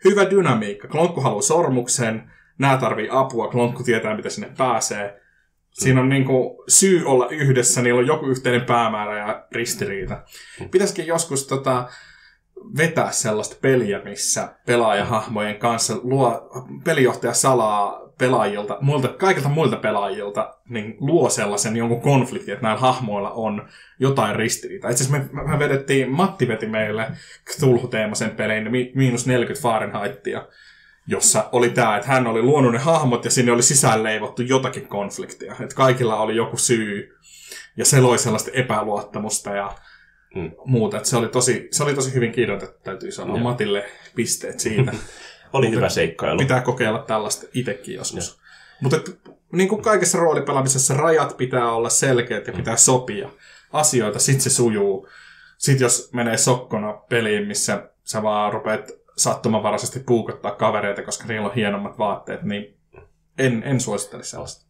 hyvä 0.04 0.30
dynamiikka. 0.30 0.88
Klonkku 0.88 1.20
haluaa 1.20 1.42
sormuksen, 1.42 2.30
nämä 2.58 2.76
tarvii 2.76 3.08
apua, 3.10 3.48
klonkku 3.48 3.82
tietää, 3.82 4.16
mitä 4.16 4.30
sinne 4.30 4.52
pääsee. 4.56 5.20
Siinä 5.70 6.00
on 6.00 6.08
niin 6.08 6.24
kuin 6.24 6.56
syy 6.68 7.04
olla 7.04 7.28
yhdessä, 7.28 7.82
niillä 7.82 8.00
on 8.00 8.06
joku 8.06 8.26
yhteinen 8.26 8.64
päämäärä 8.64 9.18
ja 9.18 9.46
ristiriita. 9.52 10.22
Pitäisikin 10.70 11.06
joskus 11.06 11.46
tota, 11.46 11.88
vetää 12.76 13.12
sellaista 13.12 13.56
peliä, 13.60 14.00
missä 14.04 14.54
pelaajahahmojen 14.66 15.56
kanssa 15.56 15.94
luo, 16.02 16.50
pelijohtaja 16.84 17.34
salaa 17.34 18.00
pelaajilta, 18.20 18.78
muilta, 18.80 19.08
kaikilta 19.08 19.48
muilta 19.48 19.76
pelaajilta, 19.76 20.54
niin 20.68 20.96
luo 21.00 21.30
sellaisen 21.30 21.76
jonkun 21.76 22.00
konfliktin, 22.00 22.54
että 22.54 22.66
näillä 22.66 22.80
hahmoilla 22.80 23.30
on 23.30 23.68
jotain 23.98 24.36
ristiriitaa. 24.36 24.90
Itse 24.90 25.04
asiassa 25.04 25.32
me, 25.32 25.42
me 25.50 25.58
vedettiin, 25.58 26.10
Matti 26.10 26.48
veti 26.48 26.66
meille 26.66 27.06
Cthulhu-teemaisen 27.50 28.30
pelin 28.30 28.70
mi- 28.70 28.92
miinus 28.94 29.26
40 29.26 29.62
Fahrenheitia, 29.62 30.46
jossa 31.06 31.48
oli 31.52 31.70
tämä, 31.70 31.96
että 31.96 32.08
hän 32.08 32.26
oli 32.26 32.42
luonut 32.42 32.72
ne 32.72 32.78
hahmot 32.78 33.24
ja 33.24 33.30
sinne 33.30 33.52
oli 33.52 33.62
sisään 33.62 34.02
leivottu 34.02 34.42
jotakin 34.42 34.88
konfliktia. 34.88 35.52
Että 35.60 35.76
kaikilla 35.76 36.16
oli 36.16 36.36
joku 36.36 36.56
syy 36.56 37.18
ja 37.76 37.84
se 37.84 38.00
loi 38.00 38.18
sellaista 38.18 38.50
epäluottamusta 38.54 39.50
ja 39.50 39.72
Mm. 40.34 40.50
muuta. 40.64 40.96
Että 40.96 41.08
se, 41.08 41.16
oli 41.16 41.28
tosi, 41.28 41.68
se 41.70 41.82
oli 41.82 41.94
tosi 41.94 42.14
hyvin 42.14 42.32
kirjoitettu, 42.32 42.80
täytyy 42.82 43.12
sanoa. 43.12 43.36
Joo. 43.36 43.42
Matille 43.42 43.84
pisteet 44.14 44.60
siitä. 44.60 44.92
Oli 45.52 45.66
Mutta 45.66 45.76
hyvä 45.76 45.88
seikkailu. 45.88 46.38
Pitää 46.38 46.60
kokeilla 46.60 46.98
tällaista 46.98 47.46
itsekin 47.54 47.94
joskus. 47.94 48.40
Mutta 48.80 48.96
et, 48.96 49.20
niin 49.52 49.68
kuin 49.68 49.82
kaikessa 49.82 50.18
roolipelaamisessa 50.18 50.94
rajat 50.94 51.36
pitää 51.36 51.72
olla 51.72 51.88
selkeät 51.88 52.46
ja 52.46 52.52
pitää 52.52 52.76
sopia 52.76 53.30
asioita, 53.72 54.18
sit 54.18 54.40
se 54.40 54.50
sujuu. 54.50 55.08
Sitten 55.58 55.84
jos 55.84 56.10
menee 56.12 56.36
sokkona 56.36 56.92
peliin, 56.92 57.48
missä 57.48 57.90
sä 58.04 58.22
vaan 58.22 58.52
rupeat 58.52 58.90
sattumanvaraisesti 59.16 60.00
puukottaa 60.00 60.54
kavereita, 60.54 61.02
koska 61.02 61.26
niillä 61.26 61.48
on 61.48 61.54
hienommat 61.54 61.98
vaatteet, 61.98 62.42
niin 62.42 62.76
en, 63.38 63.62
en 63.62 63.80
suosittele 63.80 64.22
sellaista. 64.22 64.69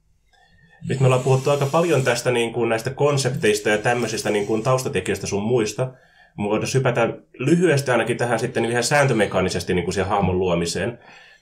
Nyt 0.89 1.01
me 1.01 1.07
ollaan 1.07 1.23
puhuttu 1.23 1.51
aika 1.51 1.67
paljon 1.67 2.03
tästä 2.03 2.31
niin 2.31 2.53
kuin 2.53 2.69
näistä 2.69 2.91
konsepteista 2.91 3.69
ja 3.69 3.79
tämmöisistä 3.79 4.31
niin 4.31 4.47
kuin 4.47 4.63
taustatekijöistä 4.63 5.27
sun 5.27 5.43
muista. 5.43 5.93
Voidaan 6.39 6.67
sypätä 6.67 7.09
lyhyesti 7.39 7.91
ainakin 7.91 8.17
tähän 8.17 8.39
sitten 8.39 8.65
ihan 8.65 8.85
sääntömekaanisesti 8.85 9.75
niin 9.75 9.85
kuin 9.85 9.95
siihen 9.95 10.11
hahmon 10.11 10.39
luomiseen. 10.39 10.99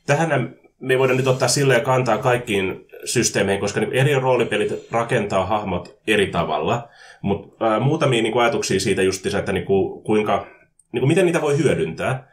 Tähän 0.06 0.54
me 0.80 0.94
ei 0.94 0.98
voida 0.98 1.14
nyt 1.14 1.26
ottaa 1.26 1.48
silleen 1.48 1.80
kantaa 1.80 2.18
kaikkiin 2.18 2.86
systeemeihin, 3.04 3.60
koska 3.60 3.80
niin 3.80 3.92
eri 3.92 4.14
roolipelit 4.14 4.88
rakentaa 4.90 5.46
hahmot 5.46 5.98
eri 6.06 6.26
tavalla. 6.26 6.88
Mutta 7.22 7.80
muutamia 7.80 8.22
niin 8.22 8.32
kuin 8.32 8.42
ajatuksia 8.42 8.80
siitä 8.80 9.02
justiinsa, 9.02 9.38
että 9.38 9.52
niin 9.52 9.64
kuin, 9.64 10.02
kuinka, 10.02 10.46
niin 10.92 11.00
kuin 11.00 11.08
miten 11.08 11.26
niitä 11.26 11.40
voi 11.40 11.58
hyödyntää. 11.58 12.28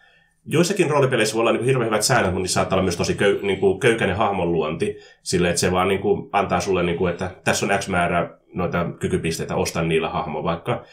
Joissakin 0.48 0.90
roolipeleissä 0.90 1.36
voi 1.36 1.42
olla 1.42 1.52
niin 1.52 1.60
kuin 1.60 1.68
hirveän 1.68 1.90
hyvät 1.90 2.02
säännöt, 2.02 2.32
mutta 2.32 2.42
niissä 2.42 2.54
saattaa 2.54 2.76
olla 2.76 2.84
myös 2.84 2.98
tosi 2.98 3.16
köy, 3.16 3.40
niin 3.42 3.60
kuin 3.60 3.80
köykäinen 3.80 4.16
hahmonluonti, 4.16 4.98
sille 5.24 5.50
että 5.50 5.60
se 5.60 5.72
vaan 5.72 5.88
niin 5.88 6.02
kuin 6.02 6.30
antaa 6.32 6.60
sulle, 6.60 6.84
niin 6.84 6.98
kuin, 6.98 7.12
että 7.12 7.32
tässä 7.44 7.66
on 7.66 7.80
X 7.80 7.88
määrä 7.88 8.30
noita 8.54 8.86
kykypisteitä, 9.00 9.56
ostan 9.56 9.90
niillä 9.90 10.10
hahmo, 10.10 10.44
vaikka 10.44 10.84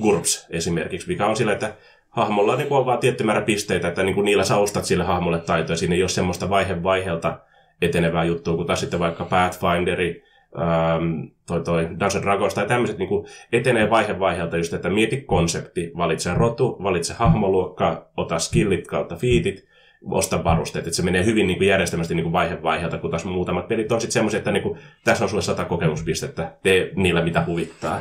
GURPS 0.00 0.46
esimerkiksi, 0.50 1.08
mikä 1.08 1.26
on 1.26 1.36
sillä, 1.36 1.52
että 1.52 1.74
hahmolla 2.10 2.56
niin 2.56 2.68
kuin 2.68 2.78
on 2.78 2.86
vaan 2.86 2.98
tietty 2.98 3.24
määrä 3.24 3.40
pisteitä, 3.40 3.88
että 3.88 4.02
niin 4.02 4.14
kuin 4.14 4.24
niillä 4.24 4.44
sä 4.44 4.56
ostat 4.56 4.84
sille 4.84 5.04
hahmolle 5.04 5.38
taitoja, 5.38 5.76
siinä 5.76 5.94
ei 5.94 6.02
ole 6.02 6.08
semmoista 6.08 6.50
vaihe 6.50 6.82
vaiheelta 6.82 7.38
etenevää 7.82 8.24
juttua, 8.24 8.56
kun 8.56 8.66
taas 8.66 8.80
sitten 8.80 9.00
vaikka 9.00 9.24
Pathfinderi, 9.24 10.24
ähm, 10.58 11.20
toi, 11.46 11.60
toi 11.60 11.84
Dungeons 11.84 12.22
Dragons 12.22 12.54
tai 12.54 12.66
tämmöiset 12.66 12.98
niin 12.98 13.08
etenee 13.52 13.90
vaihe 13.90 14.18
vaiheelta 14.18 14.56
just, 14.56 14.72
että 14.72 14.90
mieti 14.90 15.20
konsepti, 15.20 15.92
valitse 15.96 16.34
rotu, 16.34 16.76
valitse 16.82 17.14
hahmoluokka, 17.14 18.10
ota 18.16 18.38
skillit 18.38 18.86
kautta 18.86 19.16
fiitit, 19.16 19.68
osta 20.04 20.44
varusteet, 20.44 20.86
että 20.86 20.96
se 20.96 21.02
menee 21.02 21.24
hyvin 21.24 21.46
niin 21.46 21.66
järjestelmästi 21.66 22.14
niin 22.14 22.32
vaihe 22.32 22.62
vaiheelta, 22.62 22.98
kun 22.98 23.10
taas 23.10 23.24
muutamat 23.24 23.68
pelit 23.68 23.92
on 23.92 24.00
sitten 24.00 24.12
semmoisia, 24.12 24.38
että 24.38 24.52
niin 24.52 24.62
kuin, 24.62 24.78
tässä 25.04 25.24
on 25.24 25.28
sulle 25.28 25.42
sata 25.42 25.64
kokemuspistettä, 25.64 26.52
tee 26.62 26.92
niillä 26.96 27.22
mitä 27.22 27.44
huvittaa. 27.46 28.00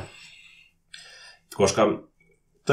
Koska 1.55 2.03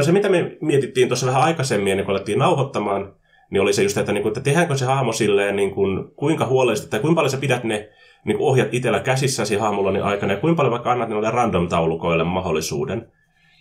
se, 0.03 0.13
mitä 0.13 0.29
me 0.29 0.57
mietittiin 0.61 1.09
tuossa 1.09 1.27
vähän 1.27 1.43
aikaisemmin, 1.43 1.91
ennen 1.91 2.07
kuin 2.07 2.17
alettiin 2.17 2.39
nauhoittamaan, 2.39 3.15
niin 3.51 3.61
oli 3.61 3.73
se 3.73 3.83
just, 3.83 3.97
että, 3.97 4.13
niin 4.13 4.23
kuin, 4.23 4.31
että 4.31 4.41
tehdäänkö 4.41 4.77
se 4.77 4.85
hahmo 4.85 5.13
silleen, 5.13 5.57
niin 5.57 5.71
kuin, 5.71 6.05
kuinka 6.17 6.47
huolellisesti, 6.47 6.91
tai 6.91 7.01
kuinka 7.01 7.17
paljon 7.17 7.31
sä 7.31 7.37
pidät 7.37 7.65
ne 7.65 7.89
niin 8.25 8.37
ohjat 8.41 8.75
itsellä 8.75 9.01
käsissäsi 9.01 9.57
hahmollani 9.57 10.01
aikana, 10.01 10.33
ja 10.33 10.41
kuinka 10.41 10.57
paljon 10.57 10.71
vaikka 10.71 10.93
annat 10.93 11.09
noille 11.09 11.31
random-taulukoille 11.31 12.25
mahdollisuuden. 12.25 13.13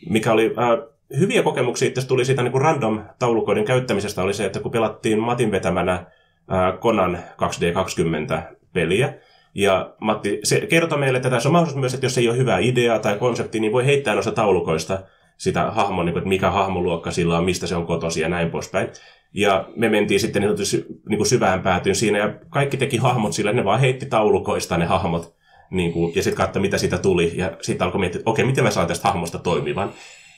Mikä 0.10 0.32
oli 0.32 0.54
äh, 0.58 0.88
hyviä 1.20 1.44
kokemuksia 1.44 1.88
itse 1.88 2.08
tuli 2.08 2.26
siitä 2.26 2.44
niin 2.44 2.62
random-taulukoiden 2.62 3.66
käyttämisestä, 3.66 4.24
oli 4.24 4.34
se, 4.34 4.46
että 4.46 4.60
kun 4.60 4.72
pelattiin 4.72 5.20
Matin 5.20 5.52
vetämänä 5.52 5.94
äh, 5.94 6.80
Conan 6.80 7.18
2D20-peliä, 7.42 9.14
ja 9.56 9.94
Matti 10.00 10.40
se 10.44 10.62
kertoi 10.62 11.00
meille, 11.00 11.18
että 11.18 11.30
tässä 11.30 11.50
on 11.50 11.54
mahdollisuus 11.54 11.80
myös, 11.80 11.94
että 11.94 12.06
jos 12.06 12.18
ei 12.18 12.30
ole 12.30 12.38
hyvää 12.38 12.60
ideaa 12.60 13.00
tai 13.00 13.18
konsepti, 13.18 13.60
niin 13.60 13.72
voi 13.72 13.86
heittää 13.86 14.14
noista 14.14 14.32
taulukoista 14.32 15.00
sitä 15.38 15.72
hahmon, 15.72 16.06
niin 16.06 16.14
kuin, 16.14 16.22
että 16.22 16.30
mikä 16.30 16.52
hahmoluokka 16.52 17.12
sillä 17.12 17.38
on, 17.38 17.46
mistä 17.46 17.68
se 17.68 17.76
on 17.76 17.86
kotosi 17.86 18.22
ja 18.22 18.30
näin 18.30 18.52
poispäin. 18.52 18.88
Ja 19.34 19.70
me 19.76 19.90
mentiin 19.90 20.20
sitten 20.20 20.42
niin 20.42 20.50
sanotusti 20.50 20.86
niin 21.10 21.18
kuin 21.18 21.28
syvään 21.28 21.62
päätyyn 21.62 21.96
siinä, 21.96 22.18
ja 22.18 22.34
kaikki 22.50 22.78
teki 22.78 22.98
hahmot 22.98 23.34
sillä, 23.34 23.54
ne 23.54 23.66
vaan 23.66 23.80
heitti 23.80 24.06
taulukoista 24.06 24.78
ne 24.78 24.86
hahmot, 24.86 25.36
niin 25.72 25.94
kuin, 25.94 26.16
ja 26.16 26.24
sitten 26.24 26.38
katsoi, 26.38 26.62
mitä 26.62 26.78
siitä 26.78 26.98
tuli, 26.98 27.32
ja 27.36 27.52
sitten 27.62 27.86
alkoi 27.86 28.00
miettiä, 28.00 28.20
että 28.20 28.32
okei, 28.32 28.46
miten 28.46 28.64
mä 28.64 28.72
saan 28.72 28.88
tästä 28.88 29.08
hahmosta 29.08 29.40
toimivan. 29.40 29.94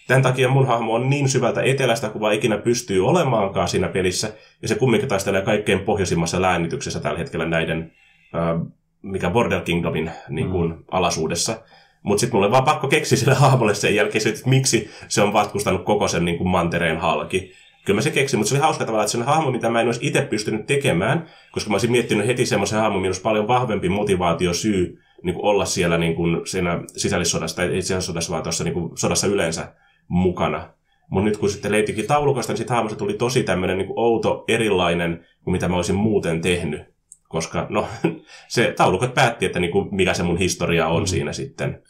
Tämän 0.08 0.24
takia 0.24 0.50
mun 0.50 0.68
hahmo 0.68 0.94
on 0.94 1.10
niin 1.10 1.30
syvältä 1.30 1.62
etelästä, 1.62 2.10
kuin 2.10 2.22
vaan 2.22 2.34
ikinä 2.34 2.58
pystyy 2.58 3.08
olemaankaan 3.08 3.68
siinä 3.68 3.88
pelissä, 3.88 4.34
ja 4.62 4.68
se 4.68 4.76
kumminkin 4.76 5.10
taistelee 5.10 5.42
kaikkein 5.42 5.80
pohjoisimmassa 5.80 6.42
läännityksessä 6.42 7.00
tällä 7.00 7.18
hetkellä 7.18 7.46
näiden, 7.46 7.92
äh, 8.36 8.68
mikä 9.02 9.30
Border 9.30 9.62
Kingdomin 9.62 10.12
niin 10.30 10.50
kuin, 10.50 10.72
mm. 10.72 10.84
alasuudessa. 10.92 11.62
Mutta 12.04 12.20
sitten 12.20 12.38
mulle 12.38 12.52
vaan 12.52 12.64
pakko 12.64 12.88
keksiä 12.88 13.18
sille 13.18 13.34
hahmolle 13.34 13.74
sen 13.74 13.96
jälkeen, 13.96 14.28
että 14.28 14.50
miksi 14.50 14.90
se 15.08 15.22
on 15.22 15.34
vatkustanut 15.34 15.86
koko 15.86 16.08
sen 16.08 16.26
niin 16.26 16.38
kuin 16.38 16.48
mantereen 16.48 16.98
halki. 16.98 17.54
Kyllä 17.86 17.98
mä 17.98 18.02
se 18.02 18.12
keksin, 18.12 18.40
mutta 18.40 18.50
se 18.50 18.56
oli 18.56 18.62
hauska 18.62 18.86
tavalla, 18.86 19.04
että 19.04 19.12
se 19.12 19.18
on 19.18 19.26
hahmo, 19.26 19.52
mitä 19.52 19.70
mä 19.70 19.82
en 19.82 19.88
olisi 19.88 20.08
itse 20.08 20.22
pystynyt 20.22 20.66
tekemään, 20.66 21.30
koska 21.52 21.70
mä 21.70 21.74
olisin 21.74 21.92
miettinyt 21.92 22.28
heti 22.28 22.46
semmoisen 22.46 22.80
hahmon, 22.80 23.02
minusta 23.02 23.24
paljon 23.24 23.48
vahvempi 23.48 23.90
motivaatiosyy 23.90 25.00
niin 25.24 25.36
kuin 25.36 25.46
olla 25.46 25.66
siellä 25.66 25.98
niin 25.98 26.16
kuin 26.16 26.48
siinä 26.48 26.84
sisällissodassa, 26.96 27.56
tai 27.56 27.68
ei 27.68 27.82
sisällissodassa, 27.82 28.32
vaan 28.32 28.44
tuossa 28.44 28.64
niin 28.64 28.74
kuin 28.74 28.98
sodassa 28.98 29.28
yleensä 29.28 29.74
mukana. 30.08 30.70
Mutta 31.10 31.26
nyt 31.26 31.38
kun 31.38 31.50
sitten 31.50 31.72
leitikin 31.72 32.08
taulukosta, 32.08 32.54
niin 32.54 32.58
sitten 32.58 32.76
hahmosta 32.76 32.98
tuli 32.98 33.14
tosi 33.14 33.44
tämmöinen 33.44 33.78
niin 33.78 33.88
kuin 33.88 34.00
outo, 34.00 34.44
erilainen 34.48 35.26
kuin 35.44 35.52
mitä 35.52 35.68
mä 35.68 35.76
olisin 35.76 35.96
muuten 35.96 36.42
tehnyt. 36.42 36.82
Koska 37.28 37.68
no, 37.70 37.88
se 38.48 38.74
taulukot 38.78 39.14
päätti, 39.14 39.46
että 39.46 39.60
niin 39.60 39.72
kuin, 39.72 39.96
mikä 39.96 40.14
se 40.14 40.24
mun 40.24 40.38
historia 40.38 40.88
on 40.88 41.04
mm. 41.04 41.08
siinä 41.08 41.34
sitten. 41.34 41.84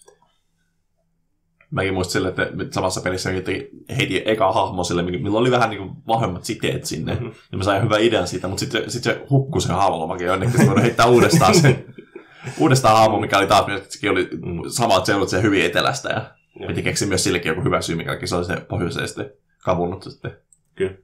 Mäkin 1.76 1.94
muistin 1.94 2.12
sille, 2.12 2.28
että 2.28 2.50
samassa 2.72 3.02
pelissä 3.02 3.30
heitin 3.98 4.22
eka 4.26 4.52
hahmo 4.52 4.84
sille, 4.84 5.02
millä 5.02 5.40
oli 5.40 5.52
vähän 5.52 5.70
niin 5.70 5.92
vahvemmat 6.08 6.44
siteet 6.44 6.86
sinne. 6.86 7.14
Mm-hmm. 7.14 7.32
Ja 7.52 7.58
mä 7.58 7.64
sain 7.64 7.84
hyvän 7.84 8.02
idean 8.02 8.28
siitä, 8.28 8.48
mutta 8.48 8.60
sitten 8.60 8.92
sit 8.92 9.04
se 9.04 9.26
hukkui 9.30 9.62
se 9.62 9.74
hahmolomakin 9.74 10.28
jonnekin, 10.28 10.62
että 10.62 10.82
heittää 10.82 11.06
uudestaan 11.06 11.56
sen 11.56 11.86
uudestaan 12.60 12.98
hahmo, 12.98 13.20
mikä 13.20 13.38
oli 13.38 13.48
taas, 13.48 13.66
sekin 13.90 14.12
oli 14.12 14.30
samat 14.68 15.06
seudut 15.06 15.30
se 15.30 15.42
hyvin 15.42 15.66
etelästä. 15.66 16.10
Ja 16.10 16.22
Joo. 16.60 16.68
piti 16.68 16.84
keksiä 16.84 17.08
myös 17.08 17.24
sillekin 17.24 17.50
joku 17.50 17.62
hyvä 17.62 17.82
syy, 17.82 17.96
mikä 17.96 18.20
se 18.26 18.36
oli 18.36 18.46
se 18.46 18.56
pohjoiseen 18.56 19.08
sitten 19.08 19.32
kavunnut 19.64 20.04
sitten. 20.04 20.32
Kyllä. 20.76 20.96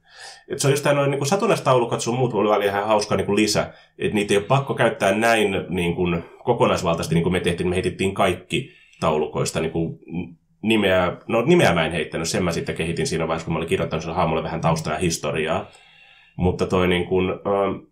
Et 0.48 0.60
se 0.60 0.68
on 0.68 0.74
just 0.74 0.84
tämä 0.84 1.08
niin 1.08 1.26
satunnaistaulukot 1.26 2.02
sun 2.02 2.16
muut 2.16 2.34
oli 2.34 2.66
ihan 2.66 2.88
hauska 2.88 3.16
niin 3.16 3.26
kuin 3.26 3.36
lisä. 3.36 3.74
Että 3.98 4.16
niitä 4.16 4.34
ei 4.34 4.38
ole 4.38 4.46
pakko 4.46 4.74
käyttää 4.74 5.16
näin 5.16 5.52
niin 5.70 5.96
kuin, 5.96 6.24
kokonaisvaltaisesti, 6.44 7.16
niin 7.16 7.24
kuin 7.24 7.34
me 7.34 7.40
tehtiin. 7.40 7.70
Me 7.70 7.76
heitettiin 7.76 8.14
kaikki 8.14 8.72
taulukoista 9.00 9.60
niin 9.60 9.72
kuin, 9.72 10.00
nimeä, 10.62 11.18
no 11.28 11.42
nimeä 11.42 11.74
mä 11.74 11.86
en 11.86 11.92
heittänyt, 11.92 12.30
sen 12.30 12.44
mä 12.44 12.52
sitten 12.52 12.76
kehitin 12.76 13.08
siinä 13.08 13.28
vaiheessa, 13.28 13.46
kun 13.46 13.54
mä 13.54 13.58
olin 13.58 13.70
kirjoittanut 13.70 14.04
sille 14.04 14.16
hahmolle 14.16 14.44
vähän 14.44 14.62
taustaa 14.62 14.94
ja 14.94 15.00
historiaa. 15.00 15.68
Mutta 16.36 16.66
toi 16.66 16.88
niin 16.88 17.06
kuin, 17.06 17.30
äh, 17.30 17.88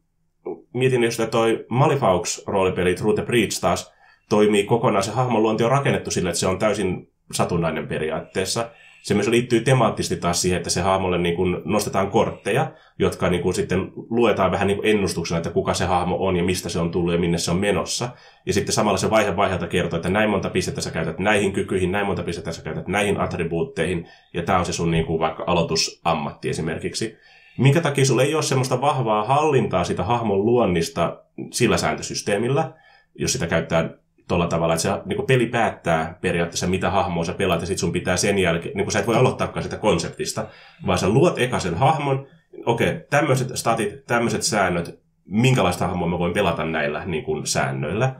mietin 0.73 1.03
just, 1.03 1.19
että 1.19 1.31
toi 1.31 1.65
Malifaux-roolipeli 1.69 2.95
True 2.95 3.13
the 3.13 3.23
Breach 3.23 3.61
taas 3.61 3.93
toimii 4.29 4.63
kokonaan, 4.63 5.03
se 5.03 5.11
hahmon 5.11 5.43
luonti 5.43 5.63
on 5.63 5.71
rakennettu 5.71 6.11
sille, 6.11 6.29
että 6.29 6.39
se 6.39 6.47
on 6.47 6.59
täysin 6.59 7.11
satunnainen 7.31 7.87
periaatteessa. 7.87 8.69
Se 9.01 9.13
myös 9.13 9.27
liittyy 9.27 9.61
temaattisesti 9.61 10.15
taas 10.15 10.41
siihen, 10.41 10.57
että 10.57 10.69
se 10.69 10.81
hahmolle 10.81 11.17
niin 11.17 11.35
kuin 11.35 11.61
nostetaan 11.65 12.11
kortteja, 12.11 12.71
jotka 12.99 13.29
niin 13.29 13.43
kuin 13.43 13.55
sitten 13.55 13.91
luetaan 14.09 14.51
vähän 14.51 14.67
niin 14.67 14.77
kuin 14.77 14.89
ennustuksena, 14.89 15.37
että 15.37 15.49
kuka 15.49 15.73
se 15.73 15.85
hahmo 15.85 16.17
on 16.19 16.35
ja 16.35 16.43
mistä 16.43 16.69
se 16.69 16.79
on 16.79 16.91
tullut 16.91 17.13
ja 17.13 17.19
minne 17.19 17.37
se 17.37 17.51
on 17.51 17.57
menossa. 17.57 18.09
Ja 18.45 18.53
sitten 18.53 18.73
samalla 18.73 18.97
se 18.97 19.09
vaihe 19.09 19.35
vaiheelta 19.35 19.67
kertoo, 19.67 19.97
että 19.97 20.09
näin 20.09 20.29
monta 20.29 20.49
pistettä 20.49 20.81
sä 20.81 20.91
käytät 20.91 21.19
näihin 21.19 21.53
kykyihin, 21.53 21.91
näin 21.91 22.05
monta 22.05 22.23
pistettä 22.23 22.51
sä 22.51 22.61
käytät 22.61 22.87
näihin 22.87 23.19
attribuutteihin, 23.19 24.07
ja 24.33 24.43
tämä 24.43 24.59
on 24.59 24.65
se 24.65 24.73
sun 24.73 24.91
niin 24.91 25.05
kuin 25.05 25.19
vaikka 25.19 25.43
aloitusammatti 25.47 26.49
esimerkiksi. 26.49 27.17
Minkä 27.57 27.81
takia 27.81 28.05
sulla 28.05 28.23
ei 28.23 28.35
ole 28.35 28.43
semmoista 28.43 28.81
vahvaa 28.81 29.25
hallintaa 29.25 29.83
sitä 29.83 30.03
hahmon 30.03 30.45
luonnista 30.45 31.23
sillä 31.51 31.77
sääntösysteemillä, 31.77 32.73
jos 33.15 33.33
sitä 33.33 33.47
käyttää 33.47 33.89
tuolla 34.29 34.47
tavalla, 34.47 34.73
että 34.73 34.81
se 34.81 34.89
niin 35.05 35.25
peli 35.27 35.45
päättää 35.45 36.17
periaatteessa, 36.21 36.67
mitä 36.67 36.89
hahmoa 36.89 37.23
sä 37.23 37.33
pelaat, 37.33 37.61
ja 37.61 37.67
sit 37.67 37.77
sun 37.77 37.91
pitää 37.91 38.17
sen 38.17 38.39
jälkeen, 38.39 38.77
niin 38.77 38.91
sä 38.91 38.99
et 38.99 39.07
voi 39.07 39.15
aloittaakaan 39.15 39.63
sitä 39.63 39.77
konseptista, 39.77 40.45
vaan 40.87 40.97
sä 40.97 41.09
luot 41.09 41.39
eka 41.39 41.59
sen 41.59 41.75
hahmon, 41.75 42.27
okei, 42.65 42.89
okay, 42.89 43.01
tämmöiset 43.09 43.51
statit, 43.53 44.05
tämmöiset 44.05 44.43
säännöt, 44.43 44.99
minkälaista 45.25 45.87
hahmoa 45.87 46.07
mä 46.07 46.19
voin 46.19 46.33
pelata 46.33 46.65
näillä 46.65 47.05
niin 47.05 47.23
kuin, 47.23 47.47
säännöillä. 47.47 48.15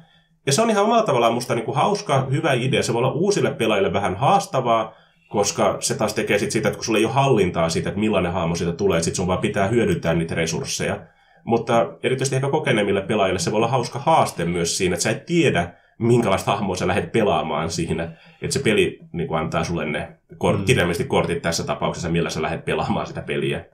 Ja 0.46 0.54
se 0.54 0.62
on 0.62 0.70
ihan 0.70 0.84
omalla 0.84 1.04
tavallaan 1.04 1.34
musta 1.34 1.56
niin 1.56 1.66
kuin, 1.66 1.76
hauska, 1.76 2.28
hyvä 2.32 2.54
idea. 2.54 2.84
Se 2.84 2.94
voi 2.94 3.00
olla 3.00 3.12
uusille 3.12 3.52
pelaajille 3.52 3.94
vähän 3.94 4.16
haastavaa, 4.16 4.94
koska 5.30 5.78
se 5.80 5.96
taas 5.96 6.14
tekee 6.14 6.40
sit 6.40 6.52
sitä, 6.52 6.68
että 6.70 6.78
kun 6.78 6.86
sulla 6.86 7.00
ei 7.00 7.06
ole 7.06 7.14
hallintaa 7.14 7.70
siitä, 7.70 7.90
että 7.90 8.00
millainen 8.00 8.32
hahmo 8.32 8.56
siitä 8.56 8.74
tulee, 8.74 8.98
että 8.98 9.16
sun 9.16 9.28
vaan 9.28 9.40
pitää 9.40 9.68
hyödyntää 9.68 10.14
niitä 10.14 10.36
resursseja. 10.36 11.00
Mutta 11.44 11.94
erityisesti 12.04 12.36
ehkä 12.36 12.50
kokeneemmille 12.50 13.02
pelaajille 13.02 13.40
se 13.40 13.52
voi 13.52 13.58
olla 13.58 13.68
hauska 13.68 14.00
haaste 14.00 14.46
myös 14.46 14.78
siinä, 14.78 14.94
että 14.94 15.04
sä 15.04 15.10
et 15.10 15.26
tiedä, 15.26 15.74
minkälaista 16.00 16.52
hahmoa 16.52 16.76
sä 16.76 16.88
lähdet 16.88 17.12
pelaamaan 17.12 17.72
siinä. 17.72 18.04
Että 18.42 18.54
se 18.54 18.60
peli 18.60 19.00
niin 19.12 19.28
kuin 19.28 19.40
antaa 19.40 19.64
sulle 19.64 19.86
ne 19.86 20.18
kort, 20.38 20.60
mm. 20.60 20.66
kirjaimellisesti 20.66 21.10
kortit 21.10 21.42
tässä 21.42 21.64
tapauksessa, 21.64 22.10
millä 22.10 22.30
sä 22.30 22.42
lähdet 22.42 22.66
pelaamaan 22.66 23.08
sitä 23.08 23.22
peliä. 23.22 23.66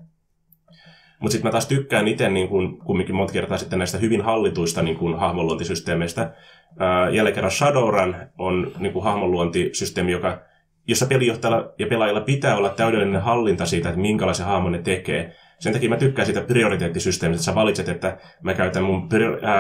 Mutta 1.19 1.32
sitten 1.32 1.47
mä 1.47 1.51
taas 1.51 1.67
tykkään 1.67 2.07
itse 2.07 2.30
niin 2.30 2.47
kun, 2.47 2.78
kumminkin 2.78 3.15
monta 3.15 3.34
kertaa 3.34 3.57
sitten 3.57 3.80
näistä 3.80 3.97
hyvin 3.97 4.21
hallituista 4.21 4.82
niin 4.82 4.97
kun, 4.97 5.19
hahmonluontisysteemeistä. 5.19 6.34
Ää, 6.80 7.09
jälleen 7.09 7.36
kerran 7.36 7.51
Shadowrun 7.51 8.15
on 8.38 8.71
niin 8.80 8.93
kun, 8.93 9.03
hahmonluontisysteemi, 9.03 10.11
joka, 10.11 10.41
jossa 10.88 11.05
pelijohtajalla 11.05 11.73
ja 11.80 11.88
pelaajilla 11.88 12.21
pitää 12.21 12.57
olla 12.57 12.69
täydellinen 12.69 13.21
hallinta 13.21 13.65
siitä, 13.65 13.89
että 13.89 14.01
minkälaisen 14.01 14.45
hahmon 14.45 14.71
ne 14.71 14.80
tekee. 14.82 15.36
Sen 15.59 15.73
takia 15.73 15.89
mä 15.89 15.97
tykkään 15.97 16.25
siitä 16.25 16.41
prioriteettisysteemistä, 16.41 17.39
että 17.39 17.45
sä 17.45 17.55
valitset, 17.55 17.89
että 17.89 18.17
mä 18.43 18.53
käytän 18.53 18.83
mun 18.83 19.09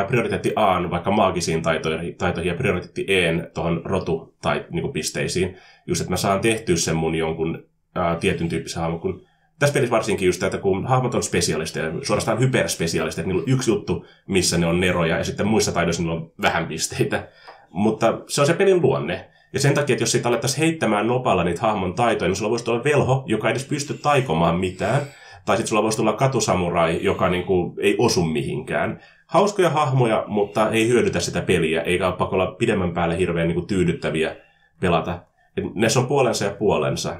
prioriteetti 0.07 0.53
A 0.55 0.89
vaikka 0.89 1.11
maagisiin 1.11 1.61
taitoihin, 1.61 2.15
ja 2.43 2.53
prioriteetti 2.53 3.05
E 3.07 3.49
tuohon 3.53 3.81
rotu 3.85 4.35
tai 4.41 4.65
niin 4.69 4.93
pisteisiin. 4.93 5.57
Just, 5.87 6.01
että 6.01 6.11
mä 6.11 6.17
saan 6.17 6.39
tehtyä 6.39 6.75
sen 6.75 6.95
mun 6.95 7.15
jonkun 7.15 7.63
ää, 7.95 8.15
tietyn 8.15 8.49
tyyppisen 8.49 8.81
hahmon, 8.81 8.99
kun 8.99 9.25
tässä 9.59 9.73
pelissä 9.73 9.91
varsinkin 9.91 10.25
just 10.25 10.43
että 10.43 10.57
kun 10.57 10.85
hahmot 10.85 11.15
on 11.15 11.23
spesialisteja, 11.23 11.91
suorastaan 12.01 12.39
hyperspesialisteja, 12.39 13.23
että 13.23 13.27
niillä 13.27 13.43
on 13.43 13.53
yksi 13.53 13.71
juttu, 13.71 14.05
missä 14.27 14.57
ne 14.57 14.65
on 14.65 14.79
neroja, 14.79 15.17
ja 15.17 15.23
sitten 15.23 15.47
muissa 15.47 15.71
taidoissa 15.71 16.01
niillä 16.01 16.15
on 16.15 16.31
vähän 16.41 16.67
pisteitä. 16.67 17.27
Mutta 17.69 18.21
se 18.27 18.41
on 18.41 18.47
se 18.47 18.53
pelin 18.53 18.81
luonne. 18.81 19.29
Ja 19.53 19.59
sen 19.59 19.73
takia, 19.73 19.93
että 19.93 20.03
jos 20.03 20.11
siitä 20.11 20.29
alettaisiin 20.29 20.59
heittämään 20.59 21.07
nopalla 21.07 21.43
niitä 21.43 21.61
hahmon 21.61 21.93
taitoja, 21.93 22.29
niin 22.29 22.35
sulla 22.35 22.51
voisi 22.51 22.71
olla 22.71 22.83
velho, 22.83 23.23
joka 23.25 23.47
ei 23.47 23.51
edes 23.51 23.65
pysty 23.65 23.93
taikomaan 23.93 24.59
mitään. 24.59 25.01
Tai 25.45 25.57
sitten 25.57 25.69
sulla 25.69 25.83
voisi 25.83 25.97
tulla 25.97 26.13
katusamurai, 26.13 26.99
joka 27.01 27.29
niin 27.29 27.43
kuin 27.43 27.73
ei 27.79 27.95
osu 27.97 28.23
mihinkään. 28.23 28.99
Hauskoja 29.27 29.69
hahmoja, 29.69 30.23
mutta 30.27 30.69
ei 30.69 30.87
hyödytä 30.87 31.19
sitä 31.19 31.41
peliä, 31.41 31.81
eikä 31.81 32.07
ole 32.07 32.15
pakolla 32.15 32.47
pidemmän 32.51 32.93
päälle 32.93 33.17
hirveän 33.17 33.47
niin 33.47 33.55
kuin 33.55 33.67
tyydyttäviä 33.67 34.35
pelata. 34.79 35.19
Et 35.57 35.63
ne 35.75 35.87
on 35.97 36.07
puolensa 36.07 36.45
ja 36.45 36.51
puolensa. 36.51 37.15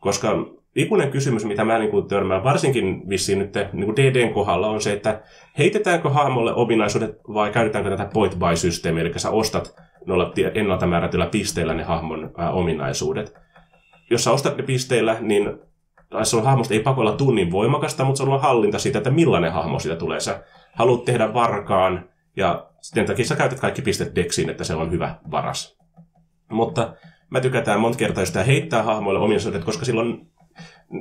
Koska 0.00 0.46
ikuinen 0.76 1.10
kysymys, 1.10 1.44
mitä 1.44 1.64
mä 1.64 1.78
niin 1.78 1.90
kuin 1.90 2.08
törmään, 2.08 2.44
varsinkin 2.44 3.08
vissiin 3.08 3.38
nyt 3.38 3.54
niin 3.72 3.84
kuin 3.84 3.96
DDn 3.96 4.32
kohdalla, 4.32 4.68
on 4.68 4.80
se, 4.80 4.92
että 4.92 5.20
heitetäänkö 5.58 6.10
hahmolle 6.10 6.54
ominaisuudet 6.54 7.16
vai 7.34 7.52
käytetäänkö 7.52 7.90
tätä 7.90 8.10
point 8.12 8.34
by 8.34 8.56
systeemiä, 8.56 9.02
eli 9.02 9.12
sä 9.16 9.30
ostat 9.30 9.74
noilla 10.06 10.32
ennalta 10.54 10.86
määrätyillä 10.86 11.26
pisteillä 11.26 11.74
ne 11.74 11.82
hahmon 11.82 12.30
ää, 12.36 12.50
ominaisuudet. 12.50 13.34
Jos 14.10 14.24
sä 14.24 14.30
ostat 14.30 14.56
ne 14.56 14.62
pisteillä, 14.62 15.16
niin 15.20 15.58
sun 16.22 16.44
hahmosta 16.44 16.74
ei 16.74 16.80
pakolla 16.80 17.12
tunnin 17.12 17.50
voimakasta, 17.50 18.04
mutta 18.04 18.18
sulla 18.18 18.34
on 18.34 18.40
hallinta 18.40 18.78
siitä, 18.78 18.98
että 18.98 19.10
millainen 19.10 19.52
hahmo 19.52 19.78
siitä 19.78 19.96
tulee. 19.96 20.20
Sä 20.20 20.42
haluat 20.74 21.04
tehdä 21.04 21.34
varkaan, 21.34 22.08
ja 22.36 22.66
sitten 22.80 23.06
takia 23.06 23.24
sä 23.24 23.36
käytät 23.36 23.60
kaikki 23.60 23.82
pistet 23.82 24.14
deksiin, 24.14 24.50
että 24.50 24.64
se 24.64 24.74
on 24.74 24.90
hyvä 24.90 25.14
varas. 25.30 25.78
Mutta 26.50 26.94
mä 27.30 27.40
tykätään 27.40 27.80
monta 27.80 27.98
kertaa 27.98 28.24
sitä 28.24 28.44
heittää 28.44 28.82
hahmoille 28.82 29.20
ominaisuudet, 29.20 29.64
koska 29.64 29.84
silloin 29.84 30.26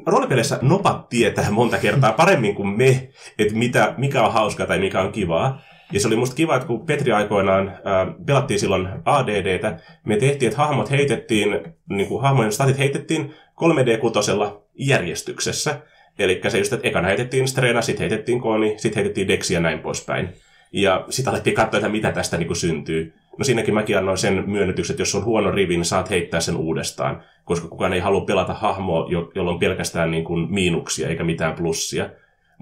roolipeleissä 0.05 0.59
nopat 0.61 1.09
tietää 1.09 1.51
monta 1.51 1.77
kertaa 1.77 2.11
paremmin 2.11 2.55
kuin 2.55 2.67
me, 2.67 3.09
että 3.39 3.55
mitä, 3.55 3.93
mikä 3.97 4.23
on 4.23 4.33
hauskaa 4.33 4.67
tai 4.67 4.79
mikä 4.79 5.01
on 5.01 5.11
kivaa. 5.11 5.61
Ja 5.91 5.99
se 5.99 6.07
oli 6.07 6.15
musta 6.15 6.35
kiva, 6.35 6.55
että 6.55 6.67
kun 6.67 6.85
Petri 6.85 7.11
aikoinaan 7.11 7.79
ää, 7.83 8.07
pelattiin 8.25 8.59
silloin 8.59 8.89
ADDtä, 9.05 9.77
me 10.05 10.17
tehtiin, 10.17 10.49
että 10.49 10.63
hahmot 10.63 10.91
heitettiin, 10.91 11.49
niin 11.89 12.07
kuin 12.07 12.21
hahmojen 12.21 12.51
statit 12.51 12.77
heitettiin 12.77 13.33
3D-kutosella 13.61 14.66
järjestyksessä. 14.77 15.81
Eli 16.19 16.41
se 16.47 16.57
just, 16.57 16.73
että 16.73 16.87
ekana 16.87 17.07
heitettiin 17.07 17.47
Strena, 17.47 17.81
sitten 17.81 18.09
heitettiin 18.09 18.41
Koni, 18.41 18.73
sitten 18.77 18.95
heitettiin 18.95 19.27
Dexi 19.27 19.53
ja 19.53 19.59
näin 19.59 19.79
poispäin. 19.79 20.29
Ja 20.71 21.05
sitten 21.09 21.33
alettiin 21.33 21.55
katsoa, 21.55 21.77
että 21.77 21.89
mitä 21.89 22.11
tästä 22.11 22.37
niin 22.37 22.47
kuin 22.47 22.57
syntyy. 22.57 23.13
No 23.37 23.43
siinäkin 23.43 23.73
mäkin 23.73 23.97
annoin 23.97 24.17
sen 24.17 24.43
myönnytyksen, 24.47 24.93
että 24.93 25.01
jos 25.01 25.15
on 25.15 25.25
huono 25.25 25.51
rivi, 25.51 25.75
niin 25.75 25.85
saat 25.85 26.09
heittää 26.09 26.39
sen 26.39 26.55
uudestaan, 26.55 27.23
koska 27.45 27.67
kukaan 27.67 27.93
ei 27.93 27.99
halua 27.99 28.25
pelata 28.25 28.53
hahmoa, 28.53 29.07
jo- 29.09 29.31
jolla 29.35 29.51
on 29.51 29.59
pelkästään 29.59 30.11
niin 30.11 30.23
kuin 30.23 30.53
miinuksia 30.53 31.09
eikä 31.09 31.23
mitään 31.23 31.53
plussia. 31.53 32.09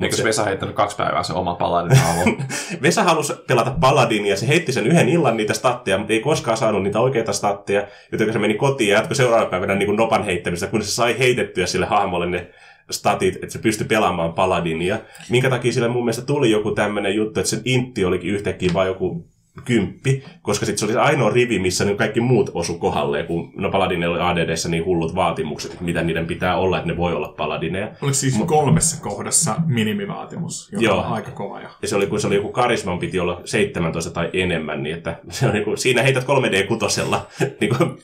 Eikö 0.02 0.16
se... 0.16 0.24
Vesa 0.24 0.44
heittänyt 0.44 0.76
kaksi 0.76 0.98
päivää 0.98 1.24
se 1.24 1.34
oma 1.34 1.56
paladin 1.56 1.98
Vesa 2.82 3.04
halusi 3.04 3.34
pelata 3.48 3.76
paladin 3.82 4.26
ja 4.26 4.38
se 4.38 4.48
heitti 4.48 4.72
sen 4.72 4.88
yhden 4.88 5.10
illan 5.10 5.38
niitä 5.38 5.54
statteja, 5.54 5.98
mutta 5.98 6.14
ei 6.14 6.20
koskaan 6.20 6.58
saanut 6.58 6.84
niitä 6.84 7.00
oikeita 7.00 7.34
statteja, 7.34 7.88
joten 8.12 8.34
se 8.34 8.40
meni 8.40 8.54
kotiin 8.54 8.90
ja 8.90 8.98
jatkoi 8.98 9.16
seuraavana 9.16 9.50
päivänä 9.50 9.76
niin 9.76 9.88
kuin 9.88 9.98
nopan 9.98 10.24
heittämistä, 10.24 10.68
kun 10.68 10.84
se 10.84 10.92
sai 10.92 11.20
heitettyä 11.20 11.66
sille 11.66 11.86
hahmolle 11.86 12.26
ne 12.26 12.50
statit, 12.92 13.36
että 13.36 13.50
se 13.50 13.60
pystyi 13.60 13.88
pelaamaan 13.88 14.34
paladinia. 14.34 15.00
Minkä 15.30 15.50
takia 15.50 15.74
sille 15.74 15.88
mun 15.88 16.04
mielestä 16.06 16.26
tuli 16.26 16.52
joku 16.52 16.72
tämmöinen 16.72 17.16
juttu, 17.16 17.40
että 17.40 17.50
sen 17.50 17.62
intti 17.66 18.06
olikin 18.06 18.34
yhtäkkiä 18.34 18.74
vain 18.74 18.88
joku 18.88 19.28
kymppi, 19.66 20.24
koska 20.42 20.66
sitten 20.66 20.80
se 20.80 20.86
oli 20.86 21.06
ainoa 21.06 21.30
rivi, 21.30 21.60
missä 21.60 21.86
niin 21.86 21.98
kaikki 21.98 22.22
muut 22.22 22.52
osu 22.54 22.78
kohdalleen, 22.78 23.28
kun 23.28 23.52
no 23.56 23.72
Paladinilla 23.72 24.16
oli 24.16 24.42
ADDssä 24.42 24.70
niin 24.70 24.86
hullut 24.86 25.16
vaatimukset, 25.16 25.72
että 25.72 25.84
mitä 25.84 26.04
niiden 26.04 26.28
pitää 26.28 26.58
olla, 26.58 26.78
että 26.78 26.92
ne 26.92 26.98
voi 26.98 27.14
olla 27.14 27.34
Paladineja. 27.38 27.92
Oliko 28.02 28.14
siis 28.14 28.40
M- 28.40 28.46
kolmessa 28.46 29.02
kohdassa 29.02 29.56
minimivaatimus, 29.66 30.72
joka 30.72 30.86
Joo. 30.86 30.98
on 30.98 31.06
aika 31.06 31.32
kova 31.32 31.62
jo. 31.62 31.68
Ja 31.82 31.88
se 31.88 31.96
oli, 31.96 32.08
kun 32.08 32.22
se 32.22 32.28
oli 32.28 32.36
joku 32.36 32.52
karisman 32.52 33.00
piti 33.00 33.20
olla 33.20 33.42
17 33.46 34.12
tai 34.12 34.30
enemmän, 34.34 34.84
niin 34.84 34.96
että 34.96 35.20
se 35.30 35.48
on 35.48 35.54
niin 35.54 35.64
kuin, 35.64 35.78
siinä 35.78 36.02
heität 36.02 36.24
3D-kutosella, 36.24 37.28
niin 37.62 37.78
kuin, 37.78 37.98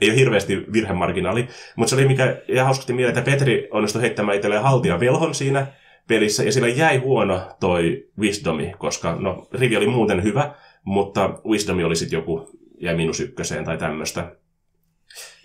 ei 0.00 0.10
ole 0.10 0.16
hirveästi 0.16 0.66
virhemarginaali, 0.72 1.48
mutta 1.76 1.90
se 1.90 1.96
oli 1.96 2.08
mikä 2.08 2.36
ja 2.48 2.64
hauskasti 2.64 2.92
mieleen, 2.92 3.18
että 3.18 3.30
Petri 3.30 3.68
onnistui 3.70 4.02
heittämään 4.02 4.36
itselleen 4.36 4.62
haltia 4.62 5.00
velhon 5.00 5.34
siinä, 5.34 5.66
pelissä, 6.08 6.44
ja 6.44 6.52
sillä 6.52 6.68
jäi 6.68 6.96
huono 6.96 7.40
toi 7.60 8.06
Wisdomi, 8.18 8.72
koska 8.78 9.16
no, 9.18 9.48
rivi 9.52 9.76
oli 9.76 9.86
muuten 9.86 10.22
hyvä, 10.22 10.54
mutta 10.84 11.40
Wisdom 11.48 11.84
oli 11.84 11.96
sitten 11.96 12.16
joku, 12.16 12.50
jäi 12.80 12.96
miinus 12.96 13.20
ykköseen 13.20 13.64
tai 13.64 13.78
tämmöistä. 13.78 14.36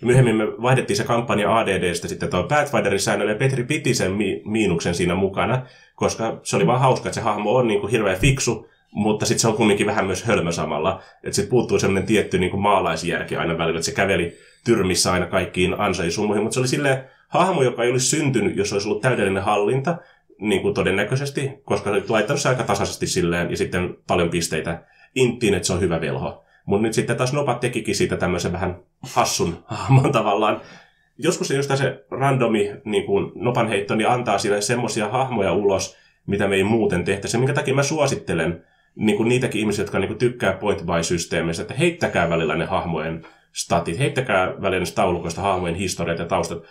Myöhemmin 0.02 0.36
me 0.36 0.44
vaihdettiin 0.46 0.96
se 0.96 1.04
kampanja 1.04 1.58
ADDstä 1.58 2.08
sitten 2.08 2.30
tuo 2.30 2.42
Pathfinderin 2.42 3.00
säännölle, 3.00 3.32
ja 3.32 3.38
Petri 3.38 3.64
piti 3.64 3.94
sen 3.94 4.12
mi- 4.12 4.42
miinuksen 4.44 4.94
siinä 4.94 5.14
mukana, 5.14 5.66
koska 5.94 6.40
se 6.42 6.56
oli 6.56 6.66
vaan 6.66 6.80
hauska, 6.80 7.08
että 7.08 7.14
se 7.14 7.20
hahmo 7.20 7.54
on 7.54 7.68
niin 7.68 7.80
kuin 7.80 7.90
hirveän 7.90 8.18
fiksu, 8.18 8.68
mutta 8.92 9.26
sitten 9.26 9.40
se 9.40 9.48
on 9.48 9.56
kumminkin 9.56 9.86
vähän 9.86 10.06
myös 10.06 10.24
hölmö 10.24 10.52
samalla. 10.52 11.02
Että 11.24 11.36
sitten 11.36 11.50
puuttuu 11.50 11.78
semmoinen 11.78 12.06
tietty 12.06 12.38
niin 12.38 12.50
kuin 12.50 12.60
maalaisjärki 12.60 13.36
aina 13.36 13.58
välillä, 13.58 13.78
että 13.78 13.90
se 13.90 13.94
käveli 13.94 14.36
tyrmissä 14.64 15.12
aina 15.12 15.26
kaikkiin 15.26 15.80
ansaisumuihin, 15.80 16.42
mutta 16.42 16.54
se 16.54 16.60
oli 16.60 16.68
silleen 16.68 17.04
hahmo, 17.28 17.62
joka 17.62 17.84
ei 17.84 17.90
olisi 17.90 18.06
syntynyt, 18.06 18.56
jos 18.56 18.72
olisi 18.72 18.88
ollut 18.88 19.02
täydellinen 19.02 19.42
hallinta, 19.42 19.96
niin 20.40 20.62
kuin 20.62 20.74
todennäköisesti, 20.74 21.50
koska 21.64 21.94
se 21.94 22.02
laittanut 22.08 22.40
se 22.40 22.48
aika 22.48 22.62
tasaisesti 22.62 23.06
silleen, 23.06 23.50
ja 23.50 23.56
sitten 23.56 23.96
paljon 24.06 24.30
pisteitä 24.30 24.84
inttiin, 25.16 25.54
että 25.54 25.66
se 25.66 25.72
on 25.72 25.80
hyvä 25.80 26.00
velho. 26.00 26.44
Mutta 26.66 26.82
nyt 26.82 26.92
sitten 26.92 27.16
taas 27.16 27.32
Nopat 27.32 27.60
tekikin 27.60 27.94
siitä 27.94 28.16
tämmöisen 28.16 28.52
vähän 28.52 28.76
hassun 29.02 29.64
hahmon 29.66 30.12
tavallaan. 30.12 30.60
Joskus 31.18 31.50
just 31.50 31.76
se 31.76 32.04
randomi 32.10 32.70
niin 32.84 33.06
kuin 33.06 33.32
nopan 33.34 33.68
heitto 33.68 33.94
niin 33.94 34.08
antaa 34.08 34.38
sille 34.38 34.60
semmoisia 34.60 35.08
hahmoja 35.08 35.52
ulos, 35.52 35.96
mitä 36.26 36.48
me 36.48 36.56
ei 36.56 36.64
muuten 36.64 37.04
tehtäisi. 37.04 37.38
Minkä 37.38 37.52
takia 37.52 37.74
mä 37.74 37.82
suosittelen 37.82 38.64
niin 38.94 39.16
kuin 39.16 39.28
niitäkin 39.28 39.60
ihmisiä, 39.60 39.82
jotka 39.82 39.98
niin 39.98 40.08
kuin 40.08 40.18
tykkää 40.18 40.52
point 40.52 40.82
by 40.82 41.02
systeemistä, 41.02 41.62
että 41.62 41.74
heittäkää 41.74 42.30
välillä 42.30 42.56
ne 42.56 42.64
hahmojen 42.64 43.26
statit, 43.52 43.98
heittäkää 43.98 44.62
välillä 44.62 44.86
taulukoista 44.94 45.40
hahmojen 45.40 45.74
historiat 45.74 46.18
ja 46.18 46.26
taustat. 46.26 46.62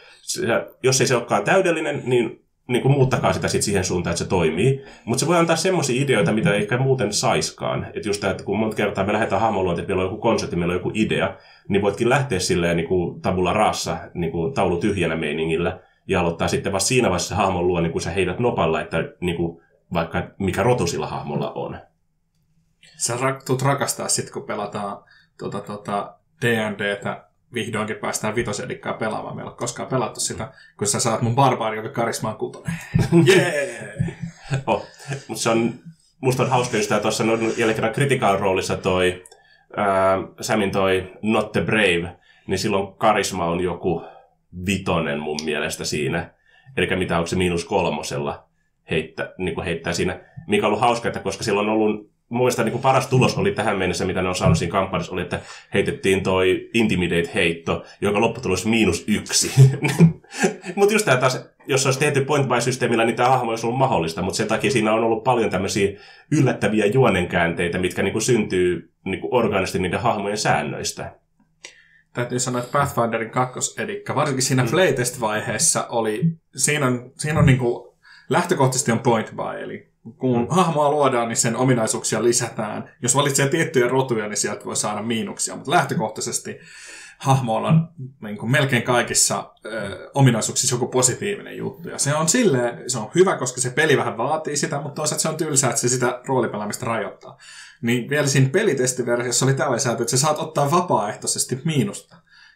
Jos 0.84 1.02
ei 1.02 1.08
se 1.08 1.16
olekaan 1.16 1.44
täydellinen, 1.44 2.02
niin 2.06 2.45
niin 2.68 2.82
kuin 2.82 2.92
muuttakaa 2.92 3.34
sitä 3.34 3.48
sit 3.48 3.62
siihen 3.62 3.84
suuntaan, 3.84 4.12
että 4.12 4.24
se 4.24 4.30
toimii. 4.30 4.84
Mutta 5.06 5.20
se 5.20 5.28
voi 5.28 5.38
antaa 5.38 5.56
semmoisia 5.56 6.04
ideoita, 6.04 6.34
mitä 6.34 6.54
ei 6.54 6.62
ehkä 6.62 6.78
muuten 6.78 7.14
saiskaan. 7.14 7.88
Että 7.94 8.10
just 8.10 8.22
tämä, 8.22 8.32
että 8.32 8.44
kun 8.44 8.60
monta 8.60 8.76
kertaa 8.76 9.06
me 9.06 9.14
lähdetään 9.14 9.42
hahmoluonti, 9.42 9.82
että 9.82 9.90
meillä 9.90 10.04
on 10.04 10.12
joku 10.12 10.22
konsepti, 10.22 10.56
meillä 10.56 10.72
on 10.72 10.80
joku 10.80 10.92
idea, 10.94 11.38
niin 11.68 11.82
voitkin 11.82 12.10
lähteä 12.10 12.40
silleen 12.40 12.78
niin 12.78 12.88
kuin 12.88 13.22
tabula 13.22 13.54
rassa, 13.54 13.98
niin 14.14 14.32
kuin 14.32 14.54
taulu 14.54 14.78
tyhjänä 14.78 15.16
meiningillä, 15.16 15.80
ja 16.08 16.20
aloittaa 16.20 16.48
sitten 16.48 16.72
vasta 16.72 16.88
siinä 16.88 17.10
vaiheessa 17.10 17.36
hahmon 17.36 17.68
luo, 17.68 17.82
niin 17.82 17.92
kun 17.92 18.02
sä 18.02 18.10
heität 18.10 18.40
nopalla, 18.40 18.82
että 18.82 18.98
niin 19.20 19.38
kuin, 19.38 19.62
vaikka 19.94 20.24
mikä 20.40 20.64
rotu 20.64 20.88
sillä 20.88 21.08
hahmolla 21.08 21.52
on. 21.52 21.78
Sä 22.98 23.16
rak- 23.16 23.44
tulet 23.46 23.62
rakastaa 23.62 24.08
sitten, 24.08 24.34
kun 24.34 24.44
pelataan 24.44 25.04
tuota, 25.40 25.60
tuota 25.60 26.16
D&Dtä 26.42 27.25
vihdoinkin 27.56 27.96
päästään 27.96 28.36
vitosedikkaa 28.36 28.94
pelaamaan. 28.94 29.36
Meillä 29.36 29.50
ei 29.50 29.52
ole 29.52 29.58
koskaan 29.58 29.90
pelattu 29.90 30.20
sitä, 30.20 30.52
kun 30.78 30.88
sä 30.88 31.00
saat 31.00 31.22
mun 31.22 31.36
barbaari, 31.36 31.78
joka 31.78 31.90
karisma 31.90 32.30
on 32.30 32.38
kutonen. 32.38 32.74
Jee! 33.28 34.16
oh, 34.68 34.86
mutta 35.28 35.44
se 35.44 35.50
on, 35.50 35.74
musta 36.22 36.44
on 36.44 36.50
hauska 36.50 36.78
just 36.78 36.92
tuossa 37.02 37.24
on 37.24 37.54
jälleen 37.58 37.76
kerran 37.76 37.94
critical 37.94 38.40
roolissa 38.40 38.78
toi 38.78 39.24
ää, 39.78 40.18
Samin 40.42 40.72
toi 40.72 41.14
Not 41.22 41.52
the 41.52 41.62
Brave, 41.62 42.16
niin 42.48 42.60
silloin 42.60 42.94
karisma 42.94 43.46
on 43.46 43.60
joku 43.60 44.04
vitonen 44.66 45.20
mun 45.20 45.40
mielestä 45.44 45.86
siinä. 45.86 46.30
Eli 46.78 46.96
mitä 46.96 47.18
onko 47.18 47.28
se 47.28 47.36
miinus 47.36 47.66
kolmosella. 47.66 48.48
heittää, 48.90 49.30
niin 49.38 49.64
heittää 49.64 49.94
siinä, 49.94 50.20
mikä 50.48 50.66
on 50.66 50.68
ollut 50.68 50.82
hauska, 50.82 51.08
että 51.08 51.20
koska 51.20 51.44
silloin 51.44 51.70
on 51.70 51.74
ollut 51.74 52.15
mielestä 52.30 52.64
niin 52.64 52.72
kuin 52.72 52.82
paras 52.82 53.08
tulos 53.08 53.38
oli 53.38 53.52
tähän 53.52 53.78
mennessä, 53.78 54.06
mitä 54.06 54.22
ne 54.22 54.30
on 54.30 54.36
saanut 54.36 54.58
siinä 54.58 54.72
kampanjassa, 54.72 55.14
oli, 55.14 55.22
että 55.22 55.40
heitettiin 55.74 56.24
toi 56.24 56.70
Intimidate-heitto, 56.74 57.84
joka 58.02 58.22
lopputulos 58.22 58.66
miinus 58.66 59.04
yksi. 59.08 59.52
mutta 60.76 60.94
just 60.94 61.06
tämä 61.06 61.18
taas, 61.18 61.46
jos 61.68 61.86
olisi 61.86 62.00
tehty 62.00 62.26
point 62.26 62.48
by 62.48 62.62
systeemillä 62.62 63.06
niin 63.06 63.16
tämä 63.16 63.30
hahmo 63.30 63.50
olisi 63.50 63.66
ollut 63.66 63.80
mahdollista, 63.80 64.22
mutta 64.22 64.38
sen 64.38 64.48
takia 64.48 64.72
siinä 64.72 64.94
on 64.94 65.04
ollut 65.04 65.24
paljon 65.24 65.50
tämmöisiä 65.50 66.00
yllättäviä 66.32 66.86
juonenkäänteitä, 66.86 67.78
mitkä 67.78 68.04
niin 68.04 68.12
kuin 68.14 68.22
syntyy 68.22 68.92
niin 69.06 69.22
kuin 69.22 69.34
organisti 69.34 69.80
niiden 69.80 70.00
hahmojen 70.00 70.38
säännöistä. 70.38 71.16
Täytyy 72.14 72.40
sanoa, 72.40 72.62
että 72.62 72.80
Pathfinderin 72.80 73.30
kakkosedikka, 73.30 74.16
varsinkin 74.16 74.44
siinä 74.44 74.64
mm. 74.64 74.70
playtest-vaiheessa 74.70 75.88
oli, 75.90 76.22
siinä 76.56 76.88
on, 76.88 77.12
siinä 77.18 77.40
on 77.40 77.46
niin 77.46 77.58
kuin, 77.58 77.96
lähtökohtaisesti 78.30 78.92
on 78.92 79.00
point 79.00 79.32
by, 79.32 79.64
eli 79.64 79.95
kun 80.18 80.42
mm. 80.42 80.48
hahmoa 80.50 80.92
luodaan, 80.92 81.28
niin 81.28 81.38
sen 81.38 81.56
ominaisuuksia 81.56 82.24
lisätään. 82.24 82.90
Jos 83.02 83.16
valitsee 83.16 83.50
tiettyjä 83.50 83.88
rotuja, 83.88 84.28
niin 84.28 84.38
sieltä 84.38 84.66
voi 84.66 84.76
saada 84.76 85.02
miinuksia, 85.02 85.56
mutta 85.56 85.72
lähtökohtaisesti 85.72 86.60
hahmoilla 87.18 87.68
on 87.68 87.88
niin 88.22 88.38
kuin 88.38 88.52
melkein 88.52 88.84
kaikissa 88.84 89.54
ö, 89.66 90.10
ominaisuuksissa 90.14 90.76
joku 90.76 90.88
positiivinen 90.88 91.58
juttu. 91.58 91.90
Ja 91.90 92.00
se 92.00 92.16
on 92.16 92.30
sille, 92.30 92.78
se 92.88 92.98
on 92.98 93.12
hyvä, 93.16 93.38
koska 93.38 93.62
se 93.62 93.70
peli 93.70 93.98
vähän 93.98 94.18
vaatii 94.18 94.58
sitä, 94.58 94.82
mutta 94.82 94.96
toisaalta 94.96 95.22
se 95.22 95.30
on 95.30 95.38
tylsää, 95.38 95.70
että 95.70 95.82
se 95.82 95.90
sitä 95.90 96.22
roolipelaamista 96.26 96.86
rajoittaa. 96.86 97.38
Niin 97.82 98.10
vielä 98.10 98.28
siinä 98.28 98.50
pelitestiversiossa 98.50 99.46
oli 99.46 99.54
tällainen 99.54 99.80
säätö, 99.80 100.04
että 100.04 100.12
sä 100.12 100.18
saat 100.18 100.40
ottaa 100.40 100.72
vapaaehtoisesti 100.72 101.62
miinusta. 101.64 102.16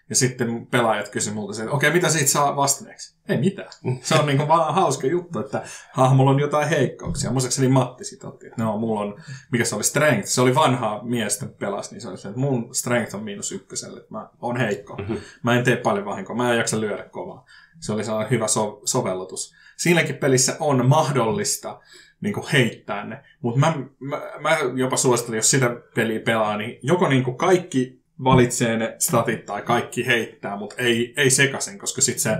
Ja 0.09 0.15
sitten 0.15 0.67
pelaajat 0.67 1.09
kysyivät 1.09 1.35
multa, 1.35 1.63
että 1.63 1.75
okei, 1.75 1.91
mitä 1.91 2.09
siitä 2.09 2.31
saa 2.31 2.55
vastineeksi? 2.55 3.15
Ei 3.29 3.37
mitään. 3.37 3.69
Se 4.01 4.15
on 4.15 4.25
niinku 4.25 4.47
vaan 4.47 4.73
hauska 4.73 5.07
juttu, 5.07 5.39
että 5.39 5.63
hahmolla 5.93 6.31
on 6.31 6.39
jotain 6.39 6.69
heikkouksia. 6.69 7.31
Muistaakseni 7.31 7.67
Matti 7.67 8.03
sitten 8.03 8.29
otti, 8.29 8.47
että 8.47 8.63
no, 8.63 8.77
mulla 8.77 9.01
on, 9.01 9.21
mikä 9.51 9.65
se 9.65 9.75
oli, 9.75 9.83
strength. 9.83 10.27
Se 10.27 10.41
oli 10.41 10.55
vanha 10.55 10.99
miestä 11.03 11.45
pelas, 11.45 11.91
niin 11.91 12.01
se 12.01 12.09
oli 12.09 12.17
se, 12.17 12.27
että 12.27 12.39
mun 12.39 12.75
strength 12.75 13.15
on 13.15 13.23
miinus 13.23 13.51
ykköselle, 13.51 13.99
että 13.99 14.13
mä 14.13 14.29
oon 14.41 14.57
heikko. 14.57 14.95
Mm-hmm. 14.95 15.17
Mä 15.43 15.57
en 15.57 15.63
tee 15.63 15.75
paljon 15.75 16.05
vahinkoa, 16.05 16.35
mä 16.35 16.51
en 16.51 16.57
jaksa 16.57 16.81
lyödä 16.81 17.03
kovaa. 17.03 17.45
Se 17.79 17.93
oli 17.93 18.03
sellainen 18.03 18.31
hyvä 18.31 18.47
so- 18.47 18.81
sovellutus. 18.85 19.53
Siinäkin 19.77 20.15
pelissä 20.15 20.55
on 20.59 20.89
mahdollista 20.89 21.79
niin 22.21 22.33
kuin 22.33 22.47
heittää 22.53 23.05
ne. 23.05 23.23
Mutta 23.41 23.59
mä, 23.59 23.73
mä, 23.99 24.21
mä, 24.39 24.57
jopa 24.75 24.97
suosittelen, 24.97 25.37
jos 25.37 25.51
sitä 25.51 25.75
peliä 25.95 26.19
pelaa, 26.19 26.57
niin 26.57 26.79
joko 26.83 27.07
niin 27.07 27.23
kuin 27.23 27.37
kaikki 27.37 27.98
valitsee 28.23 28.77
ne 28.77 28.95
statit 28.99 29.45
tai 29.45 29.61
kaikki 29.61 30.07
heittää, 30.07 30.57
mutta 30.57 30.75
ei, 30.77 31.13
ei 31.17 31.29
sekaisin, 31.29 31.79
koska 31.79 32.01
sitten 32.01 32.21
se, 32.21 32.37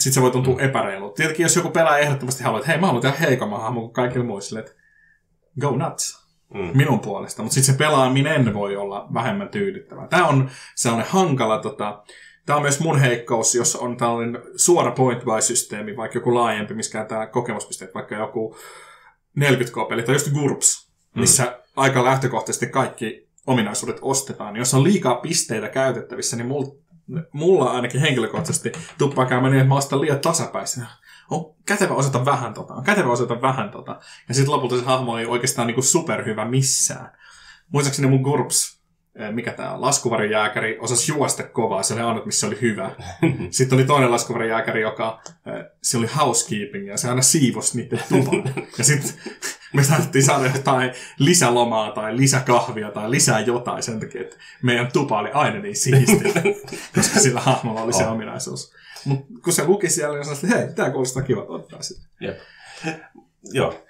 sit 0.00 0.12
se 0.12 0.22
voi 0.22 0.30
tuntua 0.30 0.54
mm. 0.54 0.64
epäreilu. 0.64 1.10
Tietenkin 1.10 1.44
jos 1.44 1.56
joku 1.56 1.70
pelaa 1.70 1.98
ehdottomasti 1.98 2.44
haluaa, 2.44 2.60
että 2.60 2.72
hei 2.72 2.80
mä 2.80 2.86
haluan 2.86 3.02
tehdä 3.02 3.16
heikomman 3.16 3.60
hahmon 3.60 3.82
kuin 3.82 3.92
kaikille 3.92 4.24
muille, 4.24 4.60
että 4.60 4.72
go 5.60 5.70
nuts. 5.76 6.20
Mm. 6.54 6.70
minun 6.74 7.00
puolesta, 7.00 7.42
mutta 7.42 7.54
sitten 7.54 7.74
se 7.74 7.78
pelaaminen 7.78 8.54
voi 8.54 8.76
olla 8.76 9.08
vähemmän 9.14 9.48
tyydyttävää. 9.48 10.08
Tämä 10.08 10.26
on 10.26 10.50
sellainen 10.74 11.12
hankala, 11.12 11.58
tota, 11.58 12.02
tämä 12.46 12.56
on 12.56 12.62
myös 12.62 12.80
mun 12.80 13.00
heikkous, 13.00 13.54
jos 13.54 13.76
on 13.76 13.96
tällainen 13.96 14.42
suora 14.56 14.90
point-by-systeemi, 14.90 15.96
vaikka 15.96 16.18
joku 16.18 16.34
laajempi, 16.34 16.74
missä 16.74 17.04
tämä 17.04 17.26
kokemuspisteet, 17.26 17.94
vaikka 17.94 18.14
joku 18.14 18.56
40k-peli 19.40 20.02
tai 20.02 20.14
just 20.14 20.32
GURPS, 20.32 20.92
missä 21.14 21.44
mm. 21.44 21.50
aika 21.76 22.04
lähtökohtaisesti 22.04 22.66
kaikki 22.66 23.29
ominaisuudet 23.46 23.98
ostetaan. 24.02 24.56
Jos 24.56 24.74
on 24.74 24.84
liikaa 24.84 25.14
pisteitä 25.14 25.68
käytettävissä, 25.68 26.36
niin 26.36 26.46
mulla, 26.46 26.74
mulla 27.32 27.70
ainakin 27.70 28.00
henkilökohtaisesti 28.00 28.72
tuppaa 28.98 29.26
käymään 29.26 29.52
niin, 29.52 29.60
että 29.60 29.68
mä 29.68 29.76
ostan 29.76 30.00
liian 30.00 30.20
tasapäisenä. 30.20 30.86
On 31.30 31.54
kätevä 31.66 31.94
osata 31.94 32.24
vähän 32.24 32.54
tota, 32.54 32.74
on 32.74 32.84
kätevä 32.84 33.12
osata 33.12 33.42
vähän 33.42 33.70
tota. 33.70 34.00
Ja 34.28 34.34
sitten 34.34 34.52
lopulta 34.52 34.78
se 34.78 34.84
hahmo 34.84 35.18
ei 35.18 35.26
oikeastaan 35.26 35.66
niinku 35.66 35.82
superhyvä 35.82 36.44
missään. 36.44 37.12
Muistaakseni 37.72 38.08
mun 38.08 38.20
GURPS 38.20 38.80
Eh, 39.14 39.32
mikä 39.32 39.52
tämä 39.52 39.72
on, 39.72 39.80
laskuvarijääkäri 39.80 40.78
osasi 40.80 41.12
juosta 41.12 41.42
kovaa, 41.42 41.82
se 41.82 41.94
oli 41.94 42.02
ainut, 42.02 42.26
missä 42.26 42.46
oli 42.46 42.60
hyvä. 42.60 42.90
Sitten 43.50 43.78
oli 43.78 43.84
toinen 43.84 44.10
laskuvarijääkäri, 44.10 44.80
joka, 44.80 45.22
eh, 45.26 45.64
se 45.82 45.98
oli 45.98 46.06
housekeeping, 46.06 46.88
ja 46.88 46.96
se 46.96 47.08
aina 47.08 47.22
siivosi 47.22 47.76
niiden 47.76 48.00
tuvan. 48.08 48.54
Ja 48.78 48.84
sitten 48.84 49.14
me 49.72 49.82
saatiin 49.82 50.24
saada 50.24 50.46
jotain 50.54 50.92
lisälomaa 51.18 51.90
tai 51.90 52.16
lisäkahvia 52.16 52.90
tai 52.90 53.10
lisää 53.10 53.40
jotain 53.40 53.82
sen 53.82 54.00
takia, 54.00 54.20
että 54.20 54.36
meidän 54.62 54.92
tupa 54.92 55.18
oli 55.18 55.30
aina 55.32 55.58
niin 55.58 55.76
siisti, 55.76 56.32
koska 56.94 57.20
sillä 57.20 57.40
hahmolla 57.40 57.82
oli 57.82 57.92
se 57.92 58.06
oh. 58.06 58.12
ominaisuus. 58.12 58.72
Mutta 59.04 59.26
kun 59.44 59.52
se 59.52 59.64
luki 59.64 59.90
siellä, 59.90 60.16
niin 60.16 60.24
sanoin, 60.24 60.44
että 60.44 60.58
hei, 60.58 60.74
tämä 60.74 60.90
kuulostaa 60.90 61.22
kiva 61.22 61.44
ottaa 61.48 61.82
sitä. 61.82 62.06
Jep. 62.20 62.38
Joo. 63.52 63.84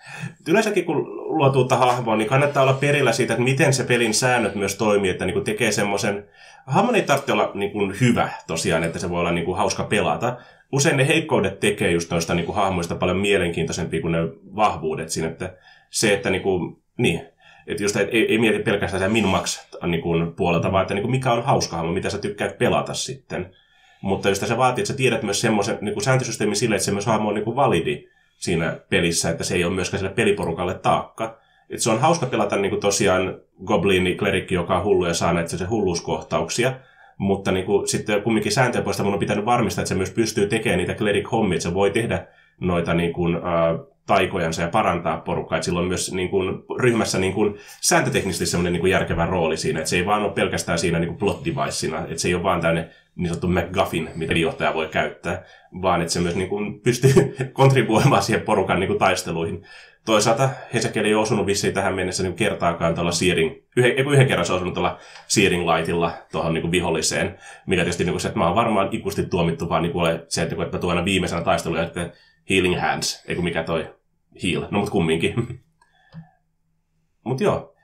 Yleensäkin 0.49 0.85
kun 0.85 0.97
luo 1.39 1.51
tuota 1.51 1.76
hahmoa, 1.76 2.16
niin 2.16 2.28
kannattaa 2.28 2.62
olla 2.62 2.72
perillä 2.72 3.12
siitä, 3.12 3.33
että 3.33 3.45
miten 3.45 3.72
se 3.72 3.85
pelin 3.85 4.14
säännöt 4.14 4.55
myös 4.55 4.74
toimii, 4.74 5.11
että 5.11 5.24
niin 5.24 5.35
kuin 5.35 5.45
tekee 5.45 5.72
semmoisen... 5.72 6.28
Hahmon 6.66 6.95
ei 6.95 7.03
tarvitse 7.03 7.33
olla 7.33 7.51
niin 7.55 7.72
kuin 7.72 8.01
hyvä 8.01 8.31
tosiaan, 8.47 8.85
että 8.85 8.99
se 8.99 9.11
voi 9.11 9.20
olla 9.20 9.33
niin 9.33 9.45
kuin 9.45 9.59
hauska 9.59 9.85
pelata. 9.85 10.37
Usein 10.73 10.97
ne 10.97 11.09
heikkoudet 11.09 11.61
tekee 11.61 11.91
just 11.91 12.11
noista 12.11 12.35
niin 12.35 12.47
kuin 12.47 12.57
hahmoista 12.57 12.95
paljon 12.95 13.18
mielenkiintoisempia 13.18 14.01
kuin 14.01 14.12
ne 14.12 14.18
vahvuudet 14.57 15.11
siinä, 15.11 15.29
että 15.29 15.57
se, 15.91 16.14
että 16.14 16.31
niin 16.31 16.43
kuin, 16.43 16.83
niin, 16.99 17.23
että 17.66 17.83
just 17.83 17.97
ei, 17.97 18.33
ei 18.33 18.39
mieti 18.39 18.59
pelkästään 18.59 19.03
sen 19.03 19.12
minmax 19.12 19.68
niin 19.87 20.03
kuin 20.03 20.33
puolelta, 20.33 20.73
vaan 20.73 20.83
että 20.83 20.95
niin 20.95 21.03
kuin 21.03 21.11
mikä 21.11 21.33
on 21.33 21.45
hauska 21.45 21.77
hahmo, 21.77 21.93
mitä 21.93 22.11
sä 22.11 22.18
tykkäät 22.18 22.59
pelata 22.59 22.95
sitten. 22.95 23.55
Mutta 24.03 24.29
just 24.29 24.47
se 24.47 24.57
vaatii, 24.57 24.83
että 24.83 24.93
sä 24.93 24.97
tiedät 24.97 25.23
myös 25.23 25.41
semmoisen 25.41 25.79
niin 25.81 26.05
sääntösysteemin 26.05 26.57
sille, 26.57 26.75
että 26.75 26.85
se 26.85 26.93
myös 26.93 27.07
hahmo 27.07 27.29
on 27.29 27.35
niin 27.35 27.45
kuin 27.45 27.57
validi 27.57 28.09
siinä 28.37 28.77
pelissä, 28.91 29.31
että 29.31 29.45
se 29.45 29.55
ei 29.55 29.64
ole 29.64 29.75
myöskään 29.75 29.99
sille 29.99 30.14
peliporukalle 30.14 30.75
taakka. 30.75 31.39
Et 31.71 31.81
se 31.81 31.91
on 31.91 32.01
hauska 32.01 32.27
pelata 32.27 32.57
niin 32.57 32.71
kuin 32.71 32.81
tosiaan 32.81 33.41
goblini, 33.64 34.14
klerikki, 34.14 34.55
joka 34.55 34.77
on 34.77 34.85
hullu 34.85 35.07
ja 35.07 35.14
saa 35.14 35.33
näitä 35.33 35.57
se 35.57 35.64
hulluuskohtauksia, 35.64 36.73
mutta 37.21 37.53
niin 37.53 37.66
kuin, 37.66 37.89
sitten 37.89 38.23
kumminkin 38.23 38.53
sääntöjen 38.53 38.85
puolesta 38.85 39.05
mun 39.05 39.12
on 39.12 39.18
pitänyt 39.18 39.45
varmistaa, 39.45 39.83
että 39.83 39.89
se 39.89 39.95
myös 39.95 40.11
pystyy 40.11 40.47
tekemään 40.47 40.79
niitä 40.79 40.95
cleric-hommia, 40.95 41.55
että 41.55 41.68
se 41.68 41.75
voi 41.75 41.91
tehdä 41.91 42.27
noita 42.61 42.95
niin 42.95 43.13
kuin, 43.13 43.35
äh, 43.35 43.91
taikojansa 44.07 44.63
ja 44.63 44.69
parantaa 44.69 45.17
porukkaa. 45.17 45.59
Että 45.59 45.65
silloin 45.65 45.89
myös 45.89 46.13
niin 46.13 46.29
kuin, 46.29 46.63
ryhmässä 46.81 47.19
niin 47.19 47.33
kuin, 47.33 47.55
sääntöteknisesti 47.81 48.47
semmoinen 48.47 48.73
niin 48.73 48.81
kuin, 48.81 48.91
järkevä 48.91 49.27
rooli 49.27 49.57
siinä. 49.57 49.79
Että 49.79 49.91
se 49.91 49.97
ei 49.97 50.07
vaan 50.07 50.23
ole 50.23 50.33
pelkästään 50.33 50.79
siinä 50.79 50.99
niin 50.99 51.09
kuin 51.09 51.19
plot 51.19 51.45
devicena, 51.45 51.99
että 51.99 52.19
se 52.19 52.29
ei 52.29 52.35
ole 52.35 52.43
vaan 52.43 52.61
tämmöinen 52.61 52.91
niin 53.17 53.29
sanottu 53.29 53.49
McGuffin, 53.49 54.11
mitä 54.15 54.35
johtaja 54.35 54.75
voi 54.75 54.89
käyttää, 54.89 55.45
vaan 55.83 56.01
että 56.01 56.13
se 56.13 56.21
myös 56.21 56.37
niin 56.37 56.49
kuin, 56.49 56.81
pystyy 56.81 57.37
kontribuoimaan 57.53 58.23
siihen 58.23 58.43
porukan 58.43 58.81
niin 58.81 58.89
kuin, 58.89 58.99
taisteluihin. 58.99 59.67
Toisaalta 60.05 60.51
Hesekiel 60.75 61.05
ei 61.05 61.15
osunut 61.15 61.47
vissiin 61.47 61.75
tähän 61.75 61.95
mennessä 61.95 62.23
niin 62.23 62.35
kertaakaan 62.35 62.95
tuolla 62.95 63.13
Searing, 63.13 63.57
yhden, 63.77 63.99
yhden 63.99 64.27
kerran 64.27 64.47
se 64.47 64.53
on 64.53 64.57
osunut 64.57 64.75
tuolla 64.75 64.99
Searing 65.27 65.71
Lightilla 65.71 66.13
tuohon 66.33 66.55
niin 66.55 66.71
viholliseen, 66.71 67.39
mikä 67.67 67.83
tietysti 67.83 68.05
niin 68.05 68.13
kuin, 68.13 68.21
se, 68.21 68.29
että 68.29 68.39
mä 68.39 68.47
oon 68.47 68.55
varmaan 68.55 68.89
ikuisesti 68.93 69.31
tuomittu 69.31 69.69
vaan 69.69 69.83
niin 69.83 69.93
kuin, 69.93 70.21
se, 70.29 70.43
että, 70.43 70.57
että 70.63 70.77
mä 70.77 70.81
tuon 70.81 70.91
aina 70.91 71.05
viimeisenä 71.05 71.43
taisteluja, 71.43 71.83
että 71.83 72.11
Healing 72.51 72.80
Hands, 72.80 73.24
ei 73.28 73.34
kun 73.34 73.44
mikä 73.44 73.62
toi 73.62 73.94
Heal, 74.42 74.62
no 74.70 74.78
mutta 74.78 74.92
kumminkin. 74.92 75.34
mutta 77.24 77.44
joo, 77.44 77.74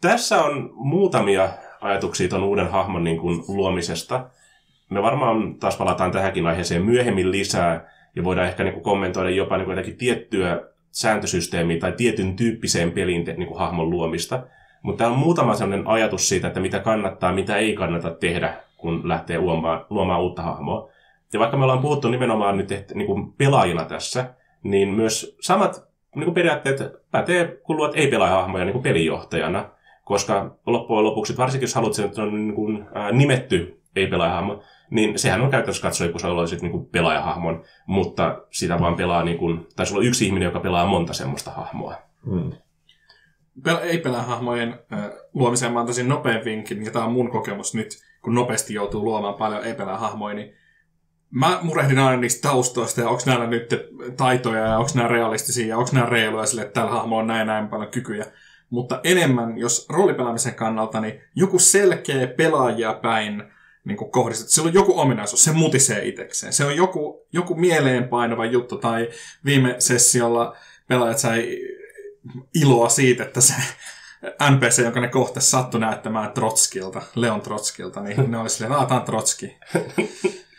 tässä 0.00 0.42
on 0.42 0.70
muutamia 0.74 1.48
ajatuksia 1.80 2.28
tuon 2.28 2.44
uuden 2.44 2.70
hahmon 2.70 3.04
niin 3.04 3.18
kuin, 3.18 3.44
luomisesta. 3.48 4.30
Me 4.90 5.02
varmaan 5.02 5.58
taas 5.58 5.76
palataan 5.76 6.12
tähänkin 6.12 6.46
aiheeseen 6.46 6.84
myöhemmin 6.84 7.30
lisää, 7.30 7.92
ja 8.16 8.24
voidaan 8.24 8.48
ehkä 8.48 8.64
niin 8.64 8.74
kuin, 8.74 8.84
kommentoida 8.84 9.30
jopa 9.30 9.56
niin 9.56 9.64
kuin, 9.64 9.76
jotakin 9.76 9.98
tiettyä 9.98 10.60
sääntösysteemiä 10.90 11.78
tai 11.78 11.92
tietyn 11.92 12.36
tyyppiseen 12.36 12.92
pelin 12.92 13.24
niin 13.24 13.48
kuin, 13.48 13.58
hahmon 13.58 13.90
luomista. 13.90 14.46
Mutta 14.82 14.98
täällä 14.98 15.14
on 15.14 15.20
muutama 15.20 15.54
sellainen 15.54 15.86
ajatus 15.86 16.28
siitä, 16.28 16.46
että 16.46 16.60
mitä 16.60 16.78
kannattaa, 16.78 17.32
mitä 17.32 17.56
ei 17.56 17.74
kannata 17.74 18.10
tehdä, 18.10 18.56
kun 18.76 19.08
lähtee 19.08 19.38
luomaan, 19.38 19.86
luomaan 19.90 20.20
uutta 20.20 20.42
hahmoa. 20.42 20.91
Ja 21.32 21.40
vaikka 21.40 21.56
me 21.56 21.64
ollaan 21.64 21.82
puhuttu 21.82 22.08
nimenomaan 22.08 22.56
nyt 22.56 22.72
että, 22.72 22.94
niin 22.94 23.06
kuin 23.06 23.32
pelaajina 23.32 23.84
tässä, 23.84 24.34
niin 24.62 24.88
myös 24.88 25.36
samat 25.40 25.84
niin 26.14 26.24
kuin 26.24 26.34
periaatteet 26.34 26.80
pätee, 27.10 27.60
kun 27.62 27.76
luot 27.76 27.92
ei-pelaajahahmoja 27.94 28.64
niin 28.64 28.72
kuin 28.72 28.82
pelijohtajana. 28.82 29.70
Koska 30.04 30.56
loppujen 30.66 31.04
lopuksi, 31.04 31.36
varsinkin 31.36 31.64
jos 31.64 31.74
haluat 31.74 31.94
sen, 31.94 32.04
että 32.04 32.22
on 32.22 32.46
niin 32.46 32.54
kuin, 32.54 32.84
ää, 32.94 33.12
nimetty 33.12 33.80
ei-pelaajahahmo, 33.96 34.62
niin 34.90 35.18
sehän 35.18 35.40
on 35.40 35.50
käytännössä 35.50 35.82
katsoa, 35.82 36.08
kun 36.08 36.20
sä 36.20 36.28
olisit 36.28 36.62
niin 36.62 36.72
kuin 36.72 36.86
pelaajahahmon, 36.86 37.64
mutta 37.86 38.42
sitä 38.50 38.80
vaan 38.80 38.96
pelaa, 38.96 39.24
niin 39.24 39.38
kuin, 39.38 39.66
tai 39.76 39.86
sulla 39.86 40.00
on 40.00 40.06
yksi 40.06 40.26
ihminen, 40.26 40.46
joka 40.46 40.60
pelaa 40.60 40.86
monta 40.86 41.12
semmoista 41.12 41.50
hahmoa. 41.50 41.94
Hmm. 42.24 42.52
Pel- 43.68 43.82
ei-pelaajahahmojen 43.82 44.78
äh, 44.92 45.10
luomiseen 45.34 45.72
mä 45.72 45.80
antaisin 45.80 46.08
nopean 46.08 46.44
vinkin, 46.44 46.84
ja 46.84 46.90
tämä 46.90 47.04
on 47.04 47.12
mun 47.12 47.30
kokemus 47.30 47.74
nyt, 47.74 47.88
kun 48.22 48.34
nopeasti 48.34 48.74
joutuu 48.74 49.04
luomaan 49.04 49.34
paljon 49.34 49.64
ei-pelaajahahmoja, 49.64 50.34
niin 50.34 50.54
mä 51.32 51.58
murehdin 51.62 51.98
aina 51.98 52.20
niistä 52.20 52.48
taustoista 52.48 53.00
ja 53.00 53.08
onko 53.08 53.22
näillä 53.26 53.46
nyt 53.46 53.74
taitoja 54.16 54.66
ja 54.66 54.78
onko 54.78 54.90
nämä 54.94 55.08
realistisia 55.08 55.66
ja 55.66 55.78
onko 55.78 55.90
nämä 55.92 56.06
reiluja 56.06 56.46
sille, 56.46 56.62
että 56.62 56.80
tällä 56.80 56.90
hahmolla 56.90 57.22
on 57.22 57.26
näin 57.26 57.46
näin 57.46 57.68
paljon 57.68 57.90
kykyjä. 57.90 58.26
Mutta 58.70 59.00
enemmän, 59.04 59.58
jos 59.58 59.86
roolipelaamisen 59.88 60.54
kannalta, 60.54 61.00
niin 61.00 61.20
joku 61.34 61.58
selkeä 61.58 62.26
pelaajia 62.26 62.92
päin 62.94 63.42
niin 63.84 63.96
kuin 63.96 64.10
kohdistettu. 64.10 64.52
Sillä 64.52 64.68
on 64.68 64.74
joku 64.74 65.00
ominaisuus, 65.00 65.44
se 65.44 65.52
mutisee 65.52 66.08
itsekseen. 66.08 66.52
Se 66.52 66.64
on 66.64 66.76
joku, 66.76 67.26
joku 67.32 67.54
mieleenpainava 67.54 68.46
juttu, 68.46 68.76
tai 68.78 69.08
viime 69.44 69.76
sessiolla 69.78 70.56
pelaajat 70.88 71.18
sai 71.18 71.58
iloa 72.54 72.88
siitä, 72.88 73.22
että 73.22 73.40
se 73.40 73.54
NPC, 74.50 74.82
jonka 74.82 75.00
ne 75.00 75.08
kohta 75.08 75.40
sattui 75.40 75.80
näyttämään 75.80 76.32
Trotskilta, 76.32 77.02
Leon 77.14 77.40
Trotskilta, 77.40 78.00
niin 78.00 78.30
ne 78.30 78.38
oli 78.38 78.50
silleen, 78.50 79.04
Trotski. 79.04 79.56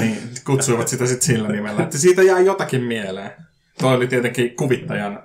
niin, 0.00 0.18
kutsuivat 0.46 0.88
sitä 0.88 1.06
sitten 1.06 1.26
sillä 1.26 1.48
nimellä. 1.48 1.82
Että 1.82 1.98
siitä 1.98 2.22
jää 2.22 2.40
jotakin 2.40 2.82
mieleen. 2.82 3.30
Toi 3.78 3.94
oli 3.94 4.06
tietenkin 4.06 4.56
kuvittajan 4.56 5.22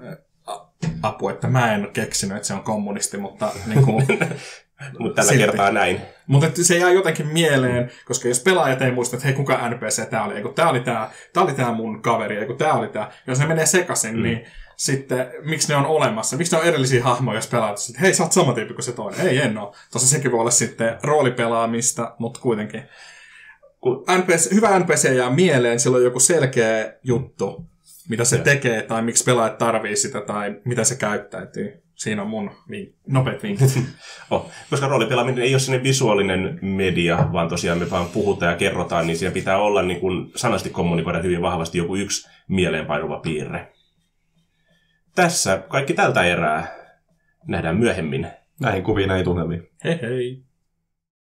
apu, 1.01 1.29
että 1.29 1.47
mä 1.47 1.73
en 1.73 1.89
keksinyt, 1.93 2.37
että 2.37 2.47
se 2.47 2.53
on 2.53 2.63
kommunisti, 2.63 3.17
mutta 3.17 3.51
niin 3.67 3.83
kuin, 3.83 4.07
Mutta 4.99 5.15
tällä 5.15 5.31
Silti. 5.31 5.45
kertaa 5.45 5.71
näin. 5.71 6.01
Mutta 6.27 6.63
se 6.63 6.77
jää 6.77 6.91
jotenkin 6.91 7.27
mieleen, 7.27 7.91
koska 8.05 8.27
jos 8.27 8.39
pelaajat 8.39 8.81
ei 8.81 8.91
muista, 8.91 9.15
että 9.15 9.27
hei, 9.27 9.35
kuka 9.35 9.69
NPC 9.69 10.09
tämä 10.09 10.23
oli, 10.23 10.33
ei 10.33 10.41
kun 10.41 10.53
tämä 10.53 10.69
oli 10.69 10.79
tämä, 10.79 11.09
tämä 11.33 11.43
oli 11.43 11.53
tämä 11.53 11.71
mun 11.71 12.01
kaveri, 12.01 12.37
ei 12.37 12.45
kun 12.45 12.57
tämä 12.57 12.73
oli 12.73 12.87
tämä. 12.87 13.11
Jos 13.27 13.39
ne 13.39 13.45
menee 13.45 13.65
sekaisin, 13.65 14.15
mm. 14.15 14.23
niin 14.23 14.45
sitten 14.75 15.31
miksi 15.43 15.67
ne 15.67 15.75
on 15.75 15.85
olemassa? 15.85 16.37
Miksi 16.37 16.55
ne 16.55 16.61
on 16.61 16.67
erillisiä 16.67 17.03
hahmoja, 17.03 17.37
jos 17.37 17.47
pelaat 17.47 17.77
että 17.89 18.01
hei, 18.01 18.13
sä 18.13 18.23
oot 18.23 18.31
sama 18.31 18.53
tyyppi 18.53 18.73
kuin 18.73 18.83
se 18.83 18.91
toinen. 18.91 19.27
Ei, 19.27 19.37
en 19.37 19.57
oo. 19.57 19.75
Tossa 19.91 20.07
sekin 20.07 20.31
voi 20.31 20.39
olla 20.39 20.51
sitten 20.51 20.97
roolipelaamista, 21.03 22.15
mutta 22.19 22.39
kuitenkin. 22.39 22.83
Kun 23.87 24.03
NPC, 24.17 24.53
hyvä 24.53 24.79
NPC 24.79 25.15
jää 25.15 25.29
mieleen, 25.29 25.79
sillä 25.79 25.97
on 25.97 26.03
joku 26.03 26.19
selkeä 26.19 26.93
juttu, 27.03 27.65
mitä 28.09 28.25
se 28.25 28.35
ja. 28.35 28.43
tekee, 28.43 28.81
tai 28.81 29.01
miksi 29.01 29.23
pelaajat 29.23 29.57
tarvii 29.57 29.95
sitä, 29.95 30.21
tai 30.21 30.61
mitä 30.65 30.83
se 30.83 30.95
käyttäytyy. 30.95 31.83
Siinä 31.95 32.21
on 32.21 32.27
mun 32.27 32.51
vink- 32.71 32.95
nopeat 33.07 33.43
vinkit. 33.43 33.79
oh, 34.31 34.51
koska 34.69 34.87
roolipelaaminen 34.87 35.43
ei 35.43 35.53
ole 35.53 35.59
sellainen 35.59 35.83
visuaalinen 35.83 36.59
media, 36.61 37.29
vaan 37.31 37.49
tosiaan 37.49 37.79
me 37.79 37.89
vaan 37.89 38.05
puhutaan 38.05 38.51
ja 38.51 38.57
kerrotaan, 38.57 39.07
niin 39.07 39.17
siinä 39.17 39.33
pitää 39.33 39.57
olla 39.57 39.81
niin 39.81 39.99
kuin 39.99 40.31
sanasti 40.35 40.69
kommunikoida 40.69 41.21
hyvin 41.21 41.41
vahvasti 41.41 41.77
joku 41.77 41.95
yksi 41.95 42.29
mieleenpainuva 42.47 43.19
piirre. 43.19 43.71
Tässä 45.15 45.63
kaikki 45.67 45.93
tältä 45.93 46.23
erää. 46.23 46.75
Nähdään 47.47 47.77
myöhemmin. 47.77 48.27
Näihin 48.59 48.83
kuviin, 48.83 49.07
näihin 49.07 49.25
tunnelmiin. 49.25 49.69
Hei 49.83 49.99
hei! 50.01 50.46